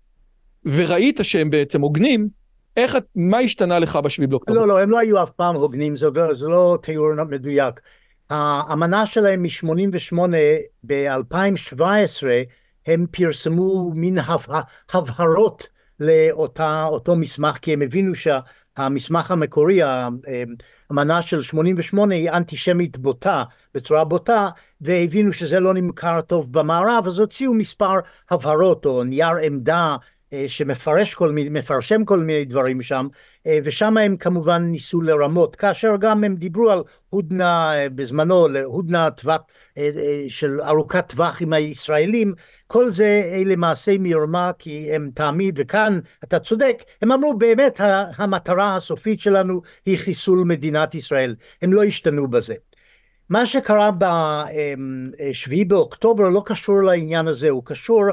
[0.65, 2.27] וראית שהם בעצם הוגנים,
[2.77, 4.59] איך, מה השתנה לך בשביעי באוקטובר?
[4.59, 7.79] לא, לא, הם לא היו אף פעם הוגנים, זה, זה לא תיאור מדויק.
[8.29, 10.17] האמנה שלהם מ-88
[10.85, 12.23] ב-2017
[12.87, 14.17] הם פרסמו מין
[14.93, 15.69] הבהרות
[15.99, 24.49] לאותו מסמך, כי הם הבינו שהמסמך המקורי, האמנה של 88 היא אנטישמית בוטה, בצורה בוטה,
[24.81, 27.93] והבינו שזה לא נמכר טוב במערב, אז הוציאו מספר
[28.31, 29.95] הבהרות או נייר עמדה
[30.33, 33.07] אה, שמפרש כל מיני, מפרשם כל מיני דברים שם,
[33.63, 39.41] ושם הם כמובן ניסו לרמות, כאשר גם הם דיברו על הודנה אה, בזמנו, הודנה טווח,
[40.27, 42.33] של ארוכת טווח עם הישראלים,
[42.67, 47.81] כל זה למעשה מרמה כי הם תמיד, וכאן אתה צודק, הם אמרו באמת
[48.17, 52.55] המטרה הסופית שלנו היא חיסול מדינת ישראל, הם לא השתנו בזה.
[53.29, 53.91] מה שקרה
[55.19, 58.03] בשביעי באוקטובר לא קשור לעניין הזה, הוא קשור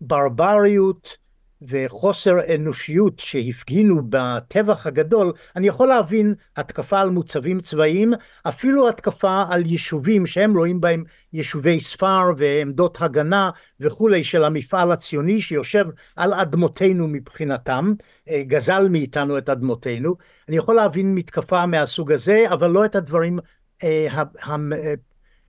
[0.00, 1.23] ברבריות
[1.68, 8.12] וחוסר אנושיות שהפגינו בטבח הגדול, אני יכול להבין התקפה על מוצבים צבאיים,
[8.48, 13.50] אפילו התקפה על יישובים שהם רואים בהם יישובי ספר ועמדות הגנה
[13.80, 15.84] וכולי של המפעל הציוני שיושב
[16.16, 17.92] על אדמותינו מבחינתם,
[18.30, 20.14] אה, גזל מאיתנו את אדמותינו.
[20.48, 23.38] אני יכול להבין מתקפה מהסוג הזה, אבל לא את הדברים
[23.84, 24.22] אה,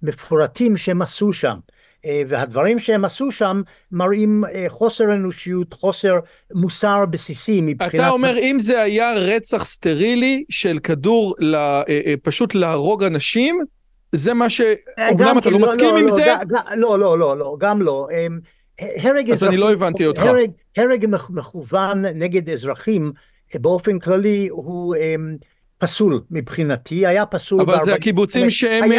[0.01, 1.57] המפורטים שהם עשו שם.
[2.05, 3.61] אה, והדברים שהם עשו שם
[3.91, 6.13] מראים אה, חוסר אנושיות, חוסר
[6.53, 7.95] מוסר בסיסי מבחינת...
[7.95, 13.59] אתה אומר אם זה היה רצח סטרילי של כדור אה, פשוט להרוג אנשים,
[14.11, 14.61] זה מה ש...
[15.11, 16.33] אומנם אתה לא, לא מסכים לא, עם לא, זה?
[16.75, 18.07] לא, לא, לא, לא, גם לא.
[18.79, 20.21] הרג אז אני לא הבנתי אותך.
[20.21, 23.11] הרג, הרג מכוון נגד אזרחים
[23.55, 24.95] באופן כללי הוא
[25.77, 27.61] פסול מבחינתי, היה פסול...
[27.61, 28.91] אבל זה הקיבוצים שהם,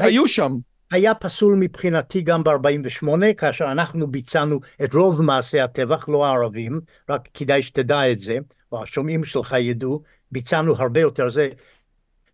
[0.00, 0.52] היו שם.
[0.90, 3.06] היה פסול מבחינתי גם ב-48,
[3.36, 8.38] כאשר אנחנו ביצענו את רוב מעשי הטבח, לא הערבים, רק כדאי שתדע את זה,
[8.72, 10.02] או השומעים שלך ידעו,
[10.32, 11.48] ביצענו הרבה יותר, זה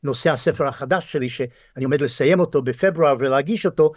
[0.02, 3.92] נושא הספר החדש שלי, שאני עומד לסיים אותו בפברואר ולהגיש אותו,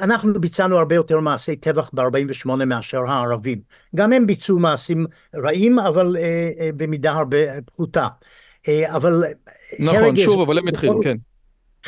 [0.00, 3.60] אנחנו ביצענו הרבה יותר מעשי טבח ב-48 מאשר הערבים.
[3.94, 6.16] גם הם ביצעו מעשים רעים, אבל
[6.76, 8.08] במידה הרבה פחותה.
[8.86, 9.24] אבל...
[9.78, 11.16] נכון, שוב, אבל הם התחילו, כן.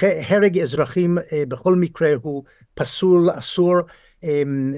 [0.02, 1.18] הרג אזרחים
[1.48, 2.44] בכל מקרה הוא
[2.74, 3.74] פסול, אסור.
[4.24, 4.72] אה, אמ,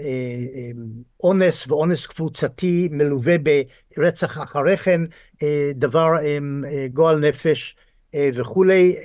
[1.23, 3.35] אונס ואונס קבוצתי מלווה
[3.97, 5.01] ברצח אחרי כן,
[5.43, 6.39] אה, דבר אה,
[6.93, 7.77] גועל נפש
[8.35, 8.97] וכולי,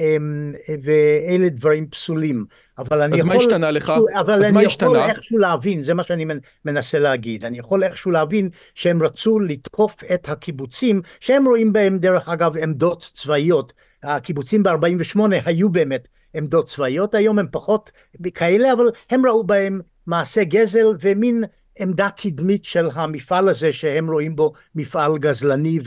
[0.84, 2.45] ואלה דברים פסולים.
[2.77, 3.31] אבל אני אז יכול...
[3.31, 3.94] אז מה השתנה לך?
[4.19, 4.98] אבל אני יכול?
[4.98, 6.26] איכשהו להבין, זה מה שאני
[6.65, 7.45] מנסה להגיד.
[7.45, 13.11] אני יכול איכשהו להבין שהם רצו לתקוף את הקיבוצים, שהם רואים בהם, דרך אגב, עמדות
[13.14, 13.73] צבאיות.
[14.03, 17.91] הקיבוצים ב-48 היו באמת עמדות צבאיות, היום הם פחות
[18.34, 21.43] כאלה, אבל הם ראו בהם מעשה גזל ומין
[21.80, 25.80] עמדה קדמית של המפעל הזה שהם רואים בו מפעל גזלני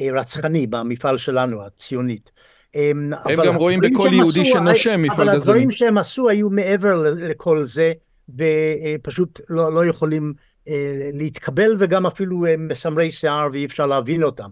[0.00, 2.30] ורצחני במפעל שלנו הציונית.
[2.74, 3.12] הם
[3.46, 5.30] גם רואים בכל יהודי שנושם מפעל גזלני.
[5.30, 7.92] אבל הדברים שהם עשו היו מעבר לכל זה
[8.28, 10.32] ופשוט לא, לא יכולים
[10.68, 14.48] אה, להתקבל וגם אפילו הם מסמרי שיער ואי אפשר להבין אותם.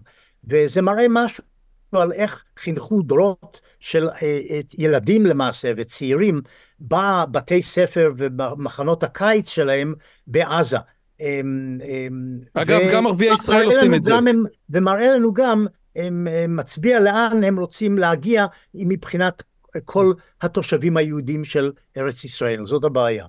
[0.49, 1.43] וזה מראה משהו
[1.99, 4.39] על איך חינכו דורות של אה,
[4.77, 6.41] ילדים למעשה וצעירים
[6.81, 9.93] בבתי ספר ובמחנות הקיץ שלהם
[10.27, 10.77] בעזה.
[12.53, 12.91] אגב, ו...
[12.93, 14.15] גם ערביי ישראל עושים את זה.
[14.15, 15.65] הם, ומראה לנו גם,
[15.95, 19.43] הם, הם מצביע לאן הם רוצים להגיע מבחינת
[19.85, 23.25] כל התושבים היהודים של ארץ ישראל, זאת הבעיה.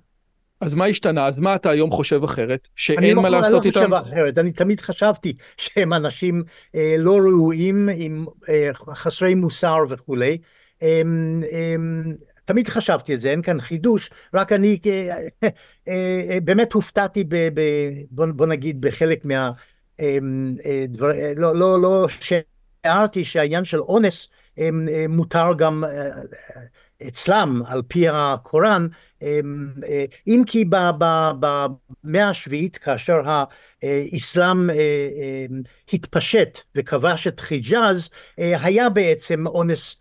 [0.63, 1.27] אז מה השתנה?
[1.27, 2.69] אז מה אתה היום חושב אחרת?
[2.77, 3.81] שאין מה לעשות איתם?
[3.81, 6.43] אני לא חושב אחרת, אני תמיד חשבתי שהם אנשים
[6.75, 10.39] אה, לא ראויים, עם, אה, חסרי מוסר וכולי.
[10.83, 11.03] אה,
[11.53, 11.77] אה,
[12.45, 15.49] תמיד חשבתי את זה, אין כאן חידוש, רק אני אה, אה,
[16.31, 17.61] אה, באמת הופתעתי, ב, ב,
[18.11, 19.51] בוא, בוא נגיד, בחלק מה...
[21.37, 24.29] לא, לא, לא שהערתי שהעניין של אונס
[25.09, 25.85] מותר גם
[27.09, 28.87] אצלם, על פי הקוראן,
[30.27, 30.65] אם כי
[31.41, 33.21] במאה השביעית, כאשר
[33.83, 34.71] האסלאם
[35.93, 39.97] התפשט וכבש את חיג'אז, היה בעצם אונס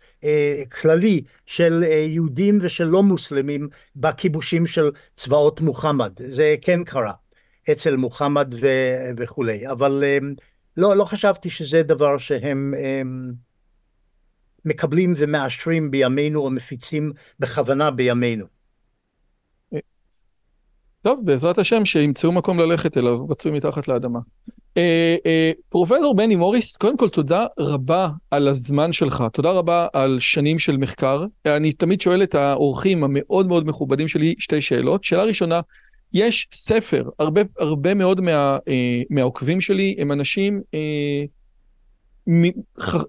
[0.80, 6.12] כללי של יהודים ושל לא מוסלמים בכיבושים של צבאות מוחמד.
[6.28, 7.12] זה כן קרה
[7.72, 8.54] אצל מוחמד
[9.16, 10.04] וכולי, אבל
[10.76, 12.74] לא, לא חשבתי שזה דבר שהם
[14.64, 18.46] מקבלים ומאשרים בימינו או מפיצים בכוונה בימינו.
[21.02, 24.18] טוב, בעזרת השם שימצאו מקום ללכת אליו, מצוי מתחת לאדמה.
[24.76, 30.18] אה, אה, פרופסור בני מוריס, קודם כל תודה רבה על הזמן שלך, תודה רבה על
[30.20, 31.24] שנים של מחקר.
[31.46, 35.04] אני תמיד שואל את האורחים המאוד מאוד מכובדים שלי שתי שאלות.
[35.04, 35.60] שאלה ראשונה,
[36.12, 41.24] יש ספר, הרבה, הרבה מאוד מה, אה, מהעוקבים שלי הם אנשים אה,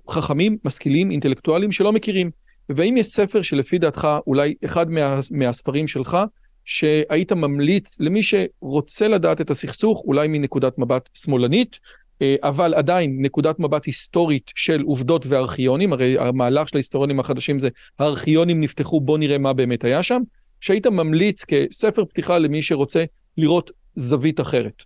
[0.09, 2.31] חכמים, משכילים, אינטלקטואלים שלא מכירים.
[2.69, 6.17] והאם יש ספר שלפי דעתך, אולי אחד מה, מהספרים שלך,
[6.65, 11.79] שהיית ממליץ למי שרוצה לדעת את הסכסוך, אולי מנקודת מבט שמאלנית,
[12.21, 17.69] אה, אבל עדיין נקודת מבט היסטורית של עובדות וארכיונים, הרי המהלך של ההיסטוריונים החדשים זה
[17.99, 20.21] הארכיונים נפתחו, בוא נראה מה באמת היה שם,
[20.59, 23.03] שהיית ממליץ כספר פתיחה למי שרוצה
[23.37, 24.83] לראות זווית אחרת.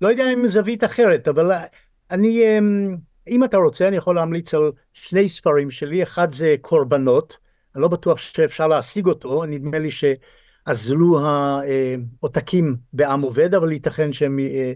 [0.00, 1.50] לא יודע אם זווית אחרת, אבל
[2.10, 2.96] אני, אמ,
[3.28, 7.36] אם אתה רוצה, אני יכול להמליץ על שני ספרים שלי, אחד זה קורבנות,
[7.74, 10.04] אני לא בטוח שאפשר להשיג אותו, נדמה לי ש...
[10.66, 14.72] אזלו העותקים בעם עובד, אבל ייתכן שהם אה,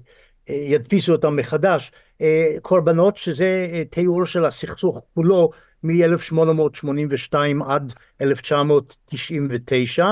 [0.50, 1.92] אה, ידפיסו אותם מחדש.
[2.20, 5.50] אה, קורבנות, שזה תיאור של הסכסוך כולו
[5.82, 7.34] מ-1882
[7.68, 10.06] עד 1999,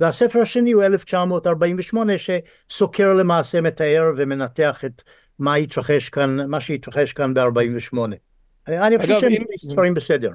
[0.00, 5.02] והספר השני הוא 1948, שסוקר למעשה, מתאר ומנתח את
[5.40, 7.98] מה התרחש כאן, מה שהתרחש כאן ב-48.
[8.68, 10.30] אני חושב שהם ספרים בסדר.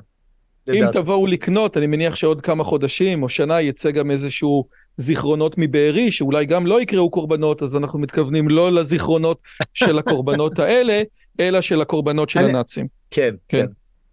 [0.73, 4.65] אם תבואו לקנות, אני מניח שעוד כמה חודשים או שנה יצא גם איזשהו
[4.98, 9.40] זיכרונות מבארי, שאולי גם לא יקראו קורבנות, אז אנחנו מתכוונים לא לזיכרונות
[9.73, 11.02] של הקורבנות האלה,
[11.40, 12.88] אלא של הקורבנות של הנאצים.
[13.11, 13.65] כן, כן.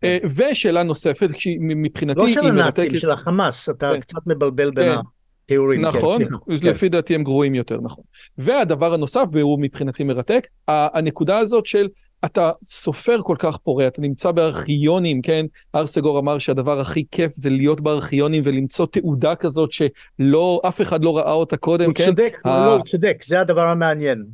[0.04, 1.28] אה, ושאלה נוספת,
[1.60, 4.00] מבחינתי לא של הנאצים, של החמאס, אתה כן.
[4.00, 5.00] קצת מבלבל בין כן.
[5.44, 5.80] התיאורים.
[5.80, 8.04] נכון, לפי דעתי הם גרועים יותר, נכון.
[8.38, 11.88] והדבר הנוסף, והוא מבחינתי מרתק, הנקודה הזאת של
[12.24, 15.46] אתה סופר כל כך פורה, אתה נמצא בארכיונים, כן?
[15.74, 21.16] ארסגור אמר שהדבר הכי כיף זה להיות בארכיונים ולמצוא תעודה כזאת שלא, אף אחד לא
[21.16, 22.04] ראה אותה קודם, הוא כן?
[22.04, 22.48] הוא צודק, ה...
[22.48, 24.24] לא, הוא צודק, זה הדבר המעניין.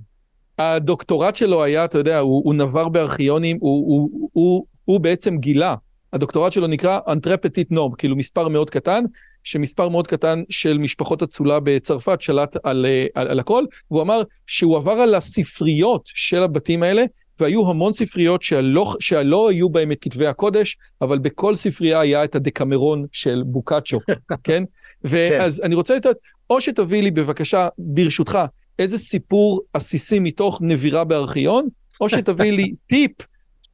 [0.59, 5.75] הדוקטורט שלו היה, אתה יודע, הוא, הוא נבר בארכיונים, הוא, הוא, הוא, הוא בעצם גילה,
[6.13, 9.05] הדוקטורט שלו נקרא אנטרפטית נום, כאילו מספר מאוד קטן,
[9.49, 14.77] שמספר מאוד קטן של משפחות אצולה בצרפת שלט על, על, על הכל, והוא אמר שהוא
[14.77, 17.05] עבר על הספריות של הבתים האלה,
[17.41, 22.35] והיו המון ספריות שלא, שלא היו בהם את כתבי הקודש, אבל בכל ספרייה היה את
[22.35, 23.99] הדקמרון של בוקאצ'ו,
[24.45, 24.65] כן?
[25.05, 26.17] ואז אני רוצה לתת,
[26.51, 28.39] או שתביא לי בבקשה, ברשותך,
[28.79, 31.69] איזה סיפור עסיסי מתוך נבירה בארכיון,
[32.01, 33.13] או שתביא לי טיפ,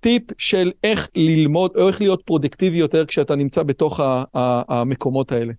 [0.00, 4.00] טיפ של איך ללמוד, או איך להיות פרודקטיבי יותר כשאתה נמצא בתוך
[4.68, 5.52] המקומות האלה.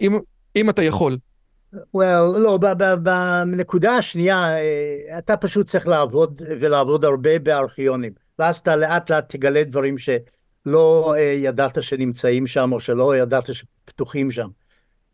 [0.00, 0.18] אם,
[0.56, 1.16] אם אתה יכול.
[1.74, 2.58] well, לא,
[3.02, 9.64] בנקודה השנייה, אה, אתה פשוט צריך לעבוד ולעבוד הרבה בארכיונים, ואז אתה לאט לאט תגלה
[9.64, 14.48] דברים שלא אה, ידעת שנמצאים שם, או שלא ידעת שפתוחים שם.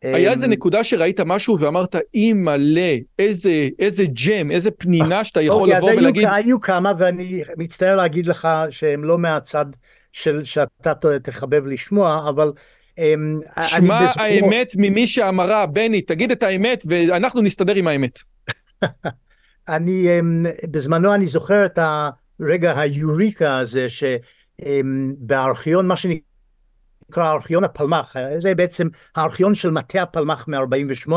[0.02, 5.62] היה איזה אמ, נקודה שראית משהו ואמרת, אימא'לה, איזה, איזה ג'ם, איזה פנינה שאתה יכול
[5.62, 6.28] אוקיי, לבוא ולהגיד...
[6.32, 9.66] היו כמה, ואני מצטער להגיד לך שהם לא מהצד
[10.12, 10.92] של שאתה
[11.22, 12.52] תחבב לשמוע, אבל...
[12.98, 14.08] אמ, שמע.
[14.16, 18.18] האמת ממי שאמרה, בני, תגיד את האמת ואנחנו נסתדר עם האמת.
[19.68, 21.78] אני, אמ, בזמנו אני זוכר את
[22.40, 23.86] הרגע היוריקה הזה,
[24.58, 26.26] שבארכיון, מה שנקרא...
[27.10, 31.12] נקרא ארכיון הפלמ"ח, זה בעצם הארכיון של מטה הפלמ"ח מ-48,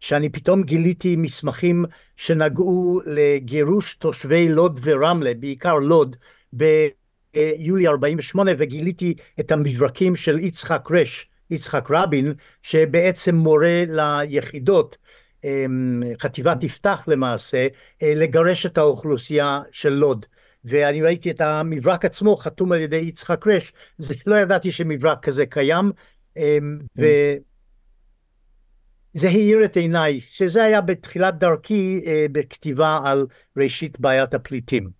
[0.00, 1.84] שאני פתאום גיליתי מסמכים
[2.16, 6.16] שנגעו לגירוש תושבי לוד ורמלה, בעיקר לוד,
[7.36, 14.96] ביולי 48, וגיליתי את המברקים של יצחק רש, יצחק רבין, שבעצם מורה ליחידות,
[15.44, 17.66] אמ, חטיבת יפתח למעשה,
[18.02, 20.26] אה, לגרש את האוכלוסייה של לוד.
[20.64, 25.46] ואני ראיתי את המברק עצמו חתום על ידי יצחק רש, זה לא ידעתי שמברק כזה
[25.46, 25.92] קיים,
[26.36, 27.02] אמ, כן.
[29.14, 33.26] וזה האיר את עיניי, שזה היה בתחילת דרכי אה, בכתיבה על
[33.56, 34.95] ראשית בעיית הפליטים.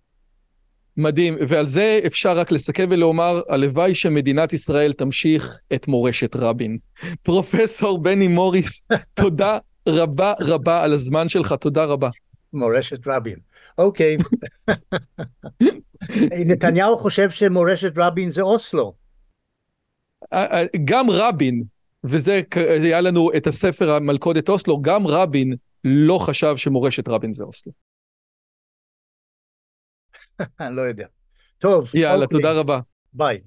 [0.97, 6.77] מדהים, ועל זה אפשר רק לסכם ולומר, הלוואי שמדינת ישראל תמשיך את מורשת רבין.
[7.23, 8.83] פרופסור בני מוריס,
[9.13, 9.57] תודה
[9.87, 12.09] רבה רבה על הזמן שלך, תודה רבה.
[12.53, 13.35] מורשת רבין.
[13.77, 14.17] אוקיי.
[16.47, 18.93] נתניהו חושב שמורשת רבין זה אוסלו.
[20.85, 21.63] גם רבין,
[22.03, 27.86] וזה היה לנו את הספר המלכודת אוסלו, גם רבין לא חשב שמורשת רבין זה אוסלו.
[30.77, 31.07] לא יודע.
[31.57, 31.91] טוב.
[31.93, 32.27] יאללה, אוקיי.
[32.27, 32.79] תודה רבה.
[33.13, 33.41] ביי.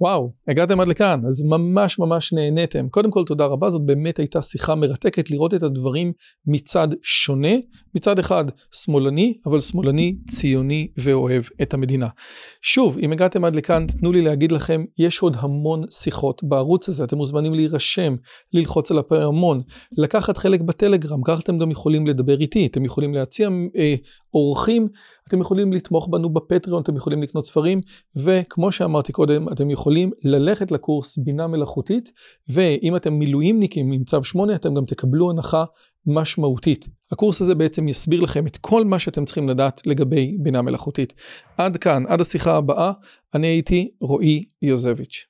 [0.00, 2.88] וואו, הגעתם עד לכאן, אז ממש ממש נהניתם.
[2.88, 6.12] קודם כל תודה רבה, זאת באמת הייתה שיחה מרתקת לראות את הדברים
[6.46, 7.56] מצד שונה.
[7.94, 8.44] מצד אחד
[8.74, 12.08] שמאלני, אבל שמאלני, ציוני ואוהב את המדינה.
[12.62, 17.04] שוב, אם הגעתם עד לכאן, תנו לי להגיד לכם, יש עוד המון שיחות בערוץ הזה,
[17.04, 18.14] אתם מוזמנים להירשם,
[18.52, 19.62] ללחוץ על הפעמון,
[19.98, 23.94] לקחת חלק בטלגרם, ככה אתם גם יכולים לדבר איתי, אתם יכולים להציע אה,
[24.34, 24.86] אורחים,
[25.28, 27.80] אתם יכולים לתמוך בנו בפטריון, אתם יכולים לקנות ספרים,
[28.16, 32.12] וכמו שאמרתי קודם, אתם יכולים ללכת לקורס בינה מלאכותית,
[32.48, 35.64] ואם אתם מילואימניקים עם צו 8, אתם גם תקבלו הנחה
[36.06, 36.86] משמעותית.
[37.12, 41.12] הקורס הזה בעצם יסביר לכם את כל מה שאתם צריכים לדעת לגבי בינה מלאכותית.
[41.58, 42.92] עד כאן, עד השיחה הבאה,
[43.34, 45.29] אני הייתי רועי יוזביץ'.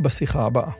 [0.00, 0.70] בשיחה הבאה.